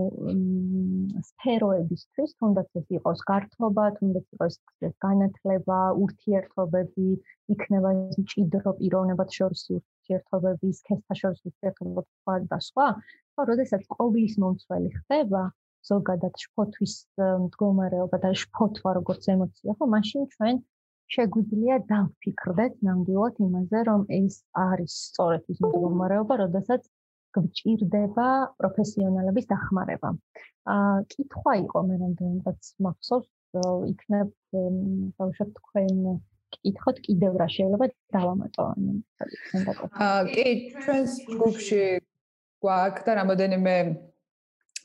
სფეროებისთვის 1.29 2.37
თუნდაც 2.41 2.69
ეს 2.81 2.87
იყოს 2.99 3.25
გართობა 3.31 3.85
თუნდაც 3.99 4.27
იყოს 4.37 4.59
ეს 4.89 4.95
განათლება 5.07 5.79
ურთიერთობები 6.05 7.09
იქნება 7.57 7.91
მჭიდრო 8.21 8.77
პიროვნებად 8.81 9.29
შორის 9.39 9.63
ურთიერთობები 9.79 10.73
სქესთა 10.81 11.21
შორის 11.23 11.41
ურთიერთობები 11.49 12.09
სხვა 12.13 12.35
და 12.53 12.59
სხვა 12.69 12.89
ხო 13.01 13.49
როდესაც 13.53 13.83
ყოვლის 13.97 14.35
მომცველი 14.45 14.91
ხდება 15.01 15.43
ზოგადად 15.87 16.35
შფოთვის 16.43 16.95
მდგომარეობა 17.47 18.19
და 18.23 18.31
შფოთვა 18.43 18.95
როგორც 18.99 19.29
ემოცია, 19.35 19.75
ხო, 19.79 19.87
მაშინ 19.95 20.25
ჩვენ 20.35 20.57
შეგვიძლია 21.15 21.77
დავფიქრდეთ 21.91 22.79
ნამდვილად 22.87 23.41
იმაზე, 23.47 23.83
რომ 23.89 24.03
ეს 24.19 24.39
არის 24.63 24.93
სწორედ 25.09 25.43
ის 25.55 25.59
მდგომარეობა, 25.63 26.35
როდესაც 26.43 26.89
გვჭირდება 27.37 28.29
პროფესიონალების 28.61 29.47
დახმარება. 29.53 30.11
აა 30.75 30.95
კითხვა 31.13 31.53
იყო 31.63 31.83
მე 31.89 31.97
რამდენადაც 32.03 32.71
მახსოვს, 32.87 33.29
იქნებ 33.93 34.33
ბავშვად 35.21 35.51
თქვენ 35.59 36.19
კითხოთ 36.57 36.97
კიდევ 37.07 37.39
რა 37.41 37.49
შეიძლება 37.55 37.87
დავამატო 38.17 38.67
ანუ 38.73 38.93
აა 40.07 40.21
კი 40.35 40.47
ჩვენს 40.83 41.13
ჯგუფში 41.31 41.83
გვაქვს 42.65 43.07
და 43.07 43.13
რამოდენიმე 43.21 43.77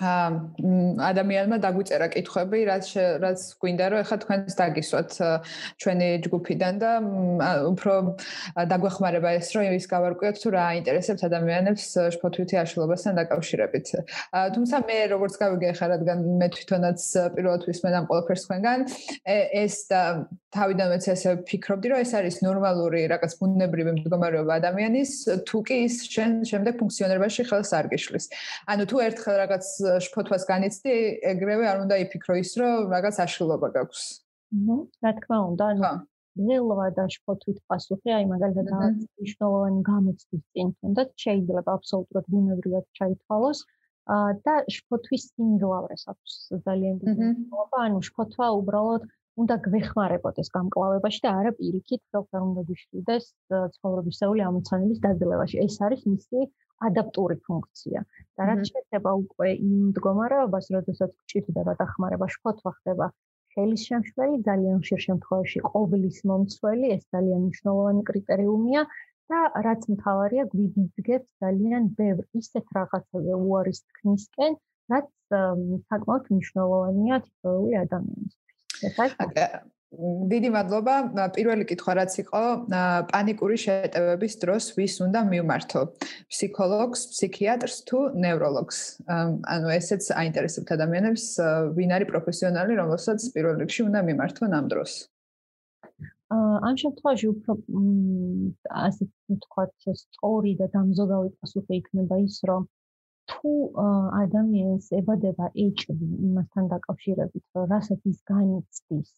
ადამიანმა 0.01 1.57
დაგვიწერა 1.61 2.07
კითხვები, 2.15 2.59
რაც 2.65 2.87
რაც 3.21 3.39
გვინდა 3.61 3.85
რომ 3.93 3.99
ეხლა 4.01 4.17
თქვენს 4.23 4.53
დაგისვათ 4.57 5.11
ჩვენი 5.81 6.09
ჯგუფიდან 6.25 6.73
და 6.81 6.91
უფრო 7.69 7.93
დაგვეხმარება 8.71 9.29
ეს 9.37 9.47
რომ 9.53 9.77
ის 9.77 9.85
გავარკვიოთ 9.93 10.35
თუ 10.41 10.49
რა 10.57 10.63
აინტერესებს 10.73 11.21
ადამიანებს 11.29 11.85
შფოთვითი 12.17 12.55
აშლობასთან 12.65 13.13
დაკავშირებით. 13.21 13.87
თუმცა 14.57 14.75
მე 14.89 14.97
როგორც 15.13 15.33
გავიგე 15.37 15.67
ეხლა 15.73 15.85
რადგან 15.93 16.17
მე 16.41 16.47
თვითონაც 16.55 16.99
პირველად 17.37 17.61
ვისმენ 17.69 17.93
ამ 18.01 18.05
ყველაფერს 18.09 18.43
თქვენგან, 18.45 18.79
ეს 19.61 19.75
და 19.91 20.01
თავიდანვეც 20.51 21.03
ესე 21.13 21.31
ფიქრობდი 21.47 21.87
რომ 21.91 21.99
ეს 22.03 22.11
არის 22.11 22.35
ნორმალური 22.43 23.01
რაღაც 23.07 23.31
ბუნებრივი 23.39 23.91
მდგომარეობა 24.01 24.53
ადამიანის, 24.59 25.11
თუ 25.47 25.57
კი 25.63 25.75
ის 25.87 25.95
შემდეგ 26.11 26.73
ფუნქციონირებაში 26.81 27.41
ხელს 27.47 27.71
არ 27.71 27.85
გიშლის. 27.93 28.25
ანუ 28.67 28.83
თუ 28.91 28.97
ერთხელ 29.07 29.35
რაღაც 29.47 29.65
შფოთვას 30.05 30.43
განიცდი, 30.51 30.93
ეგრევე 31.31 31.65
არ 31.71 31.77
უნდა 31.85 31.95
იფიქრო 32.05 32.35
ის, 32.43 32.51
რომ 32.61 32.93
რაღაც 32.95 33.15
აშლილობა 33.25 33.67
გაქვს. 33.75 34.03
ნუ, 34.65 34.77
რა 35.03 35.11
თქმა 35.19 35.37
უნდა, 35.51 35.65
ანუ 35.73 35.91
ნელვა 36.47 36.87
და 36.95 37.05
შფოთვით 37.11 37.59
პასუხი, 37.67 38.09
აი 38.17 38.25
მაგალითად 38.31 38.67
მნიშვნელოვანი 39.19 39.81
გამოცდის 39.91 40.43
წინ 40.55 40.67
თუნდაც 40.79 41.09
შეიძლება 41.23 41.75
აბსოლუტურად 41.77 42.25
ბუნებრივად 42.31 42.85
ჩაითვალოს. 42.99 43.59
აა 44.11 44.29
და 44.45 44.53
შფოთვის 44.75 45.23
სიმძლავრეს 45.31 46.03
აქვს 46.11 46.31
ძალიან 46.67 46.95
დიდი 47.01 47.15
მნიშვნელობა, 47.21 47.77
ანუ 47.87 47.99
შფოთვა 48.07 48.47
უბრალოდ 48.59 49.01
უნდა 49.41 49.55
გვეხმარებოდეს 49.67 50.47
გამკლავებაში 50.55 51.19
და 51.25 51.29
არა 51.41 51.51
პირიქით, 51.59 52.01
რომ 52.15 52.25
უნდა 52.47 52.61
გიშლიდეს 52.69 53.25
ცხოვრებისეული 53.75 54.41
ამოცანების 54.49 54.99
დაძლევაში. 55.05 55.55
ეს 55.65 55.75
არის 55.85 56.01
მისი 56.11 56.39
ადაპტური 56.87 57.37
ფუნქცია. 57.47 57.99
და 58.37 58.41
რაც 58.49 58.61
შეეხება 58.71 59.11
უკვე 59.23 59.49
იმ 59.67 59.73
მდგომარეობას, 59.89 60.65
როდესაც 60.75 61.11
გჭირდება 61.19 61.73
დახმარება, 61.81 62.25
შფოთვა 62.35 62.71
ხდება 62.77 63.07
ხელის 63.53 63.81
შემშველი, 63.89 64.37
ძალიან 64.47 64.77
ხშირ 64.83 65.01
შემთხვევაში 65.05 65.59
ყოვლის 65.71 66.19
მომცველი, 66.31 66.91
ეს 66.95 67.03
ძალიან 67.15 67.39
მნიშვნელოვანი 67.45 68.03
კრიტერიუმია 68.09 68.83
და 69.31 69.41
რაც 69.67 69.81
მთავარია, 69.95 70.43
გვიბიძგებს 70.53 71.27
ძალიან 71.43 71.83
ბევრ 71.99 72.23
ისეთ 72.41 72.65
რაღაცაზე 72.77 73.33
უარის 73.49 73.83
თქმისკენ, 73.89 74.57
რაც 74.95 75.11
საკმაოდ 75.91 76.31
მნიშვნელოვანია 76.35 77.21
თითოეული 77.27 77.77
ადამიანისთვის. 77.85 78.49
დიდი 79.91 80.49
მადლობა. 80.55 80.95
პირველი 81.35 81.65
კითხვა 81.67 81.93
რაც 81.99 82.13
იყო, 82.23 82.43
პანიკური 83.11 83.57
შეტევების 83.59 84.33
დროს 84.39 84.63
ვის 84.79 84.93
უნდა 85.03 85.19
მივმართო? 85.27 85.81
ფსიქოლოგს, 86.31 87.01
ფსიქიატრს 87.11 87.77
თუ 87.91 87.97
ნევროლოგს? 88.15 88.79
ანუ 89.11 89.67
ესეც 89.75 90.03
აინტერესებთ 90.15 90.69
ადამიანებს, 90.79 91.25
ვინ 91.75 91.89
არის 91.95 92.07
პროფესიონალი, 92.07 92.73
რომელსაც 92.79 93.19
პირველ 93.35 93.55
რიგში 93.61 93.81
უნდა 93.91 93.99
მიმართონ 94.09 94.51
ამ 94.59 94.65
დროს? 94.71 94.91
ამ 96.31 96.75
შემთხვევაში 96.79 97.27
უფრო 97.35 97.51
ასე 98.87 99.03
ვთქვათ, 99.27 99.71
სწორი 99.91 100.51
და 100.55 100.65
დამზოგავი 100.71 101.29
პასუხი 101.35 101.73
იქნება 101.83 102.15
ის, 102.23 102.39
რომ 102.47 102.63
თუ 103.27 103.51
ადამიანს 104.23 104.85
ებადება 104.95 105.51
ეჭვი 105.51 106.07
იმასთან 106.31 106.63
დაკავშირებით, 106.71 107.43
რომ 107.55 107.63
რასაც 107.75 108.01
ის 108.07 108.19
განიცდის, 108.31 109.09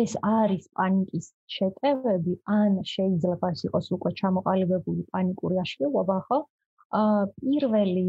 ეს 0.00 0.14
არის 0.28 0.64
პანიკის 0.78 1.26
შეტევები, 1.56 2.32
ან 2.58 2.78
შეიძლება 2.92 3.50
ეს 3.54 3.60
იყოს 3.68 3.90
უკვე 3.96 4.10
ჩამოყალიბებული 4.20 5.04
პანიკური 5.14 5.60
აშლილობა, 5.64 6.16
ხო? 6.28 6.38
აა 7.00 7.20
პირველი 7.42 8.06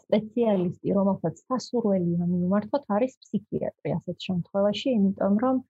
სპეციალისტი, 0.00 0.94
რომელსაც 0.98 1.42
სასურველია 1.46 2.26
მიმართოთ, 2.32 2.84
არის 2.96 3.14
ფსიქიატრი 3.22 3.94
ასეთ 3.98 4.26
შემთხვევაში, 4.28 4.88
იმიტომ 4.98 5.34
რომ 5.44 5.62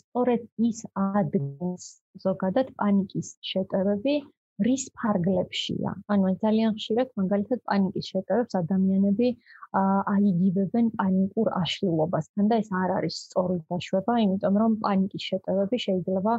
სწორედ 0.00 0.42
ის 0.70 0.82
ადგენს 1.04 1.86
ზოგადად 2.24 2.72
პანიკის 2.80 3.32
შეტევები, 3.52 4.14
რის 4.64 4.84
ფარგლებშია. 4.98 5.90
ანუ 6.12 6.30
ძალიან 6.42 6.76
ხშირად 6.80 7.08
მაგალითად 7.20 7.60
პანიკის 7.68 8.06
შეტევებს 8.12 8.54
ადამიანები 8.60 9.28
აიგივებენ 10.12 10.86
პანიკურ 11.00 11.50
აშლილობასთან 11.62 12.48
და 12.52 12.60
ეს 12.62 12.70
არ 12.82 12.94
არის 12.98 13.16
სწორი 13.26 13.58
დაშვება, 13.72 14.12
იმიტომ 14.24 14.54
რომ 14.62 14.78
პანიკის 14.84 15.26
შეტევები 15.30 15.76
შეიძლება 15.86 16.34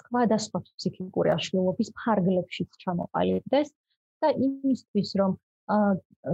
სხვადასხვა 0.00 0.58
ფსიქიკური 0.66 1.30
აშლილობის 1.36 1.88
ფარგლებშიც 2.00 2.70
ჩამოყალიბდეს 2.82 3.72
და 4.22 4.28
იმისთვის 4.48 5.10
რომ 5.20 5.38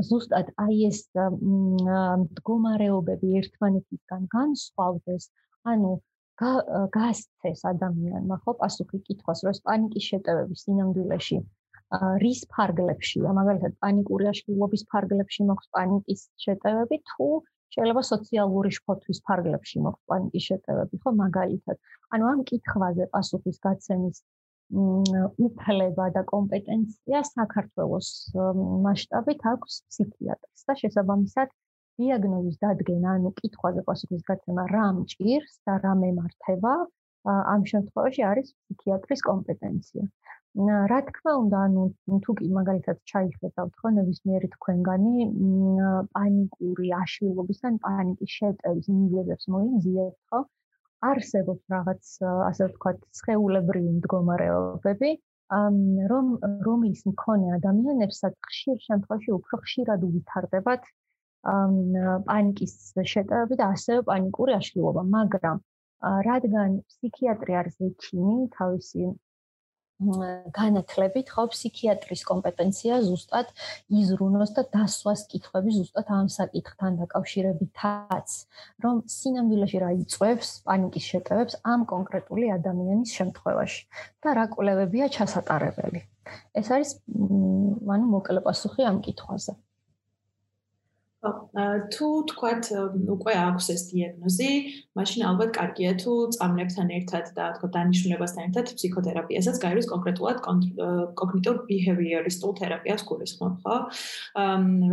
ზუსტად 0.08 0.48
აი 0.64 0.76
ეს 0.88 1.00
მდგომარეობები 2.24 3.28
ერთმანეთისგან 3.40 4.22
განსხვავდეს, 4.36 5.28
ანუ 5.72 5.92
გასცეს 6.96 7.60
ადამიანმა 7.72 8.36
ხო 8.44 8.52
პასუხი 8.62 8.98
კითხვას 9.08 9.40
რომ 9.46 9.60
პანიკის 9.68 10.08
შეტევების 10.12 10.64
სინამდვილეში 10.66 11.38
რის 12.22 12.40
ფარგლებშია? 12.52 13.32
მაგალითად 13.38 13.76
პანიკური 13.84 14.28
აშლილობის 14.32 14.82
ფარგლებში 14.92 15.46
მოხს 15.50 15.68
პანიკის 15.76 16.24
შეტევები 16.44 16.96
თუ 17.10 17.28
შეიძლება 17.76 18.02
სოციალური 18.10 18.70
შფოთვის 18.78 19.18
ფარგლებში 19.28 19.84
მოხს 19.86 20.02
პანიკის 20.12 20.48
შეტევები 20.50 21.00
ხო 21.04 21.10
მაგალითად? 21.22 21.76
ანუ 22.12 22.24
ამ 22.32 22.40
კითხვაზე 22.50 23.08
პასუხის 23.16 23.62
გაცემის 23.66 24.18
უფლება 25.46 26.06
და 26.16 26.22
კომპეტენცია 26.34 27.18
საქართველოს 27.32 28.08
მასშტაბით 28.86 29.46
აქვს 29.52 29.74
ფსიქიატრს 29.88 30.66
და 30.66 30.74
შესაბამისად 30.82 31.48
დიაგნოზის 32.00 32.56
დადგენა, 32.62 33.16
ანუ 33.18 33.30
კითხვაზე 33.40 33.82
პასუხის 33.88 34.22
გაცემა 34.30 34.64
რა 34.72 34.86
მჭირს 35.00 35.54
და 35.68 35.74
რა 35.84 35.92
მემართება, 36.02 36.72
ამ 37.26 37.62
შემთხვევაში 37.72 38.22
არის 38.30 38.48
ფსიქიატრის 38.54 39.22
კომპეტენცია. 39.28 40.04
რა 40.90 40.98
თქმა 41.08 41.32
უნდა, 41.42 41.62
ანუ 41.68 41.82
თუ 42.24 42.34
კი 42.40 42.46
მაგალითად 42.58 43.00
ჩაიხედავთ 43.12 43.72
ხო 43.80 43.88
ნებისმიერი 43.96 44.48
თქვენგანი 44.56 45.24
პანიკური 46.16 46.92
აშლილობის 46.98 47.60
ან 47.70 47.80
პანიკის 47.86 48.36
შეტევის 48.40 48.86
მიზეზებს 48.98 49.48
მოიმზიეთ, 49.56 50.14
ხო? 50.30 50.40
არსებობს 51.10 51.64
რაღაც 51.76 52.12
ასე 52.50 52.68
ვთქვათ, 52.68 53.02
სხეულებრივი 53.20 53.90
მდგომარეობები, 53.98 55.10
რომ 56.12 56.30
რომლის 56.66 57.02
მქონე 57.10 57.52
ადამიანებსაც 57.58 58.34
ხშირ 58.48 58.78
შემთხვევაში 58.86 59.30
უფრო 59.38 59.60
ხშირად 59.66 60.08
უვითარდებათ 60.08 60.88
პანიკის 61.46 62.74
შეტევები 63.14 63.60
და 63.60 63.70
ასევე 63.76 64.06
პანიკური 64.10 64.56
აშლილობა, 64.60 65.06
მაგრამ 65.16 65.62
რადგან 66.30 66.80
ფსიქიატრი 66.90 67.52
არის 67.60 67.76
ექიმი, 67.90 68.36
თავისი 68.58 69.14
განათლებით 70.52 71.30
ხო 71.32 71.46
ფსიქიატრის 71.52 72.22
კომპეტენცია 72.28 72.98
ზუსტად 73.06 73.52
იზრუნოს 74.00 74.50
და 74.58 74.64
დასვას 74.74 75.22
კითხვები 75.32 75.72
ზუსტად 75.72 76.10
ამ 76.12 76.28
საკითხთან 76.34 76.98
დაკავშირებითაც, 77.00 78.28
რომ 78.84 79.00
სინამდვილეში 79.16 79.80
რა 79.80 79.90
იწევს 80.04 80.50
პანიკის 80.68 81.08
შეტევებს 81.12 81.56
ამ 81.64 81.88
კონკრეტული 81.88 82.52
ადამიანის 82.58 83.16
შემთხვევაში 83.16 83.80
და 84.20 84.36
რა 84.36 84.46
კვლევებია 84.52 85.08
ჩასატარებელი. 85.16 86.04
ეს 86.60 86.68
არის 86.76 86.90
ანუ 87.96 88.06
მოკლე 88.12 88.40
პასუხი 88.44 88.84
ამ 88.84 89.00
კითხვაზე. 89.00 89.56
თუ 91.94 92.08
თქვათ 92.30 92.64
უკვე 93.14 93.34
აქვს 93.42 93.66
ეს 93.74 93.82
დიაგნოზი, 93.90 94.50
მაშინ 94.98 95.20
ალბათ 95.30 95.50
კარგია 95.58 95.92
თუ 96.02 96.12
წამლებთან 96.36 96.88
ერთად 96.98 97.30
და 97.36 97.44
თქო 97.56 97.66
დანიშნულებასთან 97.76 98.42
ერთად 98.48 98.66
ფსიქოთერაპიასაც 98.76 99.56
გაირის 99.64 99.90
კონკრეტულად 99.92 100.42
კოგნიტურ 101.20 101.56
ბიჰევიორისტულ 101.70 102.52
თერაპიას 102.60 103.02
გულისხმობ, 103.10 103.54
ხო? 103.64 103.76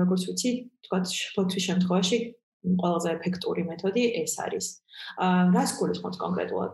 როგორც 0.04 0.22
ვიცი, 0.30 0.52
თქვათ 0.88 1.06
ფოთვის 1.36 1.64
შემთხვევაში 1.70 2.18
ყველაზე 2.64 3.10
ეფექტური 3.18 3.64
მეთოდი 3.68 4.04
ეს 4.24 4.34
არის. 4.40 4.68
აა 5.20 5.42
რას 5.56 5.72
გულისხმობს 5.80 6.18
კონკრეტულად 6.22 6.74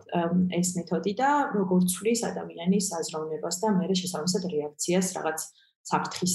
ეს 0.58 0.68
მეთოდი 0.78 1.12
და 1.18 1.30
როგორც 1.56 1.96
ცვლის 1.96 2.20
ადამიანის 2.30 2.86
აზროვნებას 3.00 3.56
და 3.62 3.68
მეორე 3.78 3.94
შესაბამისად 4.02 4.44
რეაქციას 4.54 5.06
რაღაც 5.18 5.38
საფრთხის 5.88 6.34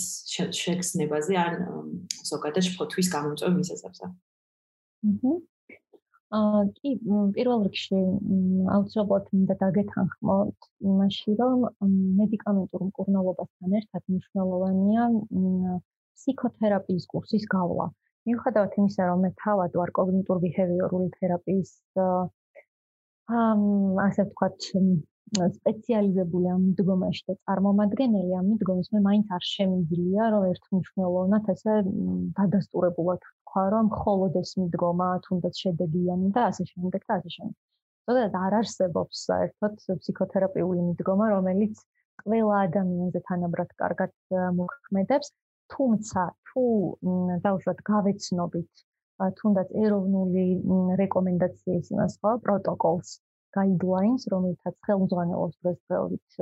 შეგრძნებაზე 0.59 1.35
ან 1.41 1.55
ზოგადად 2.29 2.65
შფოთვის 2.67 3.09
გამომწვევ 3.15 3.51
მიზეზებზე. 3.59 4.05
აჰა. 5.09 5.33
აა 6.35 6.61
კი, 6.77 6.91
პირველ 7.35 7.59
რიგში 7.67 7.99
აუცილებლად 8.75 9.27
მინდა 9.33 9.55
დაგეთანხმოთ 9.61 10.69
იმაში, 10.91 11.35
რომ 11.41 11.59
მედიკამენტურ 12.21 12.81
მკურნალობასთან 12.87 13.75
ერთად 13.79 14.03
მნიშვნელოვანია 14.09 15.03
ფსიქოთერაპიის 16.17 17.05
კურსის 17.13 17.45
გავლა. 17.55 17.85
მიუხედავად 18.25 18.73
იმისა, 18.81 19.07
რომ 19.11 19.19
მე 19.25 19.31
თავად 19.43 19.77
ვარ 19.79 19.91
კოგნიტურ 19.99 20.41
ბიჰევიორული 20.45 21.09
თერაპიის 21.19 21.71
აა 22.01 23.45
ასე 24.07 24.21
ვთქვათ 24.25 24.65
სპეციალიზებული 25.33 26.49
ამ 26.53 26.65
მდგომაში 26.71 27.23
და 27.29 27.35
წარმომადგენელი 27.47 28.35
ამ 28.39 28.49
მდგომის 28.53 28.91
მე 28.95 28.99
მაინც 29.05 29.31
არ 29.37 29.45
შემიძლია 29.51 30.27
რომ 30.33 30.43
ერთმნიშვნელოვნად 30.49 31.49
ესე 31.53 31.77
დადასტურებულად 32.39 33.25
თქვა 33.25 33.63
რომ 33.73 33.89
მხოლოდ 33.89 34.37
ეს 34.41 34.51
მდგომა 34.61 35.09
თუნდაც 35.25 35.63
შედეგიანი 35.63 36.29
და 36.37 36.45
ასე 36.51 36.67
შემდეგ 36.71 37.09
და 37.09 37.17
ასე 37.17 37.33
შემდეგ. 37.35 37.57
ზოგადად 38.09 38.37
არ 38.45 38.57
არსებობს 38.59 39.25
საერთოდ 39.29 39.73
ფსიქოთერაპიული 39.99 40.87
მდგომა 40.91 41.29
რომელიც 41.33 41.83
ყველა 42.23 42.61
ადამიანზე 42.69 43.21
თანაბრად 43.29 43.75
კარგად 43.81 44.13
მოქმედებს, 44.61 45.33
თუმცა 45.73 46.21
თუ 46.51 46.65
დაუშვათ 47.45 47.79
გავეცნობით 47.91 48.85
თუნდაც 49.41 49.69
ეროვნული 49.85 50.45
რეკომენდაციის 51.01 51.93
იმას 51.95 52.19
ხო 52.21 52.31
პროტოკოლს 52.45 53.19
guidelines, 53.55 54.25
რომელთაც 54.33 54.75
ხელმძღვანელობს 54.87 55.59
დღესდღეობით 55.65 56.39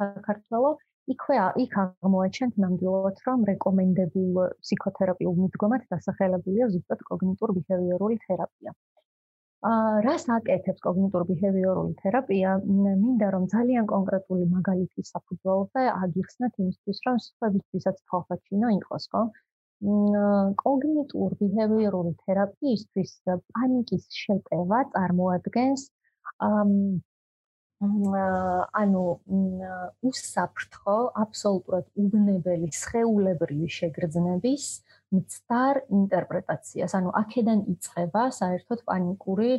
საქართველოს, 0.00 0.82
იქვე 1.12 1.38
იქ 1.64 1.74
აღმოაჩენთ 1.84 2.58
ნამდვილად, 2.64 3.22
რომ 3.28 3.46
რეკომენდებულ 3.50 4.42
ფსიქოთერაპიულ 4.64 5.34
მიდგომად 5.44 5.86
დასახელებულია 5.94 6.68
ზუსტად 6.74 7.06
კოგნიტურ 7.10 7.54
ბიჰევიორული 7.58 8.20
თერაპია. 8.26 8.76
აა 9.64 10.00
რას 10.04 10.24
აკეთებს 10.36 10.80
კოგნიტურ 10.86 11.22
ბიჰევიორული 11.30 11.94
თერაპია? 12.00 12.50
მინდა 13.02 13.28
რომ 13.34 13.44
ძალიან 13.52 13.86
კონკრეტული 13.92 14.44
მაგალითი 14.56 15.04
საფუძველზე 15.10 15.84
აგიხსნათ 16.04 16.58
იმისთვის, 16.64 16.98
რომ 17.08 17.20
სხვებისთვისაც 17.26 18.02
თვალსაჩინო 18.08 18.72
იყოს, 18.78 19.08
ხო? 19.14 19.22
კოგნიტურ 20.64 21.32
ბიჰევიორული 21.40 22.12
თერაპიისთვის 22.24 23.10
პანიკის 23.28 24.04
შეტევა 24.20 24.80
წარმოადგენს 24.94 25.82
ანუ 28.80 29.04
უსაფრთხო, 30.08 30.96
აბსოლუტურად 31.20 31.86
უბნებელი 32.00 32.68
სხეულებრივი 32.72 33.68
შეგრძნების 33.78 34.64
მცდარ 35.14 35.80
ინტერპრეტაციას. 35.94 36.94
ანუ 36.98 37.10
აქედან 37.20 37.58
იწყება 37.74 38.22
საერთოდ 38.38 38.80
პანიკური 38.88 39.52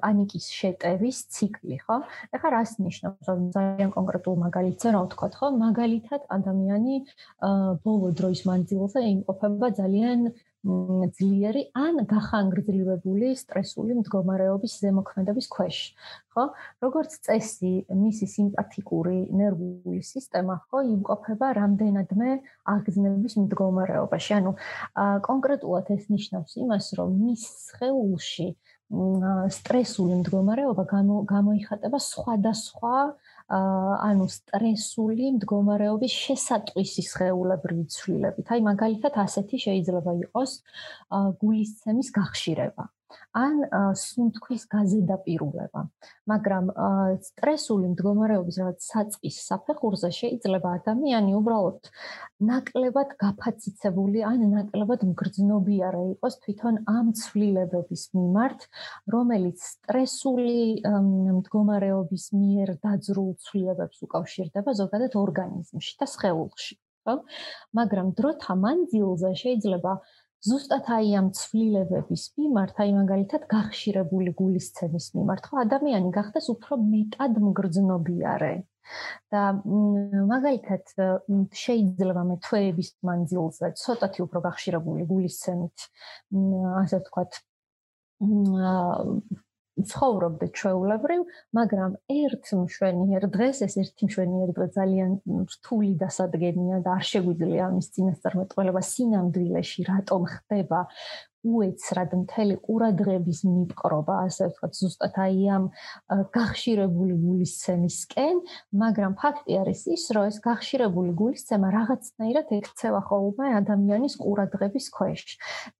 პანიკის 0.00 0.46
შეტევის 0.60 1.18
ციკლი, 1.34 1.76
ხო? 1.84 1.96
ეხლა 2.34 2.48
რას 2.56 2.72
ნიშნავს? 2.82 3.26
ძალიან 3.56 3.90
კონკრეტულ 3.94 4.34
მაგალითზე 4.46 4.88
რა 4.94 5.00
ვთქვა, 5.06 5.28
ხო? 5.38 5.46
მაგალითად, 5.64 6.20
ადამიანი 6.38 6.94
ბოლო 7.84 8.08
დროის 8.18 8.40
მანძილზე 8.50 9.00
იმყოფება 9.14 9.66
ძალიან 9.80 10.18
ძლიერი 10.60 11.62
ან 11.72 12.02
გახანგრძლივებული 12.04 13.32
სტრესული 13.32 13.96
მდგომარეობის 14.00 14.74
ზემოქმედების 14.82 15.46
ქვეშ, 15.48 15.78
ხო? 16.36 16.44
როგორც 16.84 17.16
წესი, 17.24 17.72
მისი 17.88 18.26
სიმპათიკური 18.34 19.32
ნერვული 19.32 20.04
სისტემა 20.04 20.60
ხო 20.68 20.84
იმყოფება 20.94 21.48
რამდენადმე 21.60 22.30
აგზნების 22.76 23.34
მდგომარეობაში. 23.40 24.32
ანუ 24.36 24.52
კონკრეტულად 25.24 25.86
ეს 25.96 26.04
ნიშნავს 26.12 26.52
იმას, 26.60 26.92
რომ 27.00 27.08
მის 27.24 27.42
სხეულში 27.70 28.48
სტრესული 29.54 30.14
მდგომარეობა 30.20 30.84
გამოიხატება 31.30 31.98
სხვადასხვა 32.02 32.94
ანუ 33.50 34.26
სტრესული 34.30 35.32
მდგომარეობის 35.36 36.14
შესატყვისი 36.14 37.02
სხეულებრივი 37.08 37.84
ცვლილებით. 37.90 38.46
აი 38.54 38.62
მაგალითად 38.68 39.18
ასეთი 39.24 39.58
შეიძლება 39.66 40.14
იყოს 40.22 40.52
გულისცემის 41.42 42.14
გახშირება. 42.14 42.86
ან 43.36 43.62
სუნთქვის 44.02 44.62
გაზედაპირულება. 44.74 45.80
მაგრამ 46.30 46.66
სტრესული 47.28 47.86
მდგომარეობის 47.94 48.56
რაღაც 48.62 48.78
საწყის 48.90 49.36
საფეხურზე 49.50 50.10
შეიძლება 50.20 50.68
ადამიანი 50.80 51.34
უბრალოდ 51.40 51.90
ნაკლებად 52.50 53.14
გაფაციცებული 53.24 54.24
ან 54.30 54.44
ნაკლებად 54.54 55.06
მგრძნობიარე 55.12 56.02
იყოს 56.14 56.34
თვითონ 56.44 56.74
ამ 56.96 57.06
ცვლილებების 57.22 58.02
მიმართ, 58.18 58.60
რომელიც 59.14 59.58
სტრესული 59.74 60.60
მდგომარეობის 61.38 62.24
მიერ 62.40 62.76
დაძრულ 62.84 63.32
ცვლილებებს 63.44 64.06
უკავშირდება 64.06 64.70
ზოგადად 64.82 65.18
ორგანიზმში 65.24 65.98
და 66.00 66.06
სხეულში. 66.14 66.74
ხო? 67.08 67.14
მაგრამ 67.78 68.08
დროთა 68.18 68.54
მანძილზე 68.64 69.30
შეიძლება 69.42 69.92
ზუსტად 70.48 70.86
აი 70.96 71.10
ამ 71.20 71.26
ცვლილებების 71.36 72.22
მიმართ, 72.40 72.78
აი 72.82 72.92
მაგალითად 72.96 73.42
გახშირებული 73.50 74.32
გულისცემის 74.40 75.06
მიმართ, 75.16 75.42
ხო, 75.50 75.56
ადამიანი 75.66 76.12
გახდეს 76.16 76.46
უფრო 76.54 76.80
მეტად 76.80 77.40
მგრძნობიარე. 77.48 78.54
და 79.30 79.42
მაგალითად 80.30 80.88
შეიძლება 81.62 82.22
მე 82.30 82.36
თვეების 82.46 82.88
მანძილზე 83.06 83.68
ცოტათი 83.82 84.24
უფრო 84.24 84.40
გახშირებული 84.48 85.04
გულისცემით, 85.12 85.84
ასე 86.80 86.98
ვთქვათ, 87.04 87.38
ცხოვრობდე 89.90 90.46
ჩვეულებრივ, 90.58 91.22
მაგრამ 91.58 91.92
ერთ 92.14 92.44
მშვენიერ 92.60 93.26
დღეს, 93.34 93.62
ეს 93.66 93.74
ერთი 93.82 94.08
მშვენიერ 94.10 94.52
დღე 94.56 94.66
ძალიან 94.76 95.10
რთული 95.54 95.90
დასადგენია 96.02 96.78
და 96.84 96.90
არ 96.98 97.04
შეგვიძლია 97.10 97.62
ამის 97.70 97.88
წინასწარმეტყველება 97.94 98.82
სინამდვილეში 98.90 99.80
რატომ 99.90 100.22
ხდება 100.34 100.80
უეცრად 101.46 102.14
მთელი 102.22 102.56
ყურადღების 102.64 103.40
მიპყრობა, 103.48 104.14
ასე 104.28 104.48
ვთქვათ, 104.50 104.72
ზუსტად 104.80 105.14
აი 105.24 105.46
ამ 105.56 105.64
გახშირებული 106.36 107.14
გულისცემისკენ, 107.24 108.42
მაგრამ 108.82 109.14
ფაქტი 109.20 109.52
არის 109.62 109.82
ის, 109.96 110.04
რომ 110.16 110.28
ეს 110.30 110.38
გახშირებული 110.44 111.14
გულისცემა 111.20 111.68
რაღაცნაირად 111.76 112.52
ექცევა 112.60 113.00
ხოლმე 113.08 113.46
ადამიანის 113.60 114.14
ყურადღების 114.20 114.86
ქვეშ. 114.96 115.24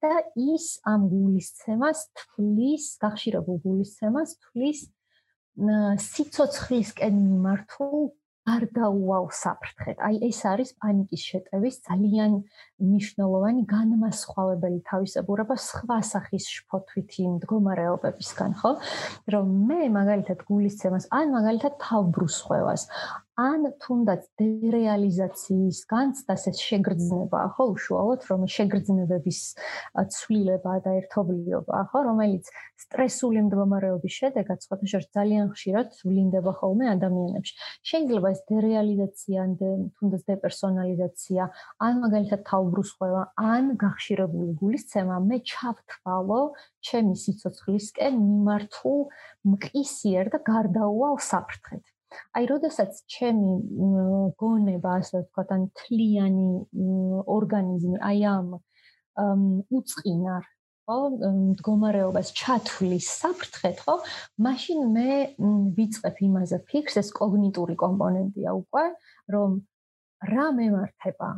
და 0.00 0.12
ის 0.36 0.80
ამ 0.88 1.10
გულისცემას 1.12 1.98
თვლის, 2.16 2.84
გახშირებულ 3.04 3.56
გულისცემას 3.66 4.30
თვლის 4.40 4.80
სიცოცხლისკენ 5.60 7.14
მიმართულ 7.20 8.08
არ 8.48 8.64
დაუვალ 8.72 9.26
საფრთხეთ. 9.36 9.98
აი 10.00 10.16
ეს 10.28 10.40
არის 10.48 10.70
პანიკის 10.80 11.22
შეტევის 11.30 11.76
ძალიან 11.88 12.32
მნიშვნელოვანი 12.80 13.64
განმასხვავებელი 13.70 14.80
თავისებურება 14.90 15.56
სხვა 15.60 15.98
სახის 16.10 16.48
შფოთვითი 16.56 17.28
მდგომარეობებისგან, 17.36 18.54
ხო? 18.60 18.72
რომ 19.34 19.46
მე 19.70 19.80
მაგალითად 19.96 20.44
გულისცემას, 20.48 21.10
ან 21.12 21.34
მაგალითად 21.36 21.76
თავბრუსხვევას, 21.84 22.86
ან 23.40 23.70
თუნდაც 23.80 24.26
დერეალიზაციის 24.40 25.78
განცდას 25.88 26.42
ეს 26.50 26.58
შეგრძნება, 26.60 27.40
ხო, 27.56 27.64
უშუალოდ 27.74 28.26
რომ 28.28 28.42
შეგრძნებების 28.54 29.40
ცვლილება 30.16 30.74
და 30.84 30.90
ერთობლიობა, 31.00 31.78
ხო, 31.88 31.98
რომელიც 32.08 32.50
სტრესული 32.84 33.44
მდგომარეობის 33.46 34.18
შედეგად 34.20 34.64
სხვადასხვა 34.66 35.00
ძალიან 35.16 35.46
ხშირად 35.54 35.88
ვლინდება 36.04 36.52
ხოლმე 36.60 36.86
ადამიანებში. 36.96 37.54
შეიძლება 37.88 38.28
ეს 38.34 38.40
დერეალიზაცია 38.50 39.36
ან 39.44 39.50
თუნდაც 39.96 40.22
დეპერსონალიზაცია, 40.32 41.42
ან 41.86 41.94
მაგალითად 42.04 42.40
თავბრუსხვევა, 42.70 43.22
ან 43.36 43.74
გახშირებული 43.80 44.54
გულისცემა 44.60 45.16
მე 45.26 45.38
ჩავთვალო 45.50 46.40
ჩემი 46.86 47.14
სიცოცხლისკენ 47.18 48.14
მიმართულ 48.14 49.00
მყისიერ 49.50 50.30
და 50.30 50.38
გარდაუვალ 50.46 51.16
საფრთხეთ. 51.18 51.84
აი, 52.38 52.44
როდესაც 52.50 52.92
ჩემი 53.10 53.50
გონება, 54.38 54.90
ასე 55.02 55.26
ვთქვათ, 55.26 55.50
ან 55.54 55.62
თლიანი 55.78 56.48
ორგანიზმი 57.26 57.98
აი 58.02 58.18
ამ 58.30 58.48
უწყინარ 59.70 60.44
ხო, 60.90 60.98
მდგომარეობას 61.54 62.28
ჩათვლის 62.34 63.06
საფრთხეთ, 63.20 63.76
ხო? 63.86 63.94
მაშინ 64.46 64.78
მე 64.94 65.10
ვიწყებ 65.78 66.16
იმაზე 66.26 66.58
ფიქრს, 66.66 66.96
ეს 67.02 67.08
კოგნიტური 67.14 67.78
კომპონენტია 67.78 68.50
უკვე, 68.58 68.86
რომ 69.30 69.50
რა 70.34 70.46
მემართება? 70.58 71.30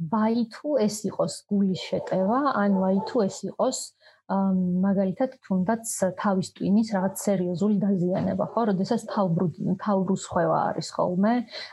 ვაი 0.00 0.44
თუ 0.54 0.76
ეს 0.80 0.96
იყოს 1.10 1.34
გულის 1.50 1.80
შეტევა, 1.90 2.40
ან 2.56 2.76
ვაი 2.80 3.00
თუ 3.08 3.24
ეს 3.28 3.38
იყოს 3.50 3.78
მაგალითად 4.30 5.30
თუნდაც 5.46 5.90
თავის 6.20 6.48
ტვინის 6.54 6.88
რაღაც 6.94 7.14
სერიოზული 7.26 7.76
დაზიანება, 7.82 8.44
ხო? 8.54 8.60
როდესაც 8.70 9.00
თავბრუს 9.10 10.24
ხვევა 10.30 10.58
არის 10.70 10.88
ხოლმე, 10.94 11.32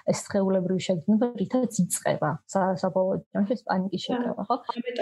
ეს 0.09 0.19
ხეულებრივი 0.31 0.81
შეგრძნება 0.87 1.25
რითაც 1.37 1.73
იწება. 1.83 2.31
საბოლოო 2.49 3.15
ჯამში 3.33 3.55
პანიკის 3.67 4.01
შეკავა, 4.07 4.43
ხო? 4.49 4.55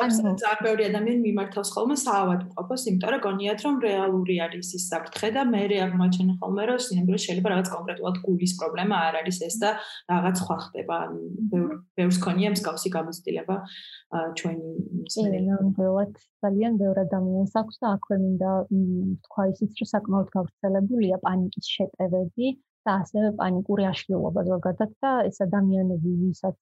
ანუ 0.04 0.36
ძალიან 0.44 0.90
ადამიანი 0.96 1.22
მიმართავს 1.28 1.70
ხოლმე 1.76 1.96
საავადმყოფოს, 2.06 2.82
იმიტომ 2.92 3.10
რომ 3.16 3.22
გონიათ 3.26 3.60
რომ 3.66 3.76
რეალური 3.88 4.36
არის 4.46 4.70
ის 4.76 4.84
საფრთხე 4.92 5.30
და 5.36 5.42
მე 5.48 5.64
რე 5.72 5.78
აღმოჩენ 5.86 6.30
ხოლმე 6.40 6.64
რომ 6.70 6.80
სინამდვილეში 6.86 7.26
შეიძლება 7.26 7.50
რაღაც 7.56 7.68
კონკრეტულად 7.76 8.16
გულის 8.26 8.54
პრობლემა 8.60 8.96
არ 9.08 9.16
არის 9.22 9.38
ეს 9.48 9.56
და 9.64 9.70
რაღაც 10.12 10.36
სხვა 10.44 10.58
ხდება. 10.66 10.96
ანუ 11.06 11.62
ბევრს 11.96 12.18
ქონია 12.26 12.50
მსგავსი 12.56 12.90
გამოცდილება 12.96 13.56
ჩვენი 14.40 14.70
მსმენელს. 15.08 16.26
ძალიან 16.46 16.74
ბევრი 16.82 17.00
ადამიანს 17.08 17.45
აქვს 17.62 17.82
და 17.82 17.88
აქვე 17.96 18.16
მინდა 18.24 18.52
თქვა 19.26 19.44
ისიც, 19.52 19.72
რომ 19.82 19.90
საკმაოდ 19.94 20.30
გავრცელებულია 20.36 21.18
პანიკის 21.26 21.68
შეტევები 21.76 22.48
და 22.88 22.92
ასევე 23.02 23.30
პანიკური 23.42 23.84
აშლილობა 23.92 24.42
ზოგადად 24.52 24.96
და 25.06 25.12
ეს 25.30 25.38
ადამიანები, 25.48 26.14
ვისაც 26.22 26.56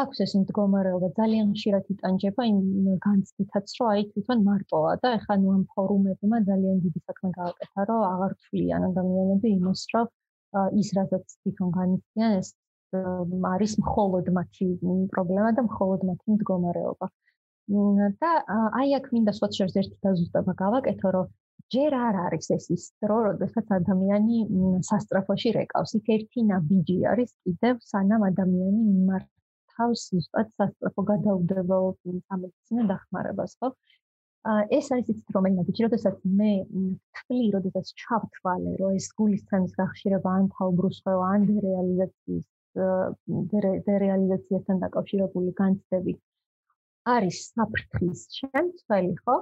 აქვს 0.00 0.22
ეს 0.24 0.32
მდგომარეობა, 0.40 1.08
ძალიან 1.20 1.48
ხშირად 1.56 1.88
იტანჯება 1.94 2.42
იმ 2.50 2.60
განცდითაც, 3.06 3.74
რომ 3.78 3.88
აი 3.92 4.04
თვითონ 4.12 4.44
მარტოა 4.48 4.92
და 5.02 5.08
ეხლა 5.18 5.34
ნუ 5.42 5.48
ამ 5.56 5.64
ფორუმებმა 5.72 6.38
ძალიან 6.48 6.78
დიდი 6.84 7.00
საქმე 7.08 7.30
გააკეთა, 7.38 7.80
რომ 7.90 8.00
აღარ 8.12 8.32
თვლიან 8.44 8.86
ადამიანები 8.88 9.48
იმას, 9.58 9.82
რომ 9.94 10.06
ის 10.82 10.88
რასაც 10.98 11.24
თვითონ 11.40 11.68
განიცდიან, 11.78 12.32
ეს 12.40 12.48
არის 13.52 13.72
მხოლოდ 13.82 14.26
მათი 14.38 14.66
პრობლემა 15.12 15.50
და 15.58 15.62
მხოლოდ 15.68 16.00
მათი 16.08 16.26
მდგომარეობა. 16.36 17.06
და 17.72 18.30
აი 18.80 18.90
აქ 18.98 19.06
მინდა 19.14 19.32
სხვა 19.36 19.48
შორის 19.56 19.76
ერთი 19.80 19.96
დაზუსტება 20.06 20.52
გავაკეთო, 20.62 21.08
რომ 21.16 21.26
ჯერ 21.72 21.94
არ 21.96 22.16
არის 22.26 22.48
ეს 22.56 22.66
ის 22.74 22.84
დრო, 23.04 23.18
როდესაც 23.28 23.66
ადამიანი 23.78 24.38
სასტრაფოში 24.88 25.52
რეკავს. 25.56 25.94
იქ 25.98 26.10
ერთი 26.16 26.40
ნაბიჯი 26.52 26.96
არის 27.12 27.30
კიდევ 27.46 27.74
სანამ 27.90 28.22
ადამიანი 28.28 28.82
მართავს 29.08 30.02
ზუსტად 30.12 30.48
სასტრაფო 30.58 31.02
გადაუდებელ 31.12 31.84
სამედიცინო 32.28 32.84
დახმარებას, 32.92 33.56
ხო? 33.60 33.72
ეს 34.78 34.86
არის 34.92 35.08
ის 35.14 35.20
რომელი 35.36 35.54
ნაბიჯი, 35.60 35.86
როდესაც 35.86 36.16
მე 36.40 36.52
თვლი, 37.16 37.40
როდესაც 37.56 37.86
ჩავთვალე, 38.02 38.72
რომ 38.82 38.98
ეს 39.00 39.06
გულისცემის 39.20 39.72
გახშირება 39.80 40.34
ან 40.38 40.50
თავბრუსხვევა, 40.58 41.30
ან 41.36 41.40
დერეალიზაციის 41.52 42.46
დერეალიზაციასთან 43.88 44.76
დაკავშირებული 44.84 45.50
განცდები 45.62 46.14
არის 47.10 47.38
საფრთხის 47.52 48.20
შემცველი, 48.38 49.14
ხო? 49.24 49.36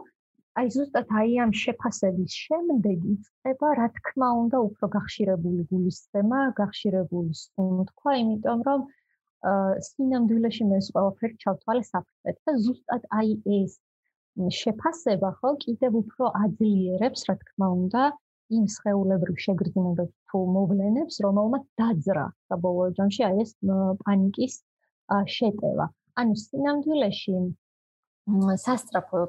აი 0.60 0.70
ზუსტად 0.74 1.12
აი 1.20 1.36
ამ 1.44 1.52
შეფასების 1.62 2.36
შემდეგ 2.44 3.04
იწყება, 3.14 3.68
რა 3.80 3.88
თქმა 3.98 4.28
უნდა, 4.44 4.62
უფრო 4.68 4.86
გახშირებული 4.96 5.66
გულისცემა, 5.72 6.40
გახშირებული 6.60 7.36
სუნთქვა, 7.42 8.14
იმიტომ 8.22 8.64
რომ 8.68 8.80
სინამდვილეში 9.90 10.64
მე 10.70 10.80
ყველაფერი 10.88 11.36
ჩავთვალე 11.44 11.84
საფრთხეთ 11.90 12.40
და 12.48 12.56
ზუსტად 12.64 13.06
აი 13.20 13.30
ეს 13.60 13.78
შეფასება, 14.62 15.30
ხო, 15.38 15.54
კიდევ 15.64 15.92
უფრო 16.02 16.32
აძლიერებს, 16.42 17.24
რა 17.28 17.36
თქმა 17.44 17.68
უნდა, 17.76 18.02
იმ 18.56 18.64
სხეულებრივ 18.74 19.36
შეგრძნებებს 19.46 20.14
თუ 20.30 20.38
მოვლენებს, 20.56 21.16
რომელმაც 21.26 21.64
დაძრა 21.80 22.26
საბოლოო 22.50 22.90
ჯამში 22.98 23.22
აი 23.28 23.42
ეს 23.44 23.52
პანიკის 24.02 24.54
შეტევა. 25.36 25.86
ანუ 26.20 26.34
სინამდვილეში 26.44 27.36
სასტრაფო 28.64 29.20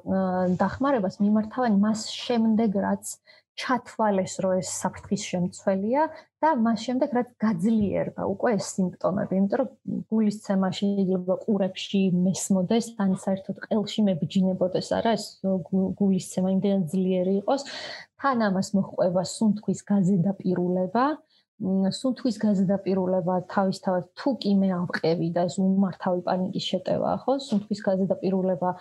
დახმარებას 0.61 1.15
მიმართავენ 1.23 1.77
მას 1.81 2.09
შემდეგ 2.13 2.75
რაც 2.85 3.15
ჩათვალეს 3.61 4.33
რომ 4.43 4.59
ეს 4.61 4.69
საფრთხის 4.81 5.23
შემცველია 5.31 6.03
და 6.41 6.49
მას 6.65 6.85
შემდეგ 6.87 7.09
რაც 7.17 7.29
გაძლიერდა 7.43 8.21
უკვე 8.33 8.53
ეს 8.57 8.65
სიმპტომები. 8.75 9.33
იმიტომ 9.41 9.59
რომ 9.61 9.69
გულისცემა 10.11 10.69
შეიძლება 10.79 11.33
ყურებში 11.45 12.01
მესმოდეს 12.27 12.85
ან 13.03 13.11
საერთოდ 13.23 13.57
ყელში 13.67 14.01
მებჯინებოდეს 14.07 14.87
არა 14.97 15.11
ეს 15.17 15.25
გულისცემა 15.99 16.49
იმდენად 16.55 16.85
ძლიერი 16.93 17.33
იყოს. 17.41 17.61
თან 18.21 18.37
ამას 18.49 18.67
მოხდება 18.77 19.23
სუნთქვის 19.35 19.79
გაზედაპირულება 19.91 21.05
სუნთქვის 21.61 22.37
გაზედაპირულება 22.41 23.35
თავისთავად 23.53 24.05
თუ 24.17 24.31
კი 24.41 24.53
მე 24.57 24.69
ამყევი 24.77 25.27
და 25.35 25.45
ეს 25.49 25.57
უმართავი 25.61 26.23
პანიკის 26.25 26.69
შეტევაა, 26.73 27.17
ხო? 27.21 27.35
სუნთქვის 27.47 27.81
გაზედაპირულება 27.85 28.71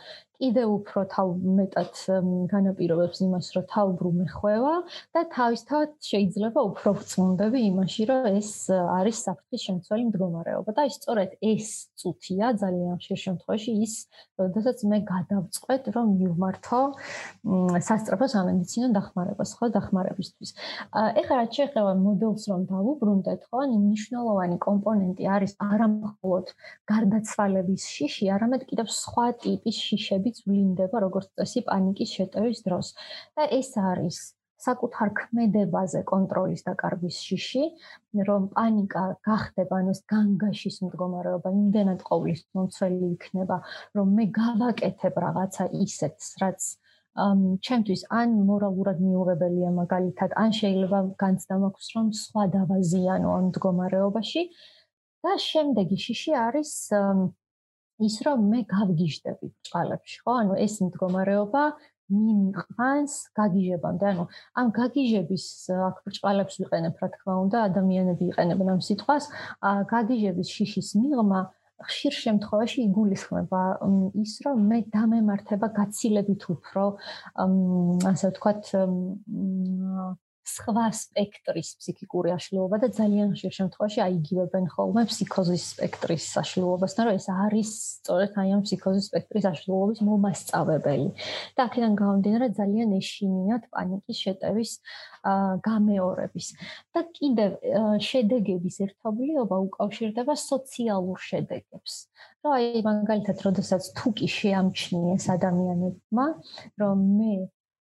კიდე 0.41 0.65
უფრო 0.73 1.01
თავ 1.13 1.29
მეტად 1.61 1.93
განაპირობებს 2.49 3.19
იმას, 3.27 3.47
რომ 3.57 3.65
თავბრუ 3.75 4.11
მეხვევა 4.21 4.75
და 5.13 5.21
თავისთავად 5.37 5.91
შეიძლება 6.01 6.61
უფრო 6.71 6.91
ვწუნდები 6.97 7.61
იმაში, 7.71 8.03
რომ 8.09 8.29
ეს 8.41 8.51
არის 8.73 9.17
საფრთხის 9.27 9.65
შემცველი 9.69 10.05
მდგომარეობა 10.09 10.71
და 10.79 10.87
სწორედ 10.97 11.31
ეს 11.45 11.93
წუთია 12.01 12.47
ძალიან 12.63 12.97
ხშირ 13.05 13.19
შემთხვევაში 13.25 13.73
ის, 13.85 13.95
როდესაც 14.41 14.79
მე 14.89 14.99
გადავწყვეტ, 15.13 15.83
რომ 15.93 16.07
მივმართო 16.21 16.81
სასწრაფო 17.85 18.27
სამედიცინო 18.33 18.89
დახმარებას, 18.97 19.51
ხო, 19.61 19.67
დახმარებისთვის. 19.77 20.51
ეხლა 21.21 21.35
რაც 21.41 21.51
შეეხება 21.61 21.93
მოდელს 22.01 22.43
რომ 22.49 22.61
დავუბრუნდეთ, 22.73 23.41
ხო, 23.45 23.57
ან 23.61 23.71
მნიშვნელოვანი 23.77 24.57
კომპონენტი 24.65 25.25
არის 25.37 25.53
არამხოლოდ 25.61 26.47
გარდაცვალების 26.89 27.83
შიში, 27.95 28.25
არამედ 28.37 28.65
კიდევ 28.71 28.89
სხვა 28.89 29.27
ტიპის 29.45 29.77
შიშები 29.77 30.30
რომლებიც 30.31 30.47
ვლინდება 30.47 30.99
როგორც 31.03 31.29
წესი 31.37 31.61
პანიკის 31.67 32.11
შეტევის 32.17 32.63
დროს. 32.67 32.95
და 33.37 33.43
ეს 33.51 33.71
არის 33.77 34.19
საკუთარ 34.61 35.09
ქმედებაზე 35.17 36.05
კონტროლის 36.05 36.63
დაკარგვის 36.69 37.17
შიში, 37.27 37.65
რომ 38.29 38.43
პანიკა 38.55 39.05
გახდება, 39.25 39.75
ანუ 39.81 39.91
ეს 39.97 40.01
განგაშის 40.13 40.77
მდგომარეობა 40.85 41.49
იმდენად 41.51 42.01
ყოვლის 42.05 42.41
მომცველი 42.55 43.07
იქნება, 43.17 43.57
რომ 43.97 44.07
მე 44.17 44.25
გავაკეთებ 44.41 45.15
რაღაცა 45.25 45.65
ისეთს, 45.85 46.27
რაც 46.43 46.61
ჩემთვის 47.67 48.03
ან 48.21 48.29
მორალურად 48.51 48.99
მიუღებელია 49.01 49.71
მაგალითად, 49.81 50.31
ან 50.37 50.51
შეიძლება 50.61 50.99
განცდა 51.19 51.55
მაქვს, 51.65 51.87
რომ 51.97 52.07
სხვა 52.23 52.45
დავაზიანო 52.55 53.29
ამ 53.39 53.45
მდგომარეობაში. 53.51 54.43
და 55.21 55.37
შემდეგი 55.37 55.97
შიში 56.01 56.33
არის 56.33 56.71
ის 58.07 58.17
რომ 58.27 58.39
მე 58.51 58.61
გავგიჟდები 58.75 59.47
ბჭყალებში, 59.61 60.17
ხო? 60.25 60.33
ანუ 60.41 60.55
ეს 60.65 60.75
მდგომარეობა 60.85 61.63
მიმიყანს 62.11 63.13
გაგიჟებამდე. 63.39 64.05
ანუ 64.13 64.25
ამ 64.59 64.67
გაგიჟების 64.81 65.45
აქ 65.89 65.97
ბჭყალებს 66.07 66.55
ვიყენებ, 66.61 66.95
რა 67.01 67.09
თქმა 67.15 67.35
უნდა, 67.45 67.59
ადამიანები 67.71 68.25
იყენებენ 68.35 68.69
ამ 68.75 68.81
სიტყვას, 68.89 69.25
გაგიჟების 69.95 70.49
შიშის 70.57 70.89
მიღმა 71.01 71.41
ხშირ 71.81 72.15
შემთხვევაში 72.25 72.79
იგულისხმება 72.89 73.61
ის, 74.21 74.33
რომ 74.45 74.57
მე 74.69 74.79
დამემართება 74.93 75.69
გაცილებით 75.79 76.43
უფრო, 76.55 76.85
ასე 78.11 78.27
ვთქვათ, 78.31 78.63
სხვა 80.51 80.85
სპექტრის 80.97 81.69
ფსიქიკური 81.79 82.31
აშლილობა 82.35 82.77
და 82.83 82.89
ძალიან 82.99 83.29
ხშირ 83.35 83.53
შემთხვევაში 83.59 84.01
აიგივებენ 84.07 84.65
ხოლმე 84.75 85.03
ფსიქოზის 85.11 85.65
სპექტრის 85.75 86.27
აშლილობასთან, 86.43 87.05
რომ 87.09 87.15
ეს 87.21 87.27
არის 87.31 87.71
სწორედ 88.01 88.31
აი 88.41 88.49
ამ 88.57 88.63
ფსიქოზის 88.67 89.05
სპექტრის 89.11 89.47
აშლილობის 89.53 90.01
მომასწავებელი. 90.09 91.09
და 91.57 91.61
აქედან 91.69 91.93
გამომდინარე 92.01 92.47
ძალიან 92.61 92.89
ეშინიათ 93.01 93.63
პანიკის 93.75 94.17
შეტევის 94.25 94.71
გამეორების. 95.69 96.47
და 96.95 97.01
კიდევ 97.17 97.51
შედეგების 98.11 98.77
ერთობლიობა 98.87 99.57
უკავშირდება 99.69 100.35
სოციალურ 100.51 101.19
შედეგებს. 101.31 101.93
რა 102.45 102.51
აი 102.57 102.83
მაგალითად, 102.89 103.39
როდესაც 103.47 103.83
თუ 103.97 104.09
კი 104.17 104.27
შეამჩნიეს 104.39 105.25
ადამიანებმა, 105.37 106.27
რომ 106.81 106.99
მე 107.21 107.35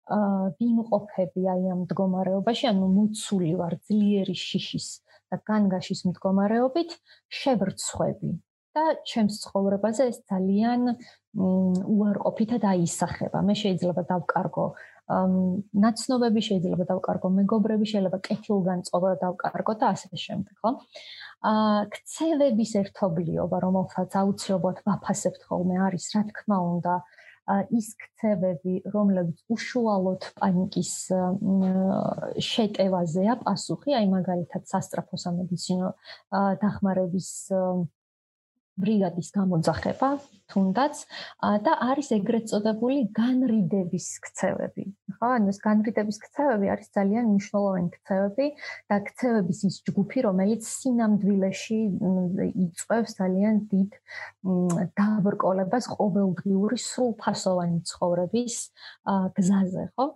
ვიმყოფები 0.08 1.42
აი 1.54 1.62
ამ 1.74 1.84
მდგომარეობაში, 1.84 2.64
ანუ 2.72 2.86
მოცული 2.96 3.54
ვარ 3.60 3.78
ძლიერი 3.88 4.36
შიშის 4.36 4.88
და 5.28 5.40
განგაშის 5.44 6.04
მდგომარეობით, 6.08 6.94
შევრცხვები 7.28 8.30
და 8.78 8.84
ჩემს 9.10 9.40
ცხოვრებაზე 9.44 10.02
ეს 10.12 10.18
ძალიან 10.30 10.94
უარყოფითად 11.38 12.62
აისახება. 12.72 13.38
მე 13.42 13.54
შეიძლება 13.62 14.02
დავკარგო 14.08 14.66
ნაცნობები, 15.08 16.40
შეიძლება 16.48 16.84
დავკარგო 16.92 17.28
მეგობრები, 17.40 17.84
შეიძლება 17.92 18.18
კეთილგანწყობა 18.28 19.10
დავკარგო 19.24 19.74
და 19.80 19.86
ასე 19.96 20.16
შემდეგ, 20.24 20.54
ხო? 20.60 20.70
აა 21.48 21.80
ქცევების 21.94 22.72
ერთობლიობა, 22.82 23.56
რომელსაც 23.66 24.10
აუცილებლად 24.20 24.78
ვაფასებთ 24.84 25.42
ხოლმე, 25.48 25.76
არის 25.88 26.06
რა 26.12 26.22
თქმა 26.28 26.58
უნდა 26.74 26.94
ის 27.74 27.92
ქცევები, 28.02 28.74
რომლებიც 28.92 29.44
უშუალოდ 29.54 30.26
პანიკის 30.38 30.92
შეტევაზეა 32.48 33.36
პასუხი, 33.44 33.96
აი 33.98 34.10
მაგალითად 34.12 34.68
სასტრაფო 34.68 35.20
სამედიცინო 35.24 35.92
დახმარების 36.64 37.30
ბრიგადის 38.78 39.28
გამოძახება, 39.34 40.08
თუნდაც 40.48 41.00
და 41.66 41.72
არის 41.92 42.08
ეგრეთ 42.16 42.44
წოდებული 42.48 43.00
განრიდების 43.12 44.06
ქცევები. 44.24 44.84
ხო, 45.18 45.26
ანუ 45.36 45.52
ეს 45.52 45.58
განრიდების 45.60 46.18
ქცევები 46.24 46.66
არის 46.72 46.88
ძალიან 46.96 47.24
მნიშვნელოვანი 47.28 47.88
ქცევები 47.96 48.46
და 48.88 48.96
ქცევების 49.08 49.58
ის 49.68 49.76
ჯგუფი, 49.88 50.18
რომელიც 50.28 50.62
სინამდვილეში 50.64 51.80
იწევს 52.64 53.12
ძალიან 53.18 53.56
დიდ 53.72 53.90
დაბრკოლებას 54.96 55.84
ყოველდღიური 55.98 56.78
სრულფასოვანი 56.80 57.78
ცხოვრების 57.90 58.54
გზაზე, 59.36 59.84
ხო? 59.98 60.06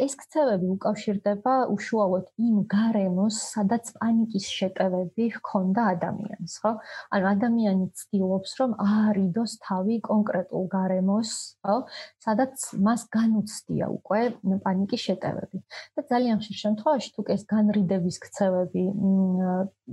ეს 0.00 0.12
ქცევები 0.18 0.66
უკავშირდება 0.74 1.54
უშუალოდ 1.76 2.26
იმ 2.48 2.56
გარემოს, 2.72 3.36
სადაც 3.54 3.94
პანიკის 4.00 4.46
შეტევები 4.58 5.24
ჰქონდა 5.38 5.80
ადამიანს, 5.94 6.52
ხო? 6.64 6.72
ანუ 7.14 7.26
ადამიანი 7.36 7.86
ცდილობს, 7.98 8.50
რომ 8.60 8.74
აარიდოს 8.84 9.52
თავი 9.66 9.96
კონკრეტულ 10.08 10.64
გარემოს, 10.74 11.30
ხო? 11.66 11.76
სადაც 12.24 12.54
მას 12.86 13.06
განუცდია 13.18 13.86
უკვე 13.98 14.20
პანიკის 14.64 15.00
შეტევები. 15.08 15.58
და 15.96 16.00
ძალიან 16.12 16.36
ხშირ 16.42 16.56
შემთხვევაში 16.64 17.10
თუ 17.16 17.22
ეს 17.34 17.42
განრიდების 17.54 18.16
ქცევები 18.24 18.84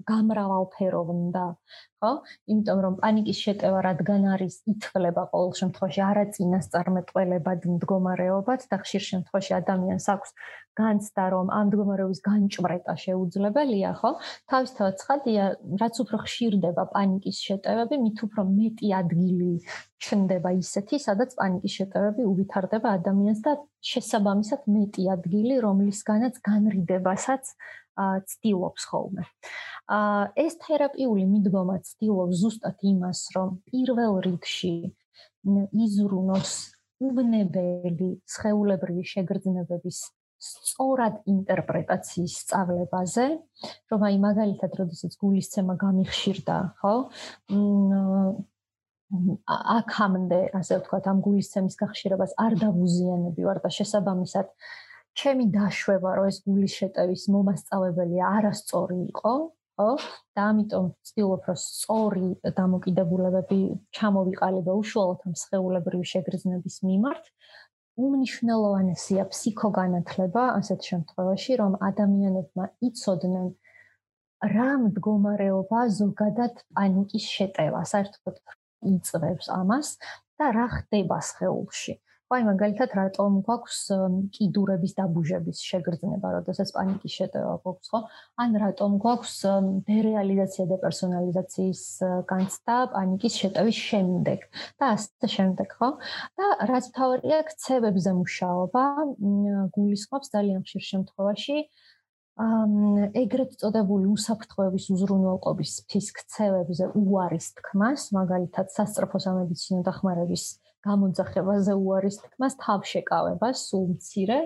გამრავალფეროვნდა, 0.10 1.46
ხო? 2.04 2.12
იმიტომ 2.52 2.80
რომ 2.86 2.96
პანიკის 3.02 3.40
შეტევა 3.46 3.80
რადგან 3.88 4.28
არის 4.36 4.56
ითვლება 4.74 5.24
ყოველ 5.32 5.52
შემთხვევაში 5.62 6.02
არაწინას 6.10 6.70
წარმეტყველებად 6.76 7.68
მდგომარეობად 7.76 8.68
და 8.72 8.78
ხშირ 8.84 9.04
შემთხვევაში 9.12 9.56
ადამიანს 9.62 10.08
აქვს 10.16 10.36
განცდა 10.76 11.26
რომ 11.32 11.48
ამ 11.58 11.66
მდგომარეობის 11.72 12.20
განჭმრეტა 12.28 12.94
შეუძლებელია, 13.06 13.92
ხო? 14.00 14.12
თავისთავად 14.52 14.96
ცხადია, 15.02 15.44
რაც 15.82 15.96
უფრო 16.04 16.18
ხშირდება 16.26 16.84
პანიკის 16.92 17.38
შეტევები, 17.48 17.96
მით 18.04 18.18
უფრო 18.28 18.42
მეტი 18.52 18.88
ადგილი 19.00 19.54
ჩნდება 20.04 20.52
ისეთი, 20.60 21.00
სადაც 21.08 21.32
პანიკის 21.40 21.76
შეტევები 21.80 22.28
უვითარდება 22.32 22.92
ადამიანს 23.00 23.40
და 23.48 23.54
შესაბამისად 23.92 24.68
მეტი 24.76 25.04
ადგილი, 25.16 25.56
რომლისგანაც 25.64 26.44
განრიდებასაც 26.50 27.56
ცდილობს 28.32 28.84
ხოლმე. 28.92 29.24
აა 29.86 30.22
ეს 30.46 30.54
თერაპიული 30.66 31.26
მიდგომა 31.30 31.78
ცდილობს 31.88 32.36
ზუსტად 32.42 32.78
იმას, 32.92 33.20
რომ 33.36 33.50
პირველ 33.70 34.14
რიგში 34.26 34.76
იზრუნოს 35.86 36.54
უბნებელი 37.06 38.10
სხეულებრივი 38.26 39.04
შეგრძნებების 39.14 40.00
სწორად 40.46 41.22
ინტერპრეტაციის 41.32 42.34
სწავლებაზე, 42.44 43.26
რომ 43.92 44.02
აი 44.10 44.18
მაგალითად, 44.26 44.76
როდესაც 44.82 45.16
გულისცემა 45.22 45.76
გამიხშირდა, 45.80 46.58
ხო? 46.82 46.94
აქამდე, 49.56 50.40
ასე 50.60 50.80
ვთქვათ, 50.82 51.08
ამ 51.12 51.20
გულისცემის 51.26 51.76
გახშირებას 51.80 52.36
არ 52.42 52.58
დავუზიანები 52.64 53.48
ვარ 53.48 53.62
და 53.64 53.70
შესაბამისად 53.78 54.50
ჩემი 55.20 55.46
დაშვება, 55.56 56.10
რომ 56.20 56.26
ეს 56.32 56.38
გულის 56.46 56.74
შეტევის 56.80 57.24
მომასწავებელი 57.36 58.18
არასწორი 58.30 58.98
იყო, 59.12 59.36
ხო? 59.80 59.90
და 60.36 60.42
ამიტომ 60.52 60.86
ვცდილობ, 60.92 61.42
რომ 61.50 61.60
სწორი 61.64 62.28
დამოკიდებულებები 62.60 63.60
ჩამოვიყალიბო 63.96 64.74
უშუალოდ 64.82 65.22
ამ 65.28 65.36
სხეულებრივი 65.44 66.06
შეგრძნების 66.14 66.76
მიმართ. 66.88 67.26
უმნიშვნელოვანესია 67.96 69.24
ფსიქოგანათლება 69.32 70.44
ასეთ 70.60 70.80
შემთხვევაში, 70.90 71.54
რომ 71.62 71.78
ადამიანებმა 71.90 72.66
იცოდნენ 72.88 73.48
რა 74.56 74.72
მდგომარეობა 74.84 75.82
ზოგადად 76.00 76.60
პანიკის 76.76 77.26
შეტევა, 77.36 77.82
საერთოდ 77.92 78.36
იწევს 78.92 79.48
ამას 79.60 79.96
და 80.40 80.52
რა 80.58 80.68
ხდება 80.76 81.18
სხეულში. 81.24 81.96
აი 82.34 82.42
მაგალითად 82.42 82.94
რატომ 82.98 83.34
გვაქვს 83.46 83.80
კიდურების 84.34 84.94
დაბუჟების 84.98 85.60
შეგრძნება, 85.62 86.32
როდესაც 86.36 86.72
პანიკის 86.74 87.14
შეტევა 87.20 87.52
გვაქვს, 87.62 87.92
ხო? 87.94 88.00
ან 88.42 88.58
რატომ 88.64 88.96
გვაქვს 89.04 89.36
დერეალიზაცია 89.86 90.66
და 90.72 90.78
პერსონალიზაციის 90.82 91.84
განცდა 92.34 92.78
პანიკის 92.96 93.38
შეტევის 93.46 93.78
შემდეგ 93.92 94.40
და 94.82 94.86
ასე 94.98 95.30
შემდეგ, 95.36 95.78
ხო? 95.78 95.90
და 96.42 96.48
რაც 96.74 96.90
თავია 96.98 97.40
ქცევებზე 97.46 98.12
მუშაობა 98.18 98.84
გულისხმობს 99.78 100.34
ძალიან 100.34 100.66
ხშირ 100.66 100.84
შემთხვევაში 100.90 101.58
ეგრეთ 103.22 103.54
წოდებული 103.62 104.10
უსაფრთხოების 104.12 104.86
უზრუნველყოფის 104.92 105.72
ფისკცევებზე 105.88 106.90
უარის 107.00 107.48
თქმას, 107.56 108.12
მაგალითად, 108.18 108.74
სასწრაფო 108.76 109.22
სამედიცინო 109.24 109.86
დახმარების 109.88 110.44
გამოძახებაზე 110.86 111.74
უარის 111.76 112.18
თქმას 112.24 112.58
თავშეკავებას 112.64 113.64
სულ 113.70 113.86
მცირე, 113.96 114.40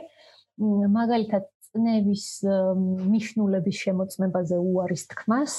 მაგალითად, 0.99 1.43
წნევის 1.69 2.25
მნიშვნელობის 2.79 3.81
შემოწმებაზე 3.83 4.57
უარის 4.57 5.03
თქმას, 5.11 5.53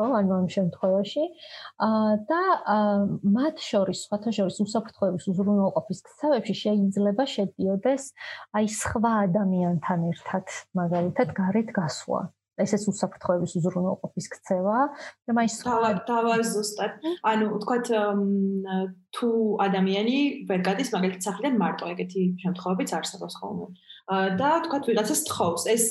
ხო, 0.00 0.06
ანუ 0.20 0.32
ამ 0.40 0.46
შემთხვევაში, 0.54 1.24
აა 1.86 2.12
და 2.30 2.40
მათ 3.36 3.56
შორის, 3.60 3.98
სხვათა 4.08 4.30
შორის 4.38 4.56
უსაფრთხოების 4.64 5.24
უზრუნველყოფის 5.32 6.00
ქცევებში 6.08 6.54
შეიძლება 6.64 7.24
შედიოდეს 7.36 8.04
აი 8.56 8.66
სხვა 8.80 9.12
ადამიანთან 9.28 10.00
ერთად, 10.12 10.46
მაგალითად, 10.80 11.28
გარეთ 11.40 11.68
გასვლა. 11.76 12.20
ესეც 12.64 12.86
უსაფრთხოების 12.92 13.52
უზრუნველყოფის 13.60 14.26
ქცევა 14.34 14.78
და 15.26 15.36
მაინც 15.38 15.56
დავაზუსტად 16.10 16.92
ანუ 17.32 17.46
ვთქვათ 17.56 17.86
თუ 19.10 19.28
ადამიანი 19.66 20.18
ვერ 20.48 20.60
გადის 20.66 20.92
მაგალითად 20.94 21.26
სახლიდან 21.26 21.54
მარტო 21.58 21.88
ეგეთი 21.92 22.22
შემთხვევებიც 22.42 22.90
არსებობს 22.98 23.34
ხოლმე. 23.42 23.66
და 24.10 24.48
ვთქვათ 24.58 24.84
ვიღაცას 24.90 25.20
თხოვს. 25.30 25.62
ეს 25.74 25.84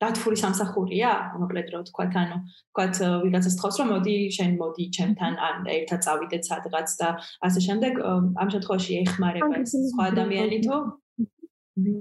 დათფური 0.00 0.36
სამსახურია 0.40 1.10
მოკლედ 1.40 1.68
რო 1.72 1.78
ვთქვათ 1.84 2.12
ანუ 2.22 2.36
ვთქვათ 2.44 2.94
ვიღაცას 3.24 3.54
თხოვს 3.60 3.76
რომ 3.80 3.88
მოდი 3.94 4.16
შენ 4.36 4.50
მოდი 4.60 4.84
ჩემთან 4.96 5.32
ან 5.48 5.56
ერთად 5.76 6.00
წავიდეთ 6.06 6.42
სადღაც 6.50 6.88
და 7.00 7.08
ასე 7.46 7.60
შემდეგ 7.68 7.92
ამ 8.40 8.48
შემთხვევაში 8.52 8.92
ეხმარება 9.04 9.56
სხვა 9.64 10.04
ადამიანი 10.12 10.58
თუ 10.66 10.76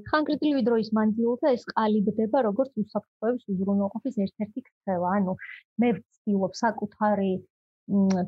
ხანგრძლივი 0.09 0.61
დროის 0.67 0.89
მანძილზე 0.97 1.53
ეს 1.57 1.63
ყალიბდება 1.69 2.41
როგორც 2.47 2.71
უსაფრთხოების 2.83 3.43
უზრუნველყოფის 3.53 4.19
ერთ-ერთი 4.25 4.61
ქცევა. 4.67 5.13
ანუ 5.17 5.33
მე 5.81 5.89
ვცდილობ 5.97 6.53
საკუთარი 6.63 7.31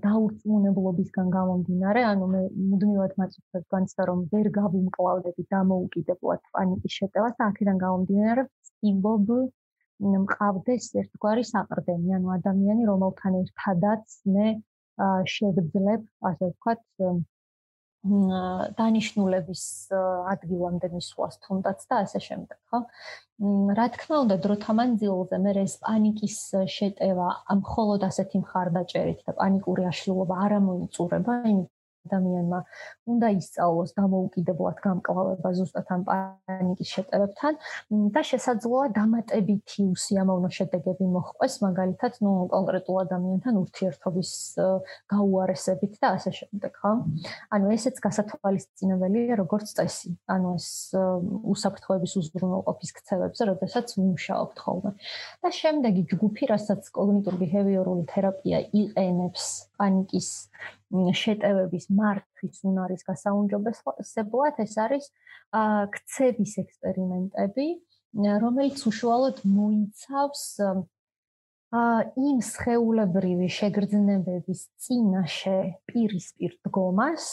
დაურწმუნებლობისგან 0.06 1.28
გამომდინარე, 1.36 2.02
ანუ 2.12 2.26
მე 2.34 2.42
მუდმივად 2.70 3.14
მაწუხებს 3.22 3.68
განცდა 3.76 4.08
რომ 4.10 4.24
ვერ 4.34 4.50
გავუმკლავდები 4.58 5.46
დამოუკიდებლად 5.56 6.42
პანიკის 6.58 6.98
შეტევას 7.00 7.38
და 7.40 7.48
აქედან 7.52 7.78
გამომდინარე 7.86 8.42
ვცდილობ 8.50 9.30
მყავდეს 10.26 10.86
ერთგვარი 11.00 11.44
საყრდენი, 11.48 12.10
ანუ 12.18 12.28
ადამიანი 12.36 12.84
რომელთან 12.92 13.38
ერთადაც 13.42 14.18
მე 14.36 14.48
შევძლებ, 15.36 16.02
ასე 16.30 16.46
ვთქვათ, 16.52 16.82
დანიშნულების 18.06 19.64
ადგილამდე 20.32 20.90
მისვლას 20.94 21.40
თუნდაც 21.46 21.86
და 21.90 22.02
ასე 22.06 22.20
შემდეგ, 22.28 22.58
ხო? 22.70 22.80
რა 23.80 23.88
თქმა 23.96 24.16
უნდა, 24.26 24.36
დროთა 24.46 24.76
მანძილზე 24.80 25.38
მე 25.46 25.52
ეს 25.66 25.74
პანიკის 25.86 26.38
შეტევა 26.76 27.30
მხოლოდ 27.62 28.06
ასეთი 28.10 28.44
მხარდაჭერით 28.46 29.26
და 29.26 29.34
პანიკური 29.40 29.90
აშლილობა 29.90 30.36
არ 30.46 30.58
ამოიწურება, 30.62 31.34
იმიტომ 31.50 31.75
ადამიანმა 32.06 32.60
უნდა 33.12 33.28
ისწავლოს 33.40 33.92
დამოუკიდებლად 34.00 34.78
გამკლავება 34.86 35.50
ზუსტად 35.58 35.88
ამ 35.96 36.02
პანიკის 36.10 36.90
შეტევებთან 36.96 37.54
და 38.16 38.22
შესაძლოა 38.30 38.86
დამატებითი 38.98 39.82
უსიამოვნო 39.96 40.50
შედეგები 40.58 41.06
მოხდეს 41.16 41.56
მაგალითად 41.66 42.14
ნუ 42.26 42.32
კონკრეტულ 42.54 42.98
ადამიანთან 43.06 43.54
ურთიერთობის 43.64 44.32
გაუარესებით 45.14 45.94
და 46.02 46.08
ასე 46.18 46.32
შემდეგ 46.40 46.74
ხო? 46.82 46.92
ანუ 47.56 47.66
ესეც 47.76 47.96
გასათვალისწინებელია 48.06 49.40
როგორც 49.42 49.68
წესი. 49.78 50.16
ანუ 50.30 50.56
ეს 50.60 50.70
უსაფრთხოების 51.54 52.14
უზრუნველყოფის 52.22 52.92
ქცევებზე 52.98 53.42
როდესაც 53.52 53.88
მუშაობთ 54.00 54.58
ხოლმე. 54.66 54.92
და 55.42 55.50
შემდეგი 55.60 56.04
ჯგუფი 56.12 56.44
რასაც 56.54 56.82
კოგნიტურ 56.96 57.36
ბიჰევიორული 57.42 58.04
თერაპია 58.12 58.58
იყენებს 58.82 59.46
პანიკის 59.78 60.30
შეტევების 60.94 61.86
მართვის 61.90 62.58
უნარის 62.70 63.04
გასაუმჯობესებლად 63.10 64.60
ეს 64.64 64.76
არის 64.86 65.06
ქცევის 65.96 66.54
ექსპერიმენტები, 66.62 67.68
რომელიც 68.44 68.84
უშუალოდ 68.90 69.42
მოიცავს 69.50 70.44
იმ 72.16 72.38
სხეულებრივი 72.46 73.50
შეგრძნებების 73.52 74.62
წინაშე 74.86 75.58
პირისპირ 75.90 76.54
დგომას 76.68 77.26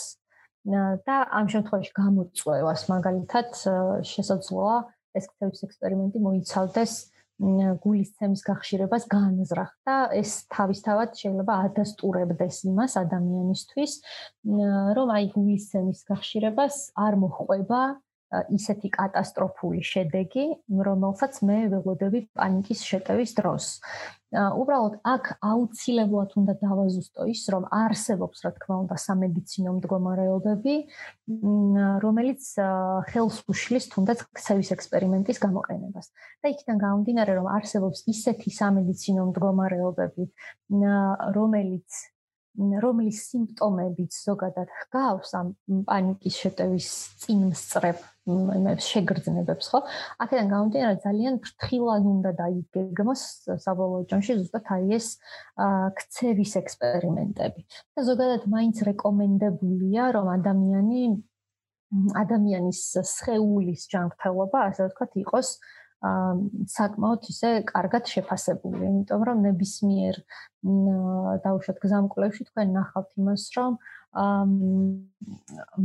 და 1.07 1.17
ამ 1.39 1.47
შემთხვევაში 1.53 1.93
გამოწვევას 1.95 2.81
მაგალითად 2.89 3.47
შესაძლოა 4.09 4.77
ეს 5.13 5.29
ქცევის 5.31 5.63
ექსპერიმენტი 5.69 6.19
მოიცავდეს 6.27 6.93
გულისცემის 7.83 8.43
გახშირებას 8.47 9.07
განზრახ 9.11 9.71
და 9.87 9.97
ეს 10.15 10.31
თავისთავად 10.53 11.17
შეიძლება 11.19 11.57
ადასტურებდეს 11.67 12.63
იმას 12.71 12.95
ადამიანისთვის 13.03 13.93
რომ 14.99 15.13
აი 15.17 15.29
გულისცემის 15.35 16.03
გახშირებას 16.09 16.79
არ 17.07 17.19
მოხვება 17.25 17.81
ისეთი 18.49 18.89
კატასტროფული 18.97 19.83
შედეგი, 19.85 20.45
რომელსაც 20.87 21.39
მე 21.45 21.57
ველოდები 21.73 22.21
პანიკის 22.33 22.81
შეტევის 22.89 23.31
დროს. 23.37 23.65
უბრალოდ 24.33 24.95
აქ 25.05 25.25
აუცილებლად 25.45 26.31
უნდა 26.41 26.53
დავაზუსტო 26.61 27.25
ის, 27.29 27.41
რომ 27.53 27.67
არსებობს, 27.69 28.37
რა 28.45 28.51
თქმა 28.57 28.75
უნდა, 28.83 28.95
სამედიცინო 28.97 29.73
მდგომარეობები, 29.77 30.75
რომელიც 32.05 32.43
ხელს 33.13 33.37
უშლის 33.53 33.85
თუნდაც 33.93 34.25
ქცევის 34.33 34.69
ექსპერიმენტის 34.77 35.37
გამოყენებას. 35.45 36.07
და 36.41 36.47
იქიდან 36.53 36.77
გამომდინარე, 36.85 37.31
რომ 37.37 37.47
არსებობს 37.57 37.99
ისეთი 38.09 38.49
სამედიცინო 38.57 39.21
მდგომარეობები, 39.29 40.23
რომელიც 41.37 41.89
რომლის 42.53 43.17
სიმპტომებიც 43.33 44.13
ზოგადად 44.13 44.69
ჰგავს 44.81 45.29
ამ 45.39 45.47
პანიკის 45.89 46.35
შეტევის 46.37 46.89
წინ 47.23 47.39
მსწრებ 47.49 47.97
იმებს 47.97 48.12
შეგრძნებებს 48.23 49.67
ხო? 49.67 49.79
აქედან 50.23 50.47
გამომდინარე 50.53 50.97
ძალიან 51.03 51.35
ფრთხილად 51.43 52.03
უნდა 52.07 52.31
დაიგეგმოს 52.39 53.23
საბოლოო 53.65 54.07
ჯამში 54.07 54.33
ზუსტად 54.39 54.65
აი 54.75 54.95
ეს 54.95 55.07
ქცევის 55.99 56.53
ექსპერიმენტები. 56.63 57.61
და 57.67 57.99
ზოგადად 58.07 58.43
მაინც 58.47 58.75
რეკომენდებულია 58.87 60.03
რომ 60.15 60.27
ადამიანი 60.39 61.01
ადამიანის 61.93 62.81
სხეულის 63.05 63.81
ჯანმრთელობა 63.91 64.59
ასე 64.71 64.81
ვთქვათ 64.87 65.11
იყოს 65.23 65.49
საკმაოდ 66.03 67.27
ისე 67.31 67.49
კარგად 67.69 68.09
შეფასებული, 68.11 68.81
იმიტომ 68.83 69.21
რომ 69.23 69.43
ნებისმიერ 69.47 70.15
დაუშვათ 71.45 71.77
გზამკვლევში 71.79 72.43
თქვენ 72.49 72.73
ნახავთ 72.75 73.11
იმას, 73.23 73.43
რომ 73.55 73.77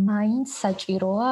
მაინც 0.08 0.48
საჭიროა 0.52 1.28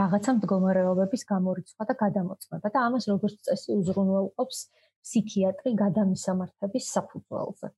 რაღაცა 0.00 0.32
მდგომარეობების 0.38 1.22
გამორიცხვა 1.32 1.86
და 1.90 1.94
გადამოწმება 2.02 2.72
და 2.74 2.82
ამას 2.88 3.04
როგორც 3.12 3.36
წესი 3.48 3.70
უზრუნველყოფს 3.80 4.58
ფსიქიატრი 5.06 5.70
გადამისამართების 5.80 6.84
საფუძველზე. 6.96 7.68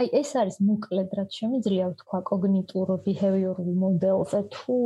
აი 0.00 0.06
ეს 0.20 0.30
არის 0.40 0.56
მოკლედ 0.68 1.10
რაც 1.18 1.30
შემიძლია 1.40 1.84
ვთქვა 1.92 2.20
კოგნიტურ 2.30 2.88
ბიჰევიორულ 3.04 3.70
მოდელზე 3.82 4.40
თუ 4.54 4.76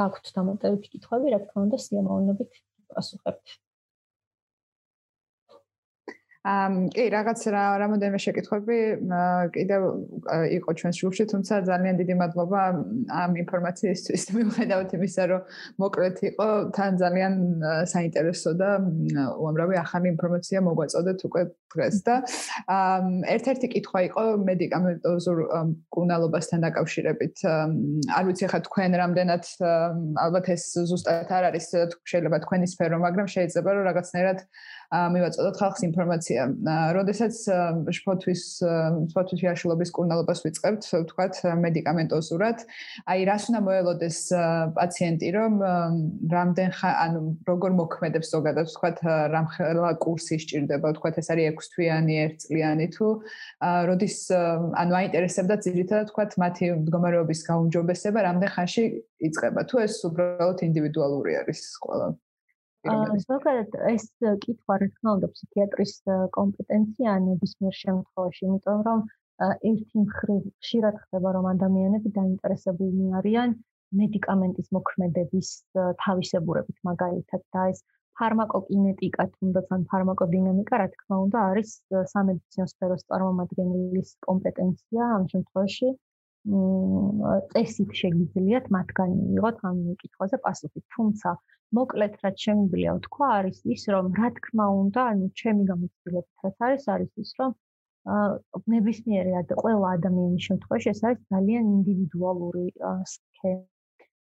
გაქვთ 0.00 0.24
დამატებითი 0.36 0.88
კითხვები, 0.94 1.26
რა 1.34 1.40
თქმა 1.44 1.60
უნდა, 1.66 1.76
სიამოვნებით 1.84 2.52
პასუხებთ. 2.94 3.46
კი 6.42 7.04
რაღაც 7.14 7.40
რა 7.54 7.64
რამოდენიმე 7.78 8.18
შეკითხვები 8.18 8.78
კიდევ 9.54 9.82
იყო 10.58 10.70
ჩვენს 10.74 10.96
ჯგუფში, 10.98 11.24
თუმცა 11.30 11.54
ძალიან 11.70 11.94
დიდი 12.02 12.14
მადლობა 12.18 12.60
ამ 13.22 13.30
ინფორმაციისთვის. 13.46 14.22
მიუხედავად 14.34 14.90
იმისა, 14.98 15.22
რომ 15.30 15.40
მოკლედ 15.78 16.16
იყო, 16.34 16.48
თან 16.74 16.92
ძალიან 16.98 17.32
საინტერესო 17.86 18.50
და 18.58 18.70
უამრავი 19.38 19.76
ახალი 19.84 20.06
ინფორმაცია 20.14 20.58
მოგვაწოდეთ 20.66 21.18
უკვე 21.30 21.42
დღეს 21.72 21.96
და 22.06 22.14
ერთ-ერთი 23.36 23.66
კითხვა 23.74 24.00
იყო 24.10 24.24
მედიკამენტოზურ 24.42 25.38
კუნალობასთან 25.94 26.58
დაკავშირებით. 26.66 27.36
არ 28.18 28.24
ვიცი 28.26 28.46
ხა 28.50 28.58
თქვენ 28.66 28.90
რამდენად 28.98 29.44
ალბათ 30.26 30.46
ეს 30.58 30.64
ზუსტად 30.90 31.30
არ 31.30 31.44
არის 31.54 31.66
შეიძლება 32.02 32.36
თქვენი 32.44 32.66
სფერო, 32.66 32.96
მაგრამ 33.06 33.26
შეიძლება 33.30 33.68
რომ 33.72 33.84
რაღაცნაირად 33.88 34.38
მივაწოდოთ 34.92 35.56
ხალხს 35.56 35.82
ინფორმაცია. 35.88 36.40
როდესაც 36.92 37.34
შფოთვის 37.96 38.42
შფოთვის 39.12 39.38
შეაშლობის 39.40 39.90
კურნალობას 39.96 40.44
ვიწყებთ, 40.44 40.82
ვთქვათ 40.92 41.34
მედიკამენტოზურად, 41.64 42.58
აი 43.08 43.20
რას 43.24 43.44
უნდა 43.48 43.60
მოელოდეს 43.68 44.18
პაციენტი, 44.76 45.28
რომ 45.36 45.52
რამდენ 46.36 46.70
ანუ 46.92 47.20
როგორ 47.48 47.70
მოქმედებს 47.80 48.28
ზოგადად, 48.36 48.66
ვთქვათ 48.68 48.98
რამხელა 49.32 49.92
კურსი 50.04 50.36
სჭირდება, 50.44 50.92
ვთქვათ 50.92 51.16
ეს 51.24 51.28
არის 51.32 51.44
6 51.56 51.72
თვიანი, 51.72 52.14
1 52.28 52.36
წლიანი 52.44 52.86
თუ 52.92 53.06
როდის 53.88 54.16
ანუ 54.76 54.92
აინტერესებდა 55.00 55.54
ძირითადად 55.64 56.12
ვთქვათ 56.12 56.36
მათი 56.36 56.64
მდგომარეობის 56.84 57.40
გაუმჯობესება, 57.48 58.18
რამდენ 58.28 58.50
ხანში 58.56 58.84
იწყება, 59.24 59.60
თუ 59.64 59.76
ეს 59.86 59.94
უბრალოდ 60.04 60.58
ინდივიდუალური 60.68 61.32
არის 61.40 61.64
ყველა. 61.80 62.12
ზოგადად 63.24 63.74
ეს 63.92 64.04
კითხვა 64.44 64.76
რა 64.82 64.86
თქმა 64.92 65.10
უნდა 65.16 65.28
ფსიქიატრის 65.34 65.92
კომპეტენცია 66.36 67.16
ნებისმიერ 67.26 67.76
შემთხვევაში, 67.80 68.46
იმიტომ 68.48 68.80
რომ 68.88 69.04
ერთი 69.70 70.02
მხრივ 70.06 70.42
ხშირად 70.64 70.98
ხდება 71.04 71.34
რომ 71.36 71.48
ადამიანები 71.52 72.12
დაინტერესებულნი 72.18 73.06
არიან 73.20 73.54
მედიკამენტის 74.00 74.68
მოქმედების 74.76 75.48
თავისებურებით 76.04 76.78
მაგალითად 76.90 77.42
და 77.56 77.64
ეს 77.72 77.82
ფარმაკოკინეტიკა 78.20 79.26
თუნდაც 79.34 79.74
ან 79.76 79.84
ფარმაკოდინამიკა 79.92 80.80
რა 80.82 80.88
თქმა 80.94 81.18
უნდა 81.26 81.44
არის 81.50 81.70
სამედიცინო 82.14 82.66
სფეროს 82.72 83.06
წარმომადგენლის 83.12 84.10
კომპეტენცია 84.28 85.08
ამ 85.18 85.24
შემთხვევაში 85.32 85.92
წესით 87.52 87.90
შეგიძლიათ 88.02 88.70
მათგან 88.76 89.10
მიიღოთ 89.18 89.58
ამ 89.70 89.82
კითხვაზე 90.02 90.38
პასუხი 90.46 90.84
თუმცა 90.96 91.34
მოკლედ 91.78 92.16
რაც 92.24 92.46
შემიძლია 92.46 92.94
ვთქვა 92.98 93.28
არის 93.40 93.58
ის 93.74 93.84
რომ 93.94 94.08
რა 94.20 94.30
თქმა 94.38 94.66
უნდა 94.82 95.04
ანუ 95.12 95.28
ჩემი 95.42 95.68
გამოცდილებით 95.72 96.46
რაც 96.46 96.64
არის 96.68 96.88
არის 96.94 97.12
ის 97.24 97.30
რომ 97.42 97.52
ნებისმიერი 98.76 99.36
ყველა 99.62 99.92
ადამიანის 99.98 100.48
შემთხვევაში 100.48 100.94
ეს 100.94 101.04
არის 101.10 101.20
ძალიან 101.36 101.70
ინდივიდუალური 101.76 102.66
სქემა 103.14 103.66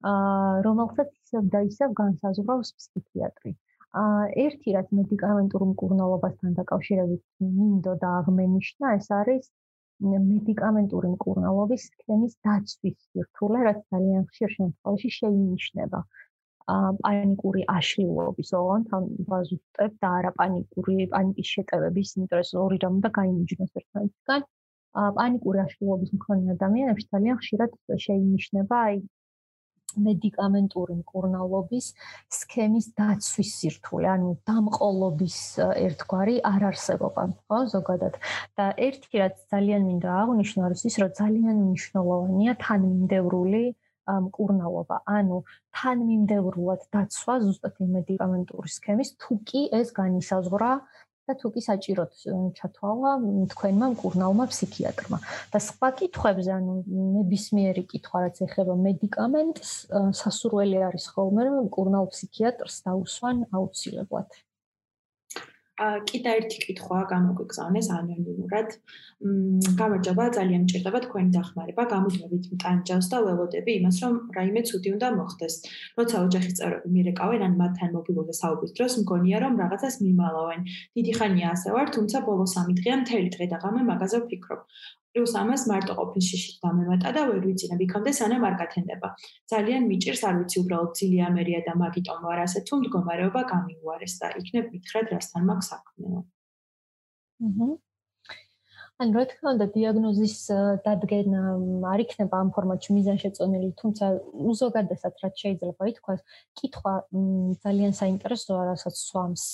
რომელსაც 0.05 1.13
ისევ 1.25 1.45
და 1.53 1.61
ისევ 1.67 1.93
განსაზღვრავს 2.01 2.71
ფსიქიატრი. 2.79 3.53
ერთი 4.45 4.75
რაც 4.77 4.89
მედიკამენტურ 4.99 5.63
მკურნალობასთან 5.73 6.57
დაკავშირებით 6.59 7.23
მინდოდა 7.59 8.09
აღმენიშნა, 8.21 8.95
ეს 8.99 9.09
არის 9.21 9.45
მედიკამენტური 10.03 11.09
მკურნალობის 11.15 11.83
სქემის 11.91 12.35
დაცვის 12.47 12.97
სირთულე, 13.05 13.61
რაც 13.69 13.81
ძალიან 13.95 14.25
ხშირ 14.31 14.55
შემთხვევაში 14.57 15.11
შეინიშნება. 15.19 16.01
პანიკური 17.05 17.63
აშლილობის, 17.77 18.51
ოღონდ 18.59 18.93
ამ 18.99 19.09
ვაზუსტებ 19.31 19.97
და 20.05 20.13
არა 20.19 20.31
პანიკური, 20.39 20.95
პანიკის 21.15 21.49
შეტევების, 21.57 22.15
იმიტომ 22.19 22.45
რომ 22.45 22.63
ორი 22.65 22.79
რამ 22.85 22.95
უნდა 22.99 23.11
გაინიშნოს 23.19 23.73
ერთმანეთთან. 23.81 24.47
პანიკური 25.19 25.59
აშლილობის 25.67 26.15
მქონე 26.19 26.57
ადამიანებში 26.57 27.07
ძალიან 27.15 27.37
ხშირად 27.43 27.71
შეინიშნება 28.07 28.81
აი 28.89 28.97
მედიკამენტური 30.07 30.95
მკურნალობის 31.01 31.87
სქემის 32.39 32.87
დაცვის 32.99 33.51
სირთულე, 33.61 34.09
ანუ 34.15 34.31
დამყოლობის 34.49 35.39
ერთგვარი 35.87 36.37
არ 36.53 36.67
არსებობა, 36.71 37.23
ხო, 37.49 37.59
ზოგადად. 37.75 38.15
და 38.59 38.67
ერთი 38.89 39.15
რაც 39.23 39.37
ძალიან 39.55 39.83
მინდა 39.89 40.11
აღვნიშნო 40.23 40.61
არის 40.67 40.83
ის, 40.89 40.95
რომ 41.03 41.11
ძალიან 41.21 41.57
მნიშვნელოვანია 41.65 42.53
თანმიმდევრული 42.65 43.65
მკურნალობა, 44.05 44.97
ანუ 45.09 45.39
თანმიმდევრულად 45.73 46.83
დაცვა 46.93 47.35
ზუსტად 47.45 47.81
მედიკამენტური 47.97 48.69
სქემის, 48.77 49.17
თუ 49.17 49.33
კი 49.49 49.63
ეს 49.81 49.93
განისაზღვრა 49.97 50.73
და 51.29 51.33
თუ 51.41 51.49
კი 51.55 51.61
საჭიროთ 51.69 52.13
ჩათვალა 52.59 53.13
თქვენმა 53.53 53.87
მკურნალმა 53.95 54.45
ფსიქიატრმა. 54.53 55.19
და 55.53 55.59
სხვა 55.69 55.89
კითხვებზე 56.01 56.51
ანუ 56.59 56.75
ნებისმიერი 57.17 57.85
კითხვა 57.93 58.19
რაც 58.25 58.37
ეხება 58.47 58.75
მედიკამენტს 58.87 59.71
სასურველი 60.21 60.79
არის 60.89 61.05
ხოლმე 61.15 61.41
რომ 61.49 61.57
მკურნალ 61.69 62.05
ფსიქიატრს 62.13 62.77
დაუსვან 62.87 63.37
აუცილებლად 63.57 64.29
კიდე 66.09 66.31
ერთი 66.39 66.59
კითხვა 66.65 66.99
გამოგვიგზავნეს 67.11 67.89
ანონიმურად. 67.99 68.69
მ 69.27 69.75
გამარჯობა, 69.81 70.25
ძალიან 70.39 70.63
მჭირდება 70.67 70.99
თქვენი 71.07 71.31
დახმარება. 71.35 71.83
გამოდმებით 71.95 72.45
მტანჯავს 72.55 73.07
და 73.11 73.19
ველოდები 73.27 73.71
იმას, 73.79 73.97
რომ 74.05 74.15
რაიმე 74.37 74.63
ცუდი 74.71 74.89
უნდა 74.95 75.09
მოხდეს. 75.19 75.55
როცა 75.99 76.17
ოჯახის 76.27 76.55
წევრები 76.59 76.89
მირეკავენ 76.95 77.47
ან 77.49 77.55
მათთან 77.63 77.91
მობილურზე 77.97 78.35
საუბრის 78.41 78.75
დროს 78.79 78.93
მგონია, 79.03 79.39
რომ 79.45 79.55
რაღაცას 79.63 79.95
მიმალავენ. 80.07 80.61
დიდი 80.95 81.13
ხანია 81.19 81.49
ასე 81.59 81.69
ვარ, 81.75 81.87
თუმცა 81.97 82.19
ბოლო 82.29 82.45
3 82.55 82.79
დღეა 82.79 82.97
მთელი 83.03 83.29
დღე 83.35 83.47
და 83.51 83.57
ღამე 83.63 83.83
მაგაზე 83.91 84.17
ვფიქრობ. 84.23 84.61
პლუს 85.15 85.35
ამას 85.39 85.63
მარტო 85.71 85.95
ყოფნის 85.95 86.27
შიშით 86.31 86.57
დამემატა 86.65 87.11
და 87.15 87.23
ვერ 87.31 87.41
ვიცინებ 87.47 87.81
იქამდე 87.87 88.13
სანამ 88.19 88.47
არ 88.49 88.55
გათენდება. 88.63 89.09
ძალიან 89.53 89.83
მიჭირს, 89.91 90.23
არ 90.27 90.35
ვიცი 90.43 90.57
უბრალოდ 90.63 90.93
ძილი 90.99 91.19
ამერია 91.31 91.61
და 91.69 91.73
მაგიტომ 91.83 92.19
ვარ 92.27 92.39
ასე 92.47 92.59
თუ 92.67 92.75
მდგომარეობა 92.83 93.41
გამიუარეს 93.55 94.15
და 94.21 94.27
იქნებ 94.43 94.67
მითხრათ 94.75 95.07
რასთან 95.15 95.43
მაქვს 95.49 95.71
საქმე. 95.71 96.09
აჰა. 97.47 97.69
ან 99.03 99.11
რა 99.11 99.23
თქმა 99.27 99.49
უნდა 99.59 99.67
დიაგნოზის 99.75 100.37
დადგენა 100.87 101.41
არ 101.93 102.01
იქნება 102.05 102.37
ამ 102.43 102.51
ფორმატში 102.55 102.95
მიზანშეწონილი, 102.95 103.69
თუმცა 103.81 104.07
უზოგადესად 104.51 105.15
რაც 105.23 105.35
შეიძლება 105.43 105.89
ითქვას, 105.91 106.21
კითხვა 106.59 106.93
ძალიან 107.65 107.93
საინტერესოა, 108.01 108.63
რასაც 108.71 108.95
swams 108.95 109.45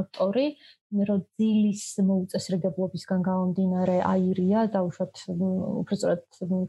ავტორი, 0.00 0.46
რომ 0.90 1.20
ძილის 1.38 1.84
მოუწესრიგებლობისგან 2.02 3.20
გამომდინარე 3.22 3.96
აირია 4.02 4.66
და 4.74 4.82
უშოთ 4.88 5.22
უბრალოდ 5.30 6.22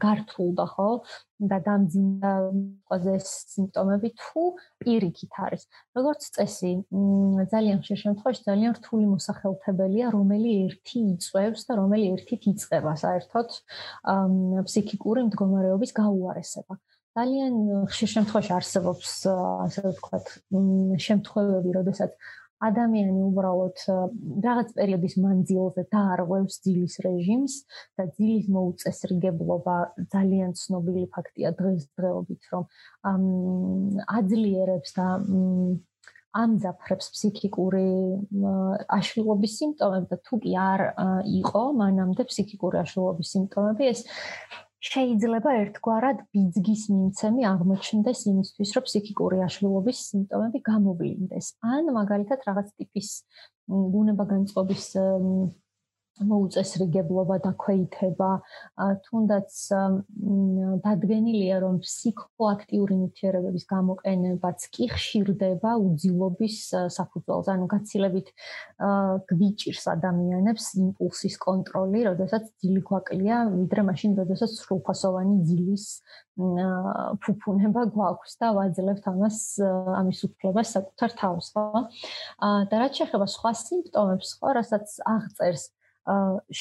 გართულდა 0.04 0.66
ხო? 0.74 0.90
და 1.42 1.58
დამძიმდა 1.66 2.32
ყველაზე 2.86 3.14
სიმპტომები 3.26 4.08
თუ 4.22 4.42
პირიქით 4.78 5.32
არის. 5.42 5.62
როგორც 5.98 6.22
წესი 6.38 6.72
ძალიან 7.50 7.78
ხშირ 7.82 7.98
შემთხვევაში 8.04 8.42
ძალიან 8.46 8.72
რთული 8.78 9.06
მოსახელთებელია 9.10 10.06
რომელი 10.14 10.50
ერთი 10.70 10.98
იწევს 11.18 11.66
და 11.66 11.72
რომელი 11.82 12.06
ერთით 12.14 12.42
იწება 12.52 12.94
საერთოდ 12.94 13.48
ფსიქიკური 14.70 15.20
მდგომარეობის 15.26 15.90
გაუარესება. 15.98 16.74
ძალიან 17.12 17.54
ხშირ 17.92 18.08
შემთხვევაში 18.14 18.52
არსებობს 18.56 19.10
ასე 19.28 19.80
ვთქვათ 19.84 20.26
შემთხვევები 21.06 21.70
როდესაც 21.76 22.14
ადამიანი 22.62 23.22
უბრალოდ 23.26 23.84
რაღაც 24.46 24.68
პერიოდის 24.78 25.14
მანძილზე 25.24 25.84
დაარღვევს 25.94 26.58
ძილის 26.64 26.96
რეჟიმს 27.06 27.54
და 27.98 28.06
ძილის 28.16 28.46
მოუწესრიგებლობა 28.56 29.76
ძალიან 30.14 30.52
ცნობილი 30.62 31.06
ფაქტია 31.16 31.54
დღესდღეობით, 31.58 32.42
რომ 32.52 32.64
აძლიერებს 34.18 34.90
და 34.98 35.08
ამძაფრებს 36.32 37.06
ფსიქიკური 37.12 37.88
აშლილობის 38.96 39.56
სიმპტომები 39.60 40.06
და 40.12 40.18
თუ 40.24 40.38
კი 40.44 40.52
არ 40.64 40.84
იყო 41.42 41.64
მანამდე 41.80 42.24
ფსიქიკური 42.30 42.80
აშლილობის 42.80 43.32
სიმპტომები, 43.36 43.90
ეს 43.92 44.00
შეიძლება 44.82 45.50
ერთგვარად 45.62 46.22
ბიძგის 46.34 46.82
მიმცემი 46.90 47.44
აღმოჩნდეს 47.46 48.20
იმისთვის, 48.32 48.72
რომ 48.76 48.84
ფსიქიკური 48.88 49.38
აშლილობის 49.46 49.98
სიმპტომები 50.10 50.58
გამოვლინდეს. 50.68 51.46
ან 51.62 51.92
მაგალითად 51.94 52.42
რაღაც 52.48 52.74
ტიპის 52.74 53.08
გუნებაგანწყობის 53.70 54.86
მოუწესრიგებლობა 56.20 57.36
და 57.44 57.52
ქვეითება. 57.56 58.30
თუნდაც 59.06 59.48
დადგენილია 60.84 61.56
რომ 61.64 61.80
ფსიქოაქტიური 61.80 62.94
ნივთიერებების 63.00 63.64
გამოყენებაც 63.72 64.58
კი 64.76 64.84
ხშირდება 64.92 65.70
უძილობის 65.80 66.56
საფუძველზე. 66.92 67.50
ანუ 67.56 67.66
გაცილებით 67.72 68.28
გვიჭირს 69.32 69.84
ადამიანებს 69.96 70.64
იმპულსის 70.84 71.36
კონტროლი 71.40 72.00
როდესაც 72.12 72.44
ძილი 72.60 72.82
გვაკლია 72.84 73.36
ვიდრე 73.56 73.82
მაშინ 73.88 74.10
როდესაც 74.20 74.50
სრულფასოვანი 74.60 75.36
ძილის 75.48 75.86
ფუფუნება 77.22 77.82
გვაქვს 77.92 78.32
და 78.40 78.48
ვაძლევთ 78.56 79.04
ამას 79.12 79.38
ამის 80.00 80.20
უფლებას 80.28 80.68
საკუთარ 80.76 81.10
თავს 81.20 81.46
ხო? 81.52 81.64
და 82.72 82.74
რაც 82.80 82.92
შეეხება 83.00 83.26
სხვა 83.28 83.52
სიმპტომებს 83.52 84.28
ხო 84.40 84.48
რასაც 84.56 84.86
აღწერს 85.04 85.64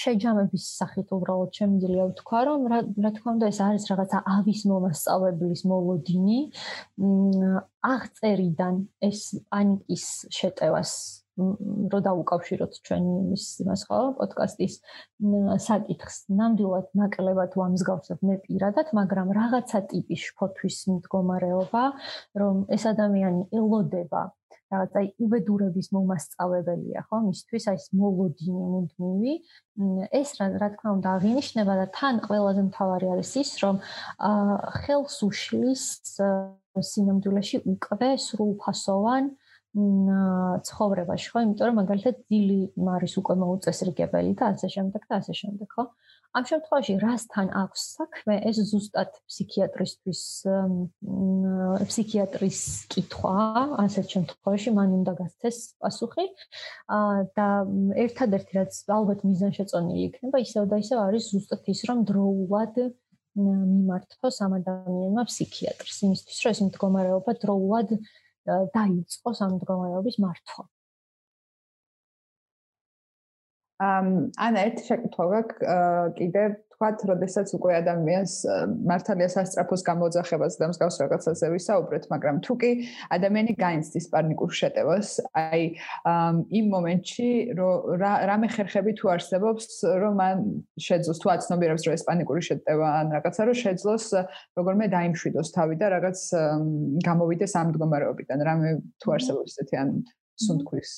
შეჯამების 0.02 0.66
სახით 0.78 1.14
უბრალოდ 1.18 1.52
შემიძლია 1.58 2.04
ვთქვა, 2.12 2.42
რომ 2.50 2.68
რა 2.72 3.12
თქმა 3.16 3.32
უნდა 3.36 3.48
ეს 3.54 3.60
არის 3.66 3.88
რაღაცა 3.92 4.20
ავის 4.36 4.62
მომასწავებლის 4.72 5.62
მოლოდინი. 5.72 6.40
აღწერიდან 7.82 8.76
ეს 9.10 9.20
პანიკის 9.50 10.06
შეტევას 10.38 10.92
რო 11.92 12.00
დაუკავშიროთ 12.06 12.74
ჩვენი 12.88 13.14
იმის 13.22 13.46
იმას 13.64 13.84
ხო 13.90 14.00
პოდკასტის 14.20 14.74
საკითხს 15.66 16.18
ნამდვილად 16.40 16.92
ნაკლებად 17.02 17.56
ვამსგავსებ 17.62 18.26
მე 18.30 18.36
პირადად 18.46 18.92
მაგრამ 19.00 19.32
რაღაცა 19.40 19.82
ტიპის 19.94 20.28
შფოთვის 20.28 20.78
მდგომარეობა 20.92 21.84
რომ 22.44 22.62
ეს 22.78 22.86
ადამიანი 22.94 23.48
ელოდება 23.62 24.24
რაღაცა 24.72 25.02
უბედურების 25.26 25.88
მომასწავებელია 25.96 27.02
ხო? 27.08 27.18
მისთვის 27.28 27.64
აი 27.72 27.78
ეს 27.80 27.86
მოლოდინი 28.02 28.64
მუდმივი. 28.74 29.34
ეს 30.22 30.30
რა 30.40 30.46
რა 30.62 30.70
თქმა 30.76 30.90
უნდა 30.98 31.10
აღინიშნება 31.18 31.74
და 31.82 31.86
თან 31.98 32.16
ყველაზე 32.28 32.62
მთავარი 32.70 33.08
არის 33.14 33.32
ის 33.44 33.52
რომ 33.64 33.76
ხელს 34.82 35.18
უშლის 35.28 35.84
სინამდვილეში 36.92 37.58
უკვე 37.74 38.10
სრულფასოვან 38.28 39.24
ცხოვრებაში 40.68 41.28
ხო? 41.32 41.38
იმიტომ 41.48 41.68
რომ 41.68 41.78
მაგალითად 41.82 42.16
ძილი 42.28 42.62
მარის 42.88 43.14
უკვე 43.20 43.36
მოუწესრიგებელი 43.44 44.32
და 44.40 44.44
ასე 44.56 44.68
შემდეგ 44.76 45.02
და 45.08 45.14
ასე 45.20 45.34
შემდეგ 45.42 45.70
ხო 45.76 45.84
ამ 46.32 46.46
შემთხვევაში 46.48 46.94
რასთან 47.04 47.48
აქვს 47.62 47.82
საქმე? 47.98 48.36
ეს 48.48 48.58
ზუსტად 48.72 49.12
ფსიქიატრისთვის 49.28 50.22
ფსიქიატრის 51.90 52.60
კითხვა 52.94 53.36
ასეთ 53.84 54.16
შემთხვევაში 54.16 54.74
მან 54.78 54.90
უნდა 55.02 55.14
გასცეს 55.20 55.58
პასუხი. 55.84 56.26
და 57.36 57.48
ერთადერთი 58.06 58.52
რაც 58.60 58.74
ალბათ 58.98 59.20
მიზანშეწონილი 59.28 60.04
იქნება 60.08 60.38
ისევ 60.48 60.64
და 60.72 60.76
ისევ 60.84 60.98
არის 61.08 61.24
ზუსტად 61.36 61.72
ის 61.76 61.82
რომ 61.92 62.06
დროულად 62.12 62.76
მიმართოს 63.36 64.38
ამ 64.44 64.52
ადამიანმა 64.60 65.24
ფსიქიატრს 65.28 65.98
იმისთვის 66.08 66.40
რომ 66.44 66.52
ეს 66.56 66.60
მდგომარეობა 66.68 67.32
დროულად 67.44 67.90
დაიწყოს 68.76 69.38
ამ 69.46 69.52
მდგომარეობის 69.60 70.18
მართვა 70.24 70.64
ან 73.82 74.60
ერთ 74.66 74.84
შეკითხვა 74.88 75.26
გაქვს 75.32 75.72
კიდე 76.20 76.44
თქვათ, 76.82 77.02
როდესაც 77.06 77.52
უკვე 77.54 77.74
ადამიანს 77.78 78.34
მართალია 78.90 79.28
სასწრაფოს 79.30 79.82
გამოძახებას 79.86 80.56
და 80.58 80.70
მსგავს 80.72 80.96
რაღაცაზე 81.02 81.50
ვისაუბრეთ, 81.54 82.04
მაგრამ 82.10 82.36
თუ 82.42 82.54
კი 82.62 82.72
ადამიანი 83.14 83.54
გაინცდის 83.54 84.06
პანიკურ 84.10 84.50
შეტევას, 84.50 85.10
აი 85.38 85.62
იმ 86.58 86.66
მომენტში 86.74 87.30
რომ 87.58 88.02
რამე 88.02 88.48
ხერხები 88.56 88.92
თუ 88.98 89.06
არსებობს, 89.14 89.68
რომ 90.02 90.14
მან 90.22 90.38
შეძლოს 90.82 91.22
თუ 91.22 91.28
აცნობიერებს 91.38 91.86
რომ 91.86 91.94
ეს 91.98 92.06
პანიკური 92.10 92.42
შეტევა 92.50 92.88
ან 93.02 93.08
რაღაცა 93.18 93.42
რომ 93.46 93.62
შეძლოს 93.62 94.06
როგორმე 94.58 94.86
დაიმშვიდოს 94.90 95.54
თავი 95.54 95.76
და 95.78 95.88
რაღაც 96.02 96.20
გამოვიდეს 97.06 97.54
ამ 97.62 97.66
მდგომარეობიდან, 97.70 98.38
რამე 98.50 98.70
თუ 98.98 99.08
არსებობს 99.22 99.54
ესეთი 99.54 99.76
ან 99.86 99.90
სუნთქვის 100.42 100.92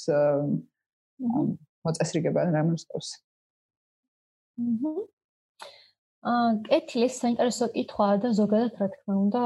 მოწესრიგება 1.87 2.41
რა 2.55 2.61
მოსკოვს. 2.69 3.09
აჰა. 4.63 4.91
აა 6.31 6.49
კეთილის 6.67 7.13
საინტერესო 7.21 7.65
კითხვაა 7.75 8.15
და 8.23 8.29
ზოგადად 8.39 8.73
რა 8.79 8.87
თქმა 8.93 9.13
უნდა 9.23 9.41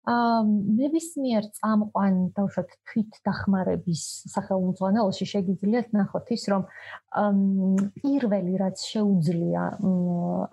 ნებისმიერ 0.03 1.45
წამყვან 1.55 2.15
დავუშვათ 2.35 2.71
თვით 2.91 3.19
დახმარების 3.23 4.03
სახელმძღვანელოში 4.35 5.27
შეგიძლიათ 5.31 5.95
ნახოთ 5.95 6.33
ის 6.35 6.45
რომ 6.51 6.63
პირველი 8.03 8.55
რაც 8.59 8.83
შეუძლია 8.83 9.63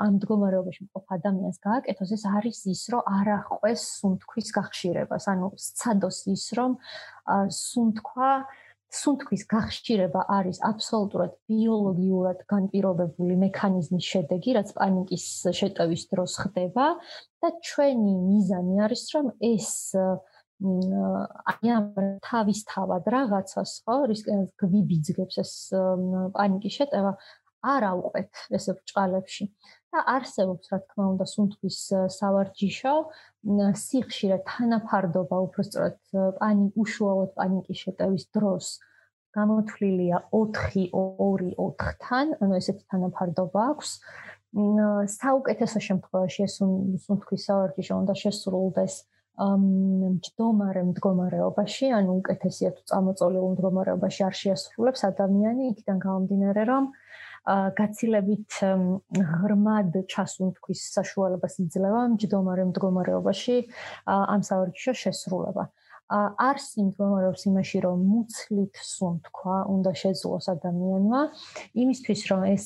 ამ 0.05 0.13
მდგომარეობაში 0.19 0.81
მყოფ 0.85 1.05
ადამიანს 1.17 1.57
გააკეთოს 1.65 2.11
ეს 2.13 2.23
არის 2.29 2.59
ის 2.69 2.83
რომ 2.93 3.01
არ 3.09 3.27
ახვეს 3.39 3.81
სუნთქვის 3.97 4.47
გახშირებას. 4.53 5.23
ანუ 5.33 5.47
სცადოს 5.57 6.19
ის 6.29 6.45
რომ 6.53 6.77
სუნთქვა 7.49 8.31
სუნთქვის 8.89 9.43
გახშირება 9.51 10.23
არის 10.33 10.59
აბსოლუტურად 10.65 11.35
ბიოლოგიურად 11.51 12.39
განპირობებული 12.49 13.35
მექანიზმის 13.43 14.05
შედეგი, 14.13 14.55
რაც 14.57 14.73
პანიკის 14.77 15.25
შეტევის 15.59 16.03
დროს 16.09 16.33
ხდება 16.41 16.87
და 17.43 17.51
ჩვენი 17.69 18.13
მიზანი 18.25 18.81
არის, 18.85 19.03
რომ 19.13 19.27
ეს 19.45 19.69
აი 20.59 21.69
ამ 21.71 21.85
თავისთავად 22.25 23.05
რაღაცას 23.13 23.71
ხო, 23.85 23.95
რის 24.11 24.25
გვიბიძგებს 24.59 25.37
ეს 25.43 25.53
პანიკის 26.35 26.73
შეტევა 26.81 27.13
არ 27.69 27.85
აუყვეთ 27.91 28.41
ესე 28.57 28.75
ბრჭყალებში 28.75 29.45
და 29.93 29.99
არსებობს 30.15 30.65
რა 30.71 30.79
თქმა 30.85 31.05
უნდა 31.13 31.25
სუნთქვის 31.33 31.79
სავარჯიშო 32.15 32.95
სიხშირე 33.83 34.37
თანაფარდობა 34.49 35.37
უბრალოდ 35.45 35.97
პანი 36.39 36.65
უშუალოდ 36.83 37.31
პანიკის 37.39 37.77
შეტევის 37.85 38.25
დროს. 38.37 38.65
გამოთვლილია 39.37 40.17
4-2-4-თან 40.33 42.27
ანუ 42.41 42.53
ესეთი 42.59 42.83
თანაფარდობა 42.91 43.59
აქვს. 43.73 43.89
საუკეთესო 45.19 45.79
შემთხვევაში 45.87 46.39
ეს 46.47 46.53
სუნთქვის 47.05 47.41
სავარჯიშო 47.49 47.93
უნდა 48.01 48.13
შესრულდეს 48.23 48.93
მჯდომარე 49.39 50.81
მდგომარეობაში 50.89 51.85
ანუ 51.95 52.11
უკეთესია 52.21 52.69
თუ 52.75 52.81
წამოწოლილ 52.91 53.45
მდგომარეობაში 53.53 54.21
არ 54.27 54.35
შეასრულებს 54.41 55.01
ადამიანი 55.09 55.69
იქიდან 55.71 55.97
გამომდინარე 56.05 56.63
რომ 56.71 56.89
გაცილებით 57.47 58.59
ღრმად 59.31 59.93
ჩასუნთქვის 60.13 60.81
საშუალებას 60.95 61.59
იძლევა 61.63 62.01
მჯდომარე 62.15 62.63
მდგომარეობაში 62.71 63.57
ამ 64.15 64.41
სავარჯიშო 64.49 64.93
შესრულება. 65.03 65.69
არს 66.09 66.67
იმდგომარეობს 66.81 67.43
იმაში 67.49 67.79
რომ 67.85 67.97
მუცლით 68.11 68.79
სუნთქვა 68.81 69.57
უნდა 69.73 69.91
შეძლოს 70.01 70.45
ადამიანმა 70.55 71.21
იმისთვის 71.83 72.21
რომ 72.33 72.41
ეს 72.49 72.65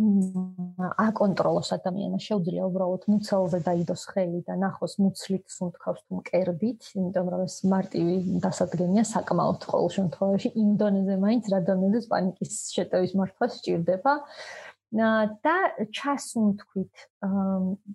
აკონტროლოს 0.00 1.70
ადამიანს 1.76 2.26
შეუძლია 2.28 2.66
უბრალოდ 2.70 3.04
მუცელზე 3.12 3.58
დაიდოს 3.66 4.02
ხელი 4.12 4.40
და 4.46 4.56
ნახოს 4.62 4.94
მუცლით 5.02 5.44
სუნთქავს 5.56 6.00
თუ 6.06 6.20
მკერდით, 6.20 6.80
იმიტომ 6.96 7.26
რომ 7.34 7.42
ეს 7.44 7.56
მარტივი 7.74 8.16
დასადგენია 8.44 9.04
საკმაოდ 9.10 9.68
ყოველ 9.72 9.90
შემთხვევაში 9.96 10.48
იმ 10.62 10.70
დონეზე 10.80 11.16
მაინც 11.26 11.44
რა 11.52 11.60
დონეზე 11.68 12.00
პანიკის 12.12 12.54
შეტევის 12.76 13.12
მართვა 13.20 13.46
სჭირდება. 13.56 14.14
და 14.90 15.56
ჩასუნთქვით 15.94 16.94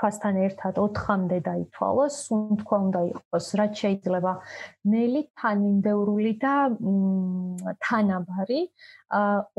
ქვასთან 0.00 0.36
ერთად 0.46 0.78
4-მდე 0.80 1.38
დაითვალოს, 1.48 2.14
სუნთქვა 2.26 2.78
უნდა 2.86 3.00
იყოს, 3.10 3.46
რაც 3.60 3.72
შეიძლება 3.82 4.32
ნელი, 4.94 5.22
თანმინდევრული 5.40 6.32
და 6.44 6.54
თანაბარი, 7.84 8.62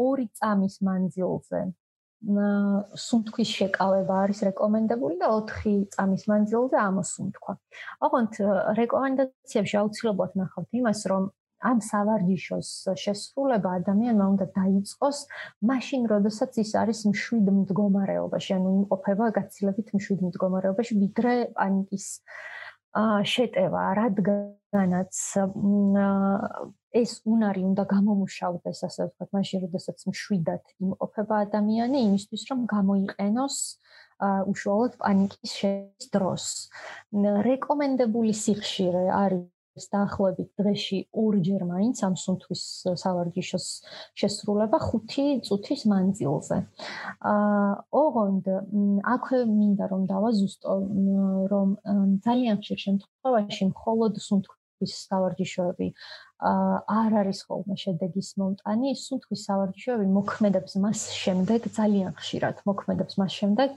2 0.02 0.26
წამის 0.42 0.76
მანძილზე. 0.90 1.62
სუნთქვის 2.22 3.50
შეკავება 3.58 4.16
არის 4.24 4.40
რეკომენდებული 4.46 5.16
და 5.22 5.30
4 5.34 5.86
წამის 5.94 6.24
მანძილზე 6.30 6.78
ამოსუნთქვა. 6.82 7.54
ოღონდ 8.06 8.34
რეკომენდაციებში 8.82 9.76
აუცილებლად 9.82 10.38
ნახავთ 10.42 10.70
იმას, 10.82 11.02
რომ 11.10 11.24
ამ 11.62 11.78
სავარჯიშოს 11.86 12.70
შესრულება 13.04 13.70
ადამიანმა 13.80 14.26
უნდა 14.34 14.46
დაიწყოს 14.58 15.18
მაშინ, 15.70 16.02
როდესაც 16.14 16.52
ის 16.64 16.72
არის 16.82 17.00
მშვიდ 17.12 17.46
მდგომარეობაში, 17.58 18.52
ანუ 18.58 18.70
იმყოფება 18.82 19.26
გაცილებით 19.38 19.88
მშვიდ 19.98 20.20
მდგომარეობაში, 20.28 20.94
ვიდრე 21.04 21.34
პანიკის 21.58 22.06
შეტევა, 23.32 23.84
რადგანაც 24.02 25.16
ეს 26.92 27.12
უნარი 27.24 27.62
უნდა 27.72 27.84
გამომუშავდეს, 27.88 28.80
ასე 28.88 29.02
ვთქვათ, 29.08 29.30
მაშინ, 29.32 29.58
როდესაც 29.64 29.98
მშვიდად 30.12 30.64
იმყოფება 30.84 31.36
ადამიანი, 31.48 31.98
იმისთვის, 32.08 32.44
რომ 32.52 32.60
გამოიყენოს 32.68 33.58
უშუალოდ 34.52 34.94
პანიკის 35.00 35.52
შეტევის 35.62 36.06
დროს. 36.16 36.44
რეკომენდებული 37.48 38.34
სიხშირე 38.36 39.06
არის 39.24 39.48
დაახლოებით 39.72 40.50
დღეში 40.60 40.98
ორჯერ 41.16 41.64
მაინც 41.64 41.98
ამ 42.04 42.16
სუნთქვის 42.20 42.64
სავარჯიშოს 43.04 43.68
შესრულება 44.20 44.78
5 44.84 45.40
წუთის 45.48 45.82
მანძილზე. 45.92 46.58
აა 47.32 47.72
ოღონდ 48.04 48.46
აქვე 49.16 49.40
მინდა 49.48 49.86
რომ 49.92 50.02
დავაზუსტო 50.12 50.74
რომ 51.52 51.68
ძალიან 52.26 52.58
ხშირ 52.60 52.80
შემთხვევაში 52.86 53.64
მხოლოდ 53.72 54.14
სუნთქვის 54.28 54.94
სავარჯიშოები 55.08 55.88
აა 56.52 56.76
არ 57.00 57.12
არის 57.22 57.40
ხოლმე 57.48 57.76
შედეგის 57.80 58.30
მომტანი, 58.42 58.90
სუნთქვის 59.08 59.42
სავარჯიშოები 59.48 60.08
მოქმედებს 60.20 60.74
მას 60.84 61.00
შემდეგ 61.24 61.62
ძალიან 61.80 62.12
ხშირად 62.20 62.66
მოქმედებს 62.68 63.14
მას 63.22 63.32
შემდეგ 63.40 63.70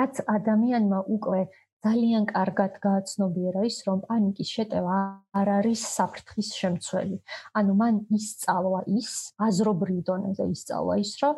რაც 0.00 0.14
ადამიანმა 0.36 1.00
უკვე 1.16 1.40
ძალიან 1.80 2.24
კარგად 2.28 2.76
გააცნობიერა 2.84 3.62
ის, 3.64 3.76
რომ 3.88 4.00
პანიკის 4.04 4.48
შეტევა 4.56 4.96
არ 5.40 5.48
არის 5.58 5.80
საფრთხის 5.96 6.48
შემცველი. 6.60 7.16
ანუ 7.56 7.72
მან 7.80 7.94
ისწავლა 8.18 8.80
ის, 9.00 9.10
აზრობრივ 9.48 10.00
დონეზე 10.08 10.44
ისწავლა 10.54 10.94
ის, 11.00 11.12
რომ 11.24 11.34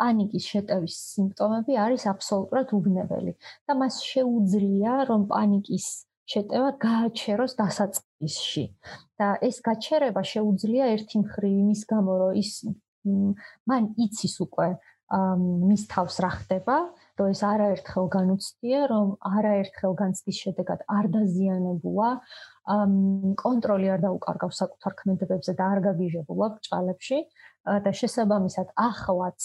პანიკის 0.00 0.44
შეტევის 0.52 0.96
სიმპტომები 1.12 1.72
არის 1.84 2.02
აბსოლუტურად 2.12 2.68
უბნებელი 2.78 3.32
და 3.68 3.72
მას 3.76 4.00
შეუძლია, 4.00 4.92
რომ 5.12 5.28
პანიკის 5.28 5.86
შეტევა 6.24 6.70
გააჩეროს 6.86 7.52
დასაწყისში. 7.60 8.64
და 9.16 9.28
ეს 9.48 9.56
გაჩერება 9.64 10.22
შეუძლია 10.24 10.84
ერთი 10.94 11.16
მხრივ 11.24 11.52
იმის 11.64 11.82
გამო, 11.88 12.12
რომ 12.20 12.32
ის 12.36 12.50
მან 13.68 13.82
იცის 13.96 14.34
უკვე 14.44 14.68
მის 15.68 15.82
თავს 15.86 16.16
რა 16.24 16.30
ხდება, 16.36 16.76
რომ 17.16 17.28
ეს 17.32 17.40
არაერთხელ 17.48 18.06
განუცდია, 18.12 18.80
რომ 18.92 19.06
არაერთხელ 19.24 19.92
განცდის 20.00 20.36
შედეგად 20.44 20.80
არ 20.96 21.06
დაზიანებულა, 21.16 22.10
კონტროლი 23.42 23.86
არ 23.94 24.00
დაუკარგავს 24.04 24.60
საკუთარ 24.62 24.92
ქმედებებზე 25.00 25.52
და 25.56 25.64
არ 25.72 25.80
გაგიჟებულა 25.86 26.46
ბჭალებში 26.58 27.18
და 27.86 27.90
შესაბამისად 28.00 28.68
ახლაც, 28.76 29.40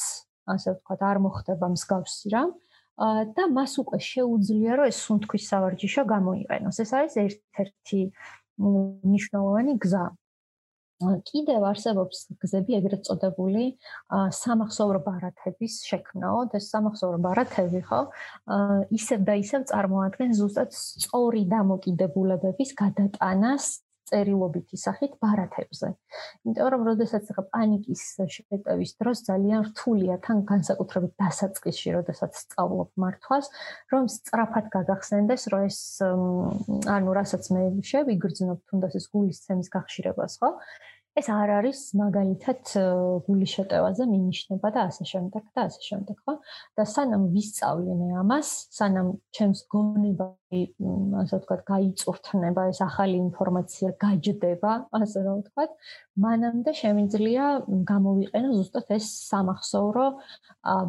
ასე 0.52 0.70
ვთქვათ, 0.76 1.02
არ 1.12 1.18
მოხდება 1.26 1.68
მსგავსი 1.76 2.28
რამ 2.36 2.52
და 3.38 3.44
მას 3.50 3.74
უკვე 3.82 4.00
შეუძლია 4.04 4.72
რომ 4.78 4.90
ეს 4.92 4.98
სუნთქვის 5.08 5.44
სავარჯიშო 5.52 6.04
გამოიყენოს. 6.12 6.78
ეს 6.84 6.92
არის 6.98 7.14
ერთ-ერთი 7.24 8.02
მნიშვნელოვანი 8.62 9.74
გზა. 9.82 10.06
კიდევ 11.02 11.68
არსებობს 11.72 12.24
გზები 12.42 12.78
ეგრეთ 12.80 13.06
წოდებული 13.10 13.66
სამახსოვრო 14.40 15.04
ბარათების 15.08 15.78
შექმნაო 15.90 16.42
და 16.54 16.64
სამახსოვრო 16.68 17.22
ბარათები 17.28 17.84
ხო 17.90 18.02
ისევ 19.00 19.30
და 19.30 19.38
ისევ 19.44 19.70
წარმოადგენს 19.74 20.42
ზუსტად 20.42 20.76
სწორი 20.78 21.46
დამოკიდებულებების 21.56 22.76
გადატანას 22.84 23.72
წერილობითი 24.12 24.78
სახით 24.80 25.16
ბარათებზე. 25.24 25.90
იმიტომ 26.44 26.70
რომ 26.74 26.82
როდესაც 26.90 27.30
ხა 27.36 27.44
პანიკის 27.54 28.04
შეტევის 28.36 28.92
დროს 29.00 29.24
ძალიან 29.30 29.62
რთულია 29.72 30.18
თან 30.26 30.44
განსაკუთრებით 30.52 31.14
დასაწყისში, 31.24 31.96
როდესაც 31.98 32.32
სწავლობ 32.44 32.90
მართვას, 33.04 33.46
რომ 33.94 34.10
სწრაფად 34.16 34.66
გაგახსენდეს, 34.76 35.48
რომ 35.54 35.62
ეს 35.70 35.80
ანუ 36.98 37.10
რასაც 37.20 37.44
მე 37.56 37.64
შევიგრძნობ 37.92 38.60
თუნდაც 38.68 39.00
ეს 39.00 39.06
გულის 39.16 39.44
ცემის 39.48 39.70
გახშირებას, 39.72 40.34
ხო? 40.44 40.50
ეს 41.20 41.28
არ 41.28 41.50
არის 41.60 41.80
მაგალითად 42.00 42.70
გული 43.28 43.48
შეტევაზე 43.54 44.06
მინიშნება 44.12 44.70
და 44.76 44.84
ასე 44.90 45.08
შემდეგ 45.12 45.44
და 45.56 45.66
ასე 45.68 45.82
შემდეგ, 45.88 46.18
ხო? 46.24 46.36
და 46.80 46.86
სანამ 46.88 47.26
ვისწავლე 47.34 47.96
მე 48.00 48.08
ამას, 48.22 48.52
სანამ 48.78 49.10
ჩემს 49.36 49.66
გონება, 49.74 50.28
ასე 51.24 51.34
ვთქვათ, 51.42 51.62
გაიწურთნება, 51.72 52.62
ეს 52.72 52.80
ახალი 52.88 53.18
ინფორმაცია 53.28 53.90
გაჯდება, 54.06 54.72
ასე 55.02 55.20
რომ 55.28 55.44
ვთქვათ, 55.44 55.76
მანამდე 56.26 56.72
შემიძლია 56.80 57.46
გამოვიყენო 57.92 58.50
ზუსტად 58.56 58.96
ეს 58.96 59.12
სამახსოვრო 59.28 60.08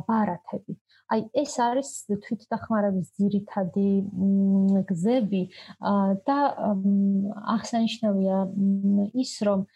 ბარათები. 0.07 0.79
აი 1.13 1.23
ეს 1.43 1.55
არის 1.61 1.89
თვითდახმარების 2.09 3.09
ძირითადი 3.21 3.89
გზები 4.89 5.43
და 6.29 6.39
აღსანიშნავია 7.55 8.39
ის 9.21 9.33
რომ 9.49 9.67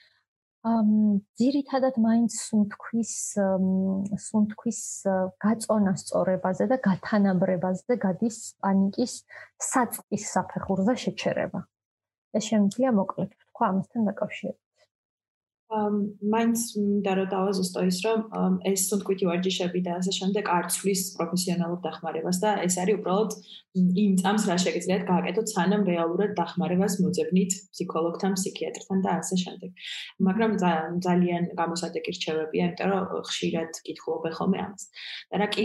ძირითადად 1.41 1.99
მაინც 2.03 2.37
სუნთქვის 2.43 3.13
სუნთქვის 4.27 4.81
გაწონა 5.45 5.93
სწორებაზე 6.03 6.67
და 6.73 6.79
გათანაბრებაზე 6.87 7.97
გადის 8.05 8.39
პანიკის 8.65 9.15
საწყის 9.71 10.25
საფეხურზე 10.35 10.95
შეჩერება. 11.07 11.61
ეს 12.37 12.45
შემიძლია 12.51 12.91
მოკლედ 12.99 13.31
თქვა 13.39 13.65
ამასთან 13.73 14.11
დაკავშირებით. 14.11 14.66
მაინც 15.67 16.61
მინდა 16.79 17.13
რომ 17.19 17.31
დავაზუსტო 17.35 17.81
ის 17.91 17.99
რომ 18.07 18.21
ეს 18.71 18.87
სუნთქვითი 18.87 19.27
ვარჯიშები 19.27 19.81
და 19.83 19.99
ასე 19.99 20.13
შემდეგ 20.19 20.51
არ 20.57 20.65
ცვლის 20.71 21.03
პროფესიონალურ 21.19 21.81
დახმარებას 21.87 22.39
და 22.45 22.51
ეს 22.67 22.79
არის 22.83 22.99
უბრალოდ 23.03 23.31
იმ 23.77 24.13
წამს 24.21 24.45
რა 24.49 24.57
შეგიძლიათ 24.63 25.03
გააკეთოთ 25.11 25.51
სანამ 25.53 25.83
რეალურად 25.85 26.31
დახმარებას 26.39 26.97
მოძებნით 27.03 27.53
ფსიქოლოგთან, 27.77 28.37
ფსიქიატრთან 28.39 28.99
და 29.05 29.11
ასე 29.21 29.37
შემდეგ. 29.43 29.71
მაგრამ 30.29 30.53
ძალიან 31.07 31.43
გამოსადეგი 31.61 32.11
რჩევებია, 32.17 32.65
იმიტომ 32.67 32.89
რომ 32.95 33.05
ხშირად 33.29 33.71
კითხულობენ 33.87 34.33
ხოლმე 34.39 34.59
ამას. 34.65 34.85
და 35.31 35.37
რა 35.43 35.49
კი 35.53 35.65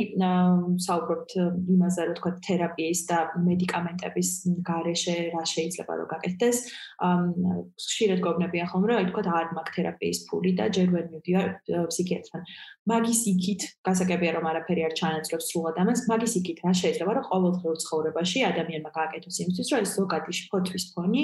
საუბრობთ 0.88 1.30
იმაზე, 1.76 2.02
რომ 2.10 2.16
თქვა 2.20 2.32
თერაპიის 2.48 3.02
და 3.12 3.20
მედიკამენტების 3.48 4.30
გარეშე 4.68 5.16
რა 5.32 5.44
შეიძლება 5.56 5.92
რომ 6.02 6.08
გააკეთდეს, 6.12 6.58
ხშირად 7.80 8.20
გოგნებიან 8.28 8.68
ხოლმე 8.72 8.86
რომ 8.92 9.08
თქვა 9.12 9.24
არ 9.40 9.48
მაქვს 9.56 9.76
თერაპიის 9.92 10.20
ფული 10.32 10.52
და 10.56 10.66
ჯერ 10.72 10.88
ვერ 10.96 11.06
მივდივარ 11.12 11.48
ფსიქიატრთან. 11.92 12.42
მაგის 12.92 13.22
იქით 13.32 13.62
გასაგებია 13.88 14.32
რომ 14.38 14.46
არაფერი 14.52 14.82
არ 14.88 14.94
ჩანაცვლებს 15.00 15.46
სრულად 15.52 15.76
ამას, 15.84 16.00
მაგის 16.12 16.34
იქით 16.40 16.58
რა 16.64 16.74
შეიძლება 16.82 17.12
რომ 17.18 17.26
ყოველდღიურ 17.32 17.78
ცხოვრებაში 17.84 18.40
ადამიანმა 18.52 18.92
გააკეთოს 18.96 19.38
იმისთვის, 19.44 19.68
რომ 19.72 19.80
ეს 19.86 19.92
ზოგადი 20.00 20.32
ფოთვის 20.52 20.84
ფონი 20.96 21.24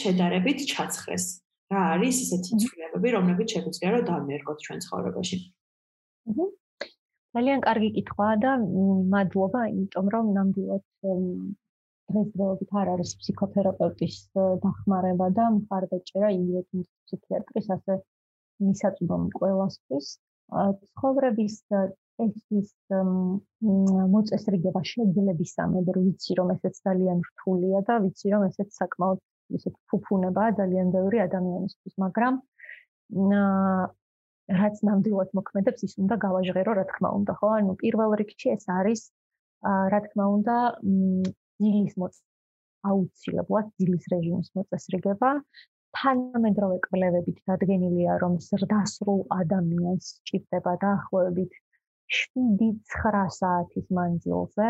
შედარებით 0.00 0.58
ჩაცხრეს. 0.72 1.24
რა 1.70 1.80
არის 1.94 2.16
ესეთი 2.24 2.52
ცვლილებები, 2.62 3.08
რომლებიც 3.14 3.48
შეგვიძლია 3.54 3.90
რომ 3.94 4.02
დავმერგოთ 4.10 4.58
ჩვენ 4.64 4.78
ცხოვრებაში? 4.84 5.36
ძალიან 7.30 7.60
კარგი 7.62 7.90
კითხვაა 7.94 8.34
და 8.42 8.52
მადლობა, 9.14 9.60
იმიტომ 9.70 10.06
რომ 10.14 10.24
ნამდვილად 10.34 10.82
დღესდღეობით 12.10 12.72
არ 12.80 12.90
არის 12.94 13.12
ფსიქოთერაპევტის 13.20 14.16
დახმარება 14.64 15.28
და 15.38 15.46
მხარდაჭერა 15.56 16.30
იმედი 16.38 16.82
ფსიქიატრის 17.06 17.70
ასე 17.76 17.98
მისაწვდომი 18.68 19.30
ყველასთვის. 19.38 20.06
ცხოვრების 20.50 21.54
წესის 21.70 22.70
მოწესრიგება 24.14 24.82
შეძლებისამებრ 24.92 26.00
ვიცი 26.06 26.36
რომ 26.40 26.48
ესეც 26.56 26.80
ძალიან 26.88 27.22
რთულია 27.28 27.80
და 27.90 27.98
ვიცი 28.04 28.34
რომ 28.34 28.46
ესეც 28.50 28.80
საკმაოდ 28.80 29.20
ისეთ 29.58 29.74
ფუფუნებაა 29.92 30.56
ძალიან 30.60 30.90
ბევრი 30.96 31.22
ადამიანისთვის 31.26 31.94
მაგრამ 32.04 32.34
რაც 34.60 34.82
ნამდვილად 34.88 35.30
მოქმედებს 35.38 35.86
ის 35.86 35.94
უნდა 36.02 36.16
გავაჟღერო 36.26 36.72
რა 36.78 36.84
თქმა 36.90 37.10
უნდა 37.18 37.32
ხო? 37.38 37.48
ანუ 37.58 37.72
პირველ 37.82 38.10
რიგში 38.20 38.48
ეს 38.56 38.64
არის 38.78 39.02
რა 39.94 40.00
თქმა 40.06 40.26
უნდა 40.36 40.56
ძილის 41.60 41.94
მოწ 42.02 42.14
აუცილებლად 42.90 43.66
ძილის 43.76 44.04
რეჟიმის 44.12 44.48
მოწესრიგება. 44.58 45.30
თანამედროვე 45.98 46.76
კვლევებით 46.86 47.38
დადგენილია 47.50 48.14
რომ 48.22 48.36
ზრდასრულ 48.46 49.20
ადამიანს 49.36 50.10
სჭირდება 50.18 50.72
დაახლოებით 50.84 51.58
7-9 52.20 53.26
საათის 53.40 53.86
მანძილზე. 53.98 54.68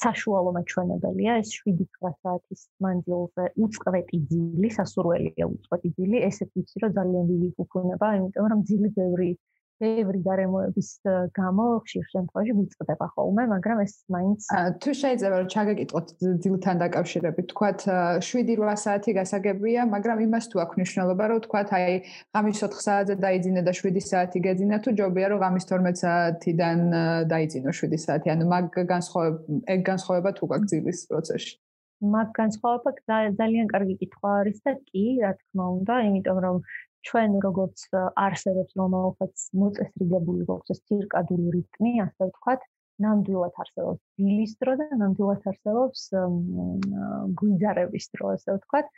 საშუალო 0.00 0.50
მაჩვენებელია 0.56 1.36
ეს 1.42 1.52
7-9 1.60 2.10
საათის 2.24 2.66
მანძილზე 2.86 3.44
უწყვეტი 3.66 4.18
ძილი 4.32 4.70
სასურველია 4.78 5.46
უწყვეტი 5.54 5.90
ძილი. 5.96 6.18
ესეც 6.28 6.50
ვიცი 6.58 6.84
რომ 6.84 6.96
ძალიან 6.98 7.24
დიდი 7.32 7.48
უფუნება 7.64 8.08
იმიტომ 8.18 8.50
რომ 8.52 8.60
ძილი 8.70 8.90
ბევრი 8.98 9.30
ბევრი 9.82 10.20
გარემოების 10.24 10.88
გამო 11.34 11.66
ხშირ 11.84 12.04
შემთხვევაში 12.12 12.52
ვიწყდება 12.58 13.06
ხოლმე, 13.14 13.44
მაგრამ 13.54 13.78
ეს 13.84 13.94
მაინც 14.14 14.40
თუ 14.82 14.90
შეიძლება 15.00 15.36
რომ 15.40 15.48
ჩაგეკითხოთ 15.54 16.06
ძილთან 16.44 16.76
დაკავშირებით, 16.84 17.46
თქვათ 17.52 17.80
7-8 18.28 18.78
საათი 18.84 19.10
გასაგებია, 19.18 19.80
მაგრამ 19.94 20.18
იმას 20.26 20.44
თუ 20.50 20.56
აქვს 20.64 20.78
მნიშვნელობა, 20.78 21.24
რომ 21.34 21.38
თქვათ 21.46 21.68
აი 21.78 21.92
ღამის 22.34 22.56
4 22.62 22.86
საათზე 22.86 23.14
დაიძინე 23.24 23.60
და 23.66 23.72
7 23.80 24.00
საათი 24.10 24.38
გეძინა, 24.46 24.76
თუ 24.84 24.90
ჯობია 24.98 25.26
რომ 25.34 25.38
ღამის 25.44 25.64
12 25.72 25.98
საათიდან 26.04 26.78
დაიძინო 27.34 27.70
7 27.82 27.98
საათი, 28.06 28.26
ანუ 28.34 28.44
მაგ 28.54 28.64
განსხვავება 28.94 29.38
ეგ 29.74 29.80
განსხვავება 29.90 30.30
თუ 30.38 30.44
გაქვს 30.54 30.70
ძილის 30.70 30.98
პროცესში. 31.10 31.54
მაგ 32.14 32.28
განსხვავება 32.36 32.90
ძალიან 33.40 33.66
კარგი 33.72 33.94
კითხვა 34.00 34.30
არის 34.40 34.58
და 34.66 34.72
კი, 34.88 35.04
რა 35.24 35.32
თქმა 35.40 35.64
უნდა, 35.78 35.94
იმიტომ 36.08 36.38
რომ 36.44 36.56
ჩვენ 37.08 37.36
როგორც 37.46 37.82
არსებობს 38.26 38.78
რომელსაც 38.80 39.44
მოწესრიგებული 39.62 40.46
გვაქვს 40.48 40.74
ეს 40.74 40.80
ცირკადული 40.88 41.52
რიტმი, 41.56 41.92
ასე 42.06 42.28
ვთქვათ, 42.30 42.64
ნამდვილად 43.04 43.58
არსებობს 43.64 44.00
დილის 44.20 44.54
დრო 44.62 44.74
და 44.80 44.86
ნამდვილად 45.02 45.48
არსებობს 45.52 46.06
გვიძარების 47.42 48.06
დრო, 48.14 48.32
ასე 48.38 48.56
ვთქვათ. 48.58 48.90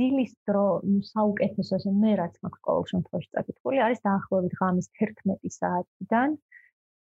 დილის 0.00 0.32
დრო 0.48 0.64
საუკეთესო 1.12 1.76
ესე 1.76 1.90
მე 2.02 2.12
რაც 2.20 2.36
მაქვს 2.44 2.62
ყოველ 2.66 2.84
შემთხვევაში 2.90 3.30
წაკითხული 3.36 3.80
არის 3.86 4.00
დაახლოებით 4.06 4.54
ღამის 4.60 4.88
11 5.00 5.52
საათიდან 5.56 6.36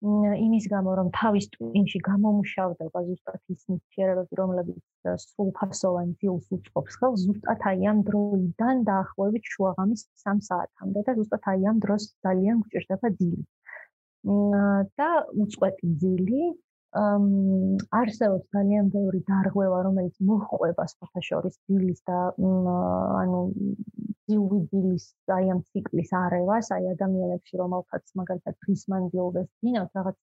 იმის 0.05 0.65
გამო 0.69 0.91
რომ 0.99 1.07
თავის 1.17 1.45
ტვინში 1.53 1.99
გამომუშავდება 2.07 2.99
ზუსტად 3.07 3.41
ის 3.53 3.61
ნივთიერებები 3.71 4.39
რომლებიც 4.39 5.09
სულფასოვან 5.23 6.11
ძილს 6.21 6.45
უწყობს 6.57 6.97
ხელ? 7.01 7.13
ზუსტად 7.23 7.65
აი 7.71 7.89
ამ 7.91 8.03
დროიდან 8.09 8.83
დაახლოებით 8.89 9.49
შუაღამის 9.53 10.05
3 10.25 10.45
საათამდე 10.49 11.05
და 11.09 11.17
ზუსტად 11.19 11.49
აი 11.53 11.69
ამ 11.71 11.81
დროს 11.85 12.03
ძალიან 12.27 12.61
გჭირდება 12.65 13.13
ძილი 13.17 13.43
და 14.99 15.09
უწყვეტი 15.45 15.89
ძილი 16.01 16.43
არსებობს 16.95 18.47
ძალიან 18.55 18.89
ბევრი 18.93 19.19
დარღვევა 19.29 19.79
რომელიც 19.87 20.15
მოხყვება 20.29 20.85
საფაშორის 20.91 21.57
ძილის 21.67 21.99
და 22.07 22.19
ანუ 23.21 23.41
ძილვიძილის 24.31 25.05
აი 25.37 25.49
ამ 25.55 25.59
ციკლის 25.69 26.11
არევას, 26.19 26.71
აი 26.75 26.87
ადამიანებში, 26.95 27.53
რომელთაც 27.61 28.15
მაგალითად 28.21 28.55
ფრისმანდილდეს 28.63 29.49
დინათ 29.65 29.99
რაღაც 29.99 30.17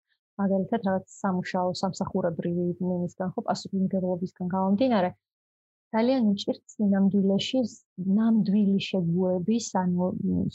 მაგალითად 0.43 0.85
რაღაც 0.89 1.17
სამუშაო 1.23 1.73
სამსახურებრივი 1.83 2.67
იმისგან 2.99 3.33
ხო 3.35 3.41
პასუხისმგებლობისგან 3.49 4.53
გამომდინარე 4.55 5.11
ძალიან 5.97 6.23
უჭირთ 6.31 6.63
სინამდვილეში 6.75 7.61
ნამდვილი 8.21 8.79
შეგუების, 8.87 9.67
ანუ 9.83 10.09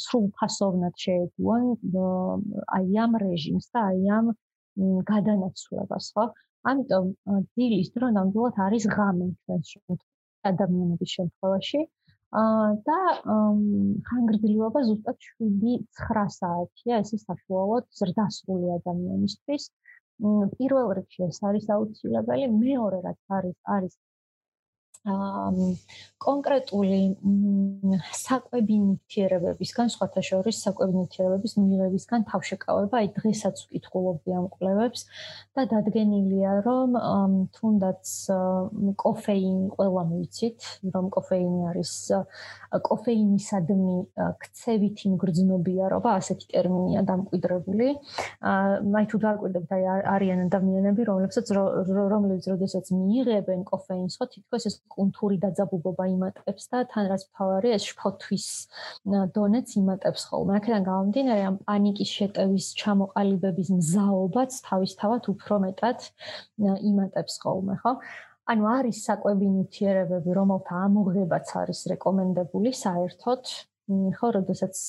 სრულფასოვნად 0.06 0.96
შეეგუონ 1.04 1.66
აი 2.78 3.00
ამ 3.06 3.18
რეჟიმს 3.26 3.68
და 3.74 3.86
აი 3.90 4.04
ამ 4.18 4.28
გადანაცვლებას, 5.10 6.06
ხო? 6.16 6.26
ამიტომ 6.72 7.10
დილის 7.60 7.90
დრო 7.96 8.10
ნამდვილად 8.18 8.60
არის 8.66 8.86
ღამე 8.96 9.28
ჩვენს 9.44 10.04
ადამიანების 10.52 11.10
შემთხვევაში. 11.18 11.82
აა 12.42 12.70
და 12.88 13.00
ხანგრძლივობა 14.10 14.80
ზუსტად 14.90 15.18
7-9 15.26 16.24
საათია, 16.38 17.02
ეს 17.04 17.12
საშუალოდ 17.26 17.90
ზრდასრული 18.00 18.72
ადამიანისთვის. 18.80 19.68
პირველ 20.58 20.88
რიგში 20.98 21.22
ეს 21.28 21.40
არის 21.50 21.70
აუცილებელი, 21.76 22.48
მეორე 22.64 23.00
რაც 23.06 23.20
არის 23.38 23.58
არის 23.76 23.94
კონკრეტული 25.04 27.00
საკვები 28.16 28.76
ნივთიერებებისგან, 28.80 29.90
სხვათა 29.92 30.22
შორის 30.24 30.62
საკვები 30.64 30.94
ნივთიერებების 30.96 31.54
მიღებისგან 31.60 32.24
თავშეკავება, 32.32 33.02
აი 33.04 33.10
დღესაც 33.18 33.56
ვკითხულობდი 33.68 34.32
ამ 34.40 34.48
კვლევებს 34.54 35.02
და 35.60 35.66
დადგენილია, 35.74 36.52
რომ 36.64 36.96
თუნდაც 37.52 38.04
კოფეინი 39.04 39.68
ყველა 39.76 40.04
მივიცით, 40.08 40.60
რომ 40.96 41.06
კოფეინი 41.12 41.60
არის 41.74 41.94
კოფეინისადმი 42.88 43.98
ქცევითი 44.40 45.06
მგრძნობიარობა, 45.20 46.10
ასეთი 46.24 46.48
ტერმინია 46.56 47.04
დამკვიდრებული. 47.12 47.88
აი 48.40 49.06
თუ 49.12 49.18
დააკვირდებთ, 49.28 49.70
აი 49.76 49.84
არიან 50.16 50.48
ადამიანები, 50.48 51.02
რომლებსაც 51.12 51.52
რომლებიც 51.52 52.44
როდესაც 52.56 52.86
მიიღებენ 52.96 53.68
კოფეინს, 53.68 54.16
ხო 54.16 54.26
თითქოს 54.32 54.64
ეს 54.72 54.76
კუნთური 54.94 55.38
დაძაბულობა 55.44 56.06
იმატებს 56.14 56.64
და 56.74 56.84
თან 56.94 57.10
რაც 57.12 57.24
მთავარი 57.30 57.74
ეს 57.78 57.84
შფოთვის 57.92 58.46
დონეც 59.38 59.68
იმატებს 59.82 60.22
ხოლმე. 60.30 60.52
აქედან 60.60 60.84
გამომდინარე 60.90 61.44
ამ 61.50 61.58
პანიკის 61.68 62.10
შეტევის 62.18 62.68
ჩამოყალიბების 62.82 63.70
მზაობაც 63.80 64.52
თავისთავად 64.70 65.24
უფრო 65.34 65.56
მეტად 65.66 66.00
იმატებს 66.92 67.34
ხოლმე, 67.44 67.76
ხო? 67.84 67.94
ანუ 68.44 68.64
არის 68.68 68.98
საკვები 69.08 69.48
ნივთიერებები, 69.56 70.32
რომელთა 70.36 70.76
ამოღებაც 70.88 71.48
არის 71.64 71.80
რეკომენდებული 71.94 72.74
საერთოდ 72.76 73.44
ხო, 73.90 74.28
როდესაც 74.38 74.80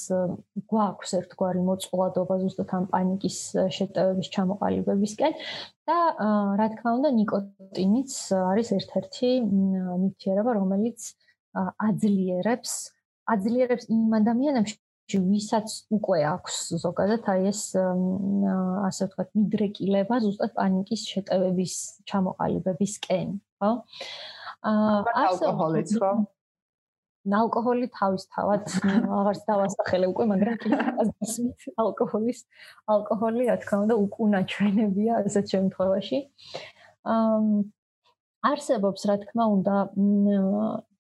გვაქვს 0.71 1.15
ერთგვარი 1.19 1.63
მოწყვლადობა 1.67 2.35
ზუსტად 2.45 2.75
ამ 2.79 2.85
პანიკის 2.93 3.39
შეტევების 3.75 4.29
ჩამოყალიბებისკენ 4.37 5.35
და 5.91 5.99
რა 6.61 6.67
თქმა 6.77 6.91
უნდა 7.01 7.11
ნიკოტინიც 7.19 8.13
არის 8.39 8.69
ერთ-ერთი 8.79 9.31
ნივთიერება, 9.51 10.55
რომელიც 10.61 11.11
აძლიერებს 11.55 12.73
აძლიერებს 13.35 13.89
იმ 13.91 14.15
ადამიანებს 14.21 14.79
ვისაც 15.13 15.69
უკვე 15.93 16.21
აქვს 16.31 16.57
ზოგადად 16.81 17.27
აი 17.29 17.49
ეს 17.51 17.61
ასე 17.77 19.09
ვთქვათ 19.11 19.35
მიდრეკილება 19.37 20.19
ზუსტად 20.25 20.55
პანიკის 20.57 21.03
შეტევების 21.13 21.75
ჩამოყალიბებისკენ, 22.09 23.35
ხო? 23.61 23.71
აა 24.71 25.15
ალკოჰოლიც 25.25 25.91
ხო? 26.01 26.13
ალკოჰოლი 27.25 27.89
თავისთავად 27.99 28.67
აღარც 29.19 29.45
დავასახელე 29.49 30.11
უკვე, 30.13 30.25
მაგრამ 30.33 30.59
კი 30.61 30.73
ასმით 31.05 31.69
ალკოჰოლის 31.85 32.41
ალკოჰოლი 32.95 33.49
რა 33.49 33.57
თქმა 33.65 33.79
უნდა 33.87 33.95
უკუნა 34.05 34.41
ჩვენებია 34.53 35.23
ასეთ 35.25 35.55
შემთხვევაში. 35.55 36.19
ამ 37.05 37.49
არსებობს 38.45 39.07
რა 39.09 39.17
თქმა 39.25 39.45
უნდა 39.57 39.77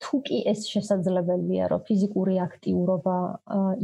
თუ 0.00 0.16
კი 0.26 0.38
ეს 0.48 0.64
შესაძლებელია 0.72 1.64
რომ 1.72 1.80
ფიზიკური 1.88 2.36
აქტიურობა 2.40 3.16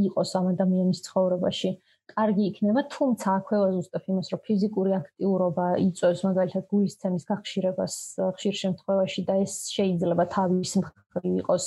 იყოს 0.09 0.31
ამ 0.41 0.47
ადამიანის 0.55 1.01
ცხოვრებაში 1.07 1.71
კარგი 2.11 2.45
იქნება, 2.51 2.83
თუმცა 2.95 3.27
აქვეა 3.41 3.69
ზუსტად 3.77 4.05
იმას, 4.11 4.31
რომ 4.33 4.41
ფიზიკური 4.47 4.93
აქტიურობა 5.01 5.67
იწვევს 5.87 6.21
მაგალითად 6.29 6.65
გულისცემის 6.73 7.25
გახშირებას 7.31 7.95
ხშირ 8.37 8.55
შემთხვევაში 8.63 9.25
და 9.29 9.35
ეს 9.45 9.55
შეიძლება 9.75 10.25
თავის 10.35 10.73
მხრივ 10.81 11.33
იყოს 11.43 11.67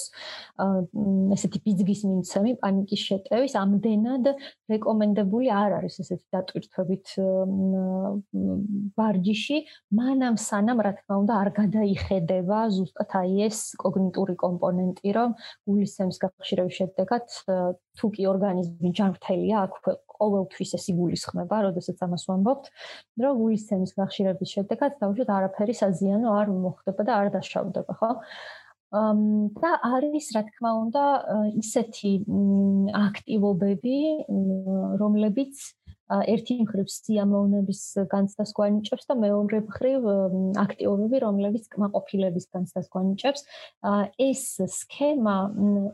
ესეთი 1.36 1.60
ფიზიკის 1.66 2.02
მიმცემი, 2.08 2.52
პანიკის 2.64 3.02
შეტევის, 3.10 3.54
ამდენად 3.60 4.30
რეკომენდებული 4.72 5.52
არ 5.52 5.78
არის 5.80 6.00
ესეთი 6.04 6.28
დატვირთვებით 6.36 7.08
ვარჯიში, 9.00 9.58
მანამ 10.00 10.39
სანამ 10.39 10.84
რა 10.88 10.94
თქმა 11.00 11.16
უნდა 11.24 11.34
არ 11.44 11.50
გადაიხედება 11.60 12.60
ზუსტად 12.78 13.12
აი 13.20 13.34
ეს 13.50 13.60
კოგნიტური 13.84 14.36
კომპონენტი, 14.39 15.10
რომ 15.18 15.36
გულისცემის 15.68 16.18
გახშირების 16.24 16.80
შედეგად 16.80 17.26
თუ 18.00 18.06
კი 18.16 18.24
ორგანიზმი 18.32 18.89
ჯანმრთელია, 18.98 19.58
აქვე 19.68 19.94
ყოველთვის 20.24 20.74
ეს 20.80 20.89
იგულისხმება, 20.95 21.61
როდესაც 21.67 22.03
ამას 22.07 22.26
ვამბობთ, 22.32 22.71
რომ 23.24 23.39
გულისცემის 23.43 23.95
გახშირების 23.99 24.55
შედეგად 24.57 24.99
თავშოთ 25.03 25.30
არაფერი 25.38 25.76
საზიანო 25.84 26.36
არ 26.39 26.51
მოხდება 26.63 27.07
და 27.07 27.13
არ 27.19 27.32
დაშავდება, 27.38 27.99
ხო? 27.99 28.11
და 28.93 29.69
არის 29.89 30.26
რა 30.38 30.41
თქმა 30.49 30.71
უნდა 30.86 31.03
ისეთი 31.57 32.11
აქტივობები, 32.93 33.97
რომლებიც 35.01 35.63
ერთი 36.28 36.55
მხრივ 36.64 36.88
სიამოვნების 36.93 37.82
განცდას 38.11 38.51
გვანიჭებს 38.57 39.07
და 39.09 39.16
მეორე 39.18 39.59
მხრივ 39.68 40.07
აქტიობები, 40.64 41.22
რომლებიც 41.24 41.70
კმაყოფილების 41.74 42.45
განცდას 42.53 42.88
გვანიჭებს. 42.93 43.41
ეს 44.20 44.43
სქემა 44.78 45.38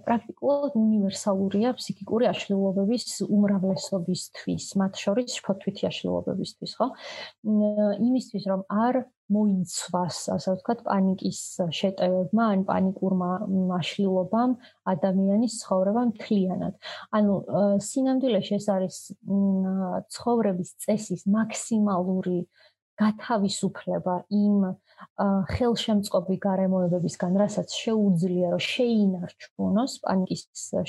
პრაქტიკულად 0.07 0.75
უნივერსალურია 0.79 1.75
ფსიქიკური 1.79 2.25
აშლილობების 2.33 3.05
უმრავლესობისთვის, 3.29 4.65
მათ 4.81 4.93
შორის 5.03 5.39
შფოთვითი 5.39 5.83
აშლილობებისთვის, 5.91 6.71
ხო? 6.79 6.87
იმისთვის 8.09 8.43
რომ 8.49 8.61
არ 8.69 9.03
მოიცვას, 9.33 10.17
ასე 10.35 10.53
ვთქვათ, 10.55 10.81
პანიკის 10.87 11.41
შეტევებმა, 11.79 12.45
ან 12.55 12.63
პანიკურმა 12.69 13.29
აშლილობამ 13.77 14.55
ადამიანის 14.93 15.59
ცხოვრება 15.63 16.03
მთლიანად. 16.11 16.73
ანუ 17.19 17.35
სინამდვილეში 17.89 18.53
ეს 18.59 18.67
არის 18.75 18.97
ცხოვრების 20.17 20.69
წესის 20.85 21.21
მაქსიმალური 21.37 22.39
გათავისუფლება 22.99 24.15
იმ 24.35 24.57
ხელშემწყობი 25.53 26.35
გარემოებებისგან, 26.43 27.37
რასაც 27.39 27.75
შეუძლია 27.83 28.51
რომ 28.53 28.63
შეინარჩუნოს 28.65 29.93
პანიკის 30.03 30.43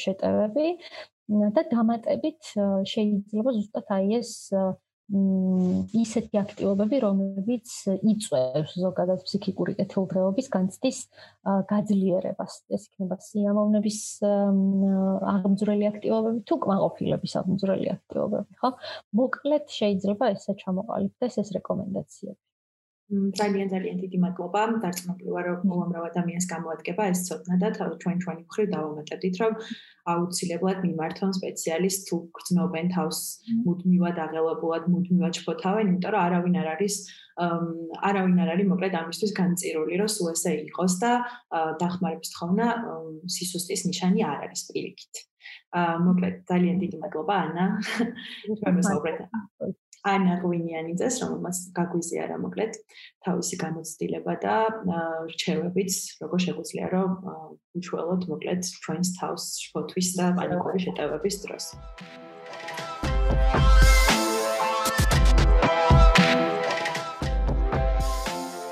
შეტევები 0.05 0.68
და 1.55 1.62
დამატებით 1.70 2.55
შეიძლება 2.93 3.55
ზუსტად 3.59 3.93
აი 3.95 4.18
ეს 4.18 4.32
ისეთი 5.11 6.39
აქტივობები, 6.39 6.99
რომლებიც 7.03 7.73
იწვევს 7.99 8.75
ზოგადად 8.79 9.25
ფსიქიკური 9.27 9.75
კეთილდღეობის 9.81 10.51
განცდის 10.55 10.99
გაძლიერებას. 11.73 12.61
ეს 12.71 12.87
იქნება 12.91 13.19
სიამოვნების 13.27 13.99
აღმძვრელი 15.35 15.89
აქტივობები 15.91 16.45
თუ 16.47 16.61
კმაყოფილების 16.67 17.37
აღმძვრელი 17.43 17.91
აქტივობები, 17.97 18.61
ხო? 18.63 18.71
მოკლედ 19.19 19.67
შეიძლება 19.81 20.31
ესე 20.37 20.55
ჩამოყალიბდეს 20.63 21.43
ეს 21.43 21.51
რეკომენდაციები. 21.59 22.41
ძალიან 23.11 23.69
ძალიან 23.75 23.97
დიდი 24.03 24.19
მადლობა. 24.25 24.61
დარწმუნებული 24.83 25.31
ვარ, 25.35 25.45
რომ 25.51 25.61
უამრავ 25.77 26.03
ადამიანს 26.11 26.47
გამოადგება 26.55 27.03
ეს 27.13 27.21
ცოდნა 27.27 27.55
და 27.63 27.69
ჩვენ 28.03 28.17
ჩვენი 28.23 28.43
მხრივ 28.47 28.67
დავამატებდით, 28.75 29.35
რომ 29.43 29.53
აუცილებლად 30.13 30.79
მიმართონ 30.87 31.31
სპეციალისტ 31.39 32.01
თუ 32.09 32.17
გრძნობენ 32.37 32.87
თავს 32.95 33.19
მუდმივად 33.67 34.17
აღელვებულად, 34.27 34.83
მუდმივად 34.95 35.35
შფოთავენ, 35.41 35.85
იმიტომ 35.91 36.13
რომ 36.15 36.23
არავინ 36.27 36.55
არ 36.63 36.69
არის 36.75 36.95
არავინ 37.41 38.37
არ 38.45 38.49
არის 38.55 38.67
მოკლედ 38.71 38.95
ამისთვის 39.01 39.33
განწირული, 39.41 39.95
რომ 40.01 40.09
სულ 40.15 40.29
ესე 40.35 40.53
იყოს 40.69 40.95
და 41.03 41.13
დახმარების 41.83 42.31
თხოვნა 42.37 42.67
სისუსტის 43.37 43.83
ნიშანი 43.89 44.21
არ 44.31 44.39
არის 44.47 44.63
პირიქით. 44.71 45.30
აა 45.80 45.94
მოკლედ 46.07 46.34
ძალიან 46.51 46.76
დიდი 46.82 46.96
მადლობა 47.05 47.34
ანა. 47.44 47.64
ჩვენ 48.59 48.74
მოსაუბრეთ. 48.80 49.18
ანა 50.01 50.34
ღვინიანიძეს, 50.40 51.14
რომელმაც 51.20 51.57
გაგვიზიარა 51.76 52.36
მოკლედ 52.40 52.72
თავისი 53.20 53.55
გამოცდილება 53.61 54.32
და 54.40 54.55
რჩევებიც, 55.28 55.92
როგორ 56.24 56.38
შეგვიძლია 56.46 56.86
რომ 56.94 57.11
უშუალოდ 57.76 58.22
მოკლედ 58.32 58.62
ჩვენს 58.80 59.09
თავს 59.20 59.44
შფოთვის 59.68 60.09
და 60.16 60.26
პანიკური 60.40 60.78
შეტევების 60.88 61.36
დროს. 61.44 61.64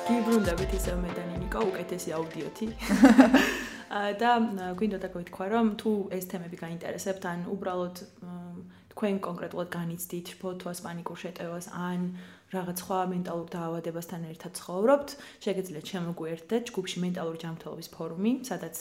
გიბრუნდებით 0.09 0.73
ისე 0.81 0.93
მედანი 1.05 1.35
ნიკო 1.45 1.61
უკეთესი 1.69 2.17
აუდიოთი. 2.17 2.67
და 3.89 4.31
გვინდოდა 4.79 5.09
გითხრა 5.15 5.47
რომ 5.55 5.69
თუ 5.81 5.93
ეს 6.13 6.25
თემები 6.33 6.57
გაინტერესებთ 6.61 7.25
ან 7.33 7.45
უბრალოდ 7.55 7.97
თქვენ 8.93 9.21
კონკრეტულად 9.23 9.69
განიცდით 9.73 10.29
ფოთოს 10.43 10.83
პანიკურ 10.85 11.19
შეტევას 11.23 11.71
ან 11.71 12.11
რაღაც 12.53 12.81
სხვა 12.83 13.01
მენტალურ 13.13 13.49
დაავადებასთან 13.53 14.23
ერთად 14.33 14.53
ცხოვრობთ, 14.59 15.09
შეგიძლიათ 15.45 15.91
შემოგვიერთდეთ 15.93 16.63
ჯგუფში 16.73 17.03
მენტალური 17.05 17.39
ჯანმრთელობის 17.45 17.89
ფორუმი, 17.95 18.33
სადაც 18.49 18.75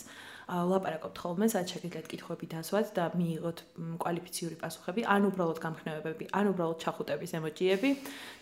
ლაპარაკობთ 0.48 1.18
ხოლმე, 1.20 1.48
სადაც 1.52 1.74
შეგიძლიათ 1.76 2.06
კითხვები 2.08 2.48
დასვათ 2.48 2.92
და 2.96 3.06
მიიღოთ 3.20 3.58
კვალიფიციური 4.00 4.56
პასუხები, 4.62 5.04
ან 5.04 5.28
უბრალოდ 5.28 5.60
გამხნევებები, 5.60 6.30
ან 6.32 6.46
უბრალოდ 6.56 6.78
ჩახუტების 6.88 7.32
ემოჯიები 7.36 7.92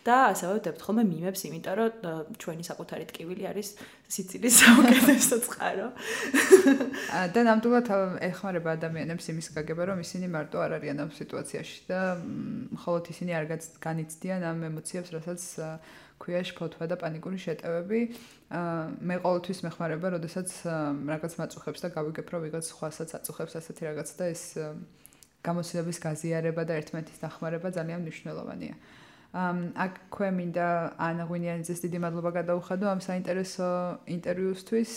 და 0.05 0.15
ასევე 0.29 0.51
ვდებთ 0.59 0.81
ხოლმე 0.85 1.03
მიმებს, 1.09 1.41
იმიტომ 1.49 1.75
რომ 1.81 2.37
ჩვენი 2.37 2.63
საკუთარი 2.69 3.05
ტკივილი 3.09 3.43
არის 3.49 3.69
სიცილის 4.05 4.53
საუკეთესო 4.61 5.37
წყარო. 5.49 5.87
და 7.33 7.39
ნამდვილად 7.49 7.89
ეხმარება 8.29 8.69
ადამიანებს 8.77 9.25
იმის 9.33 9.47
გაგება, 9.57 9.89
რომ 9.89 10.05
ისინი 10.05 10.29
მარტო 10.29 10.61
არ 10.61 10.77
არიან 10.77 10.97
ამ 11.01 11.09
სიტუაციაში 11.09 11.77
და 11.89 11.99
მხოლოდ 12.77 13.03
ისინი 13.17 13.31
არ 13.33 13.45
განიცდიან 13.81 14.41
ამ 14.45 14.59
ემოციებს, 14.69 15.09
რასაც 15.09 15.41
ქვია 16.19 16.41
შფოთვა 16.47 16.85
და 16.91 16.95
პანიკური 17.01 17.37
შეტევები. 17.45 17.99
აა 18.49 18.83
მე 19.03 19.15
ყოველთვის 19.25 19.59
მეხმარება, 19.65 20.07
როდესაც 20.15 20.49
რაღაც 21.11 21.33
მაწუხებს 21.41 21.79
და 21.85 21.87
გავიგებ, 21.95 22.27
რომ 22.33 22.41
ვიღაც 22.45 22.65
სხვასაც 22.71 23.09
აწუხებს 23.19 23.53
ასეთი 23.59 23.81
რაღაც 23.89 24.09
და 24.19 24.25
ეს 24.31 24.43
გამოცდილების 25.45 25.97
გაზიარება 26.05 26.61
და 26.65 26.73
ერთმანეთის 26.81 27.19
დახმარება 27.21 27.67
ძალიან 27.77 27.99
მნიშვნელოვანია. 28.05 28.75
ამ 29.35 29.57
აქ 29.75 29.93
ქვე 30.15 30.29
მინდა 30.31 30.67
ანა 30.95 31.23
ღვინიანიძეს 31.27 31.79
დიდი 31.83 31.99
მადლობა 31.99 32.31
გადაუხადო 32.39 32.85
ამ 32.87 32.99
საინტერესო 33.03 33.67
ინტერვიუსთვის. 34.15 34.91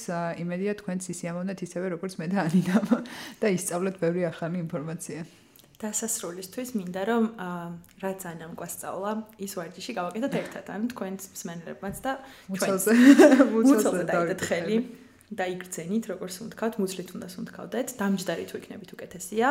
იმედია 0.44 0.72
თქვენც 0.78 1.02
ისიამოვნეთ 1.10 1.58
ისევე 1.66 1.86
როგორც 1.98 2.12
მე 2.22 2.26
და 2.30 2.38
ანინამ 2.46 2.86
და 3.42 3.46
ისწავლეთ 3.58 3.96
ბევრი 3.98 4.22
ახალი 4.30 4.62
ინფორმაცია. 4.62 5.47
დასასრულისთვის 5.78 6.70
მინდა 6.74 7.02
რომ 7.06 7.24
რაც 8.02 8.24
ანამ 8.26 8.54
გვასწავლა 8.58 9.10
ის 9.46 9.52
ვარჯიში 9.58 9.92
გავაკეთოთ 9.98 10.34
ერთად 10.38 10.66
ან 10.74 10.88
თქვენს 10.90 11.22
მსმენელებმაც 11.34 11.96
და 12.02 12.12
ჩვენს. 12.50 12.86
მუცელზე 13.54 14.04
დაიდეთხელი 14.10 14.76
და 15.38 15.44
იგრძენით 15.54 16.04
როგორც 16.10 16.34
უნდქავთ 16.42 16.74
მუცლით 16.82 17.10
უნდა 17.14 17.28
სუნთქავდეთ 17.34 17.88
დამჯდარი 18.00 18.44
თუ 18.50 18.54
იქნებით 18.58 18.90
უკეთესია. 18.98 19.48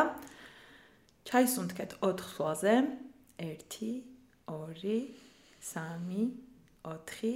ჩაის 1.24 1.50
სუნთქეთ 1.56 1.90
4 2.04 2.28
ხვალზე 2.36 2.74
1 3.48 3.64
2 3.72 4.04
3 4.52 5.00
4 6.84 7.32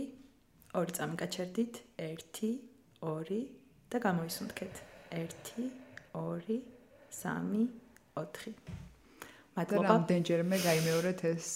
ორი 0.77 0.93
წამი 0.97 1.17
გაჩერდით. 1.17 1.75
1 1.97 2.29
2 3.01 3.41
და 3.89 3.97
გამოისუნთქეთ 4.05 4.75
1 5.17 5.33
2 5.49 5.71
3 6.13 6.61
4. 8.17 8.82
მადლობა. 9.57 9.87
რამდენჯერმე 9.93 10.57
გაიმეორეთ 10.65 11.21
ეს 11.33 11.47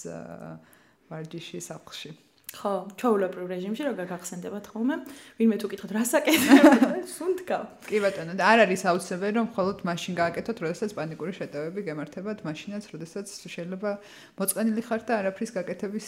ვარჯიში 1.09 1.59
საფხში. 1.63 2.11
ხო, 2.47 2.87
ჩაულებრივ 2.95 3.49
რეჟიმში 3.51 3.83
როგორ 3.91 4.05
გახსენდებათ 4.07 4.65
ხოლმე? 4.71 4.95
ვინმე 5.35 5.55
თუ 5.59 5.67
კითხოთ, 5.67 5.91
რა 5.91 6.03
საკეთებ? 6.07 6.63
სუნთქავ. 7.17 7.63
კი 7.83 7.99
ბატონო, 7.99 8.33
და 8.39 8.43
არ 8.47 8.59
არის 8.63 8.83
აუცილებელი 8.87 9.35
რომ 9.35 9.47
მხოლოდ 9.51 9.77
მაშინ 9.83 10.13
გააკეთოთ, 10.15 10.57
როდესაც 10.63 10.95
პანიკური 10.95 11.33
შეტევები 11.35 11.81
გემართებათ, 11.91 12.47
მაშინაც, 12.47 12.83
როდესაც 12.95 13.27
შეიძლება 13.51 13.91
მოწყენილი 14.39 14.81
ხართ 14.87 15.03
და 15.11 15.13
არაფრის 15.19 15.51
გაკეთების 15.59 16.07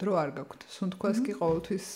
დრო 0.00 0.12
არ 0.16 0.30
გაქვთ. 0.40 0.60
სუნთქვას 0.80 1.18
კი 1.28 1.32
ყოველთვის 1.36 1.86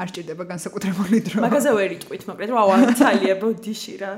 არ 0.00 0.08
სჭირდება 0.10 0.44
განსაკუთრებული 0.48 1.18
დრო. 1.28 1.42
მაგაზე 1.44 1.70
ვერ 1.76 1.90
იტყვით, 1.98 2.22
მოკლედ 2.30 2.50
რა 2.56 2.62
ვამთალია 2.70 3.34
ბოდიში 3.42 3.94
რა. 4.00 4.12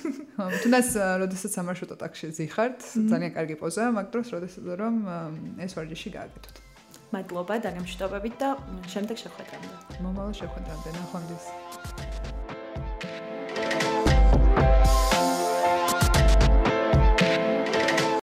თუნდაც 0.62 0.88
როდესაც 1.22 1.50
სამარშრუტო 1.54 1.96
ტაქსში 2.02 2.32
ზიხართ, 2.40 2.78
ძალიან 3.12 3.32
კარგი 3.38 3.56
პოზაა 3.62 3.94
მაგ 3.94 4.06
დროს, 4.10 4.26
როდესაც 4.34 4.64
რომ 4.82 4.94
ეს 5.62 5.72
ვარჯიში 5.78 6.10
გააკეთოთ. 6.18 6.56
მადლობა 7.14 7.54
დაგემშვიდობებით 7.66 8.34
და 8.42 8.48
შემდეგ 8.90 9.16
შეხვედრამდე. 9.22 9.74
მომავალ 10.02 10.34
შეხვედრამდე, 10.42 10.88
ნახვამდის. 10.98 11.44
thank 13.50 13.82
you 13.82 13.89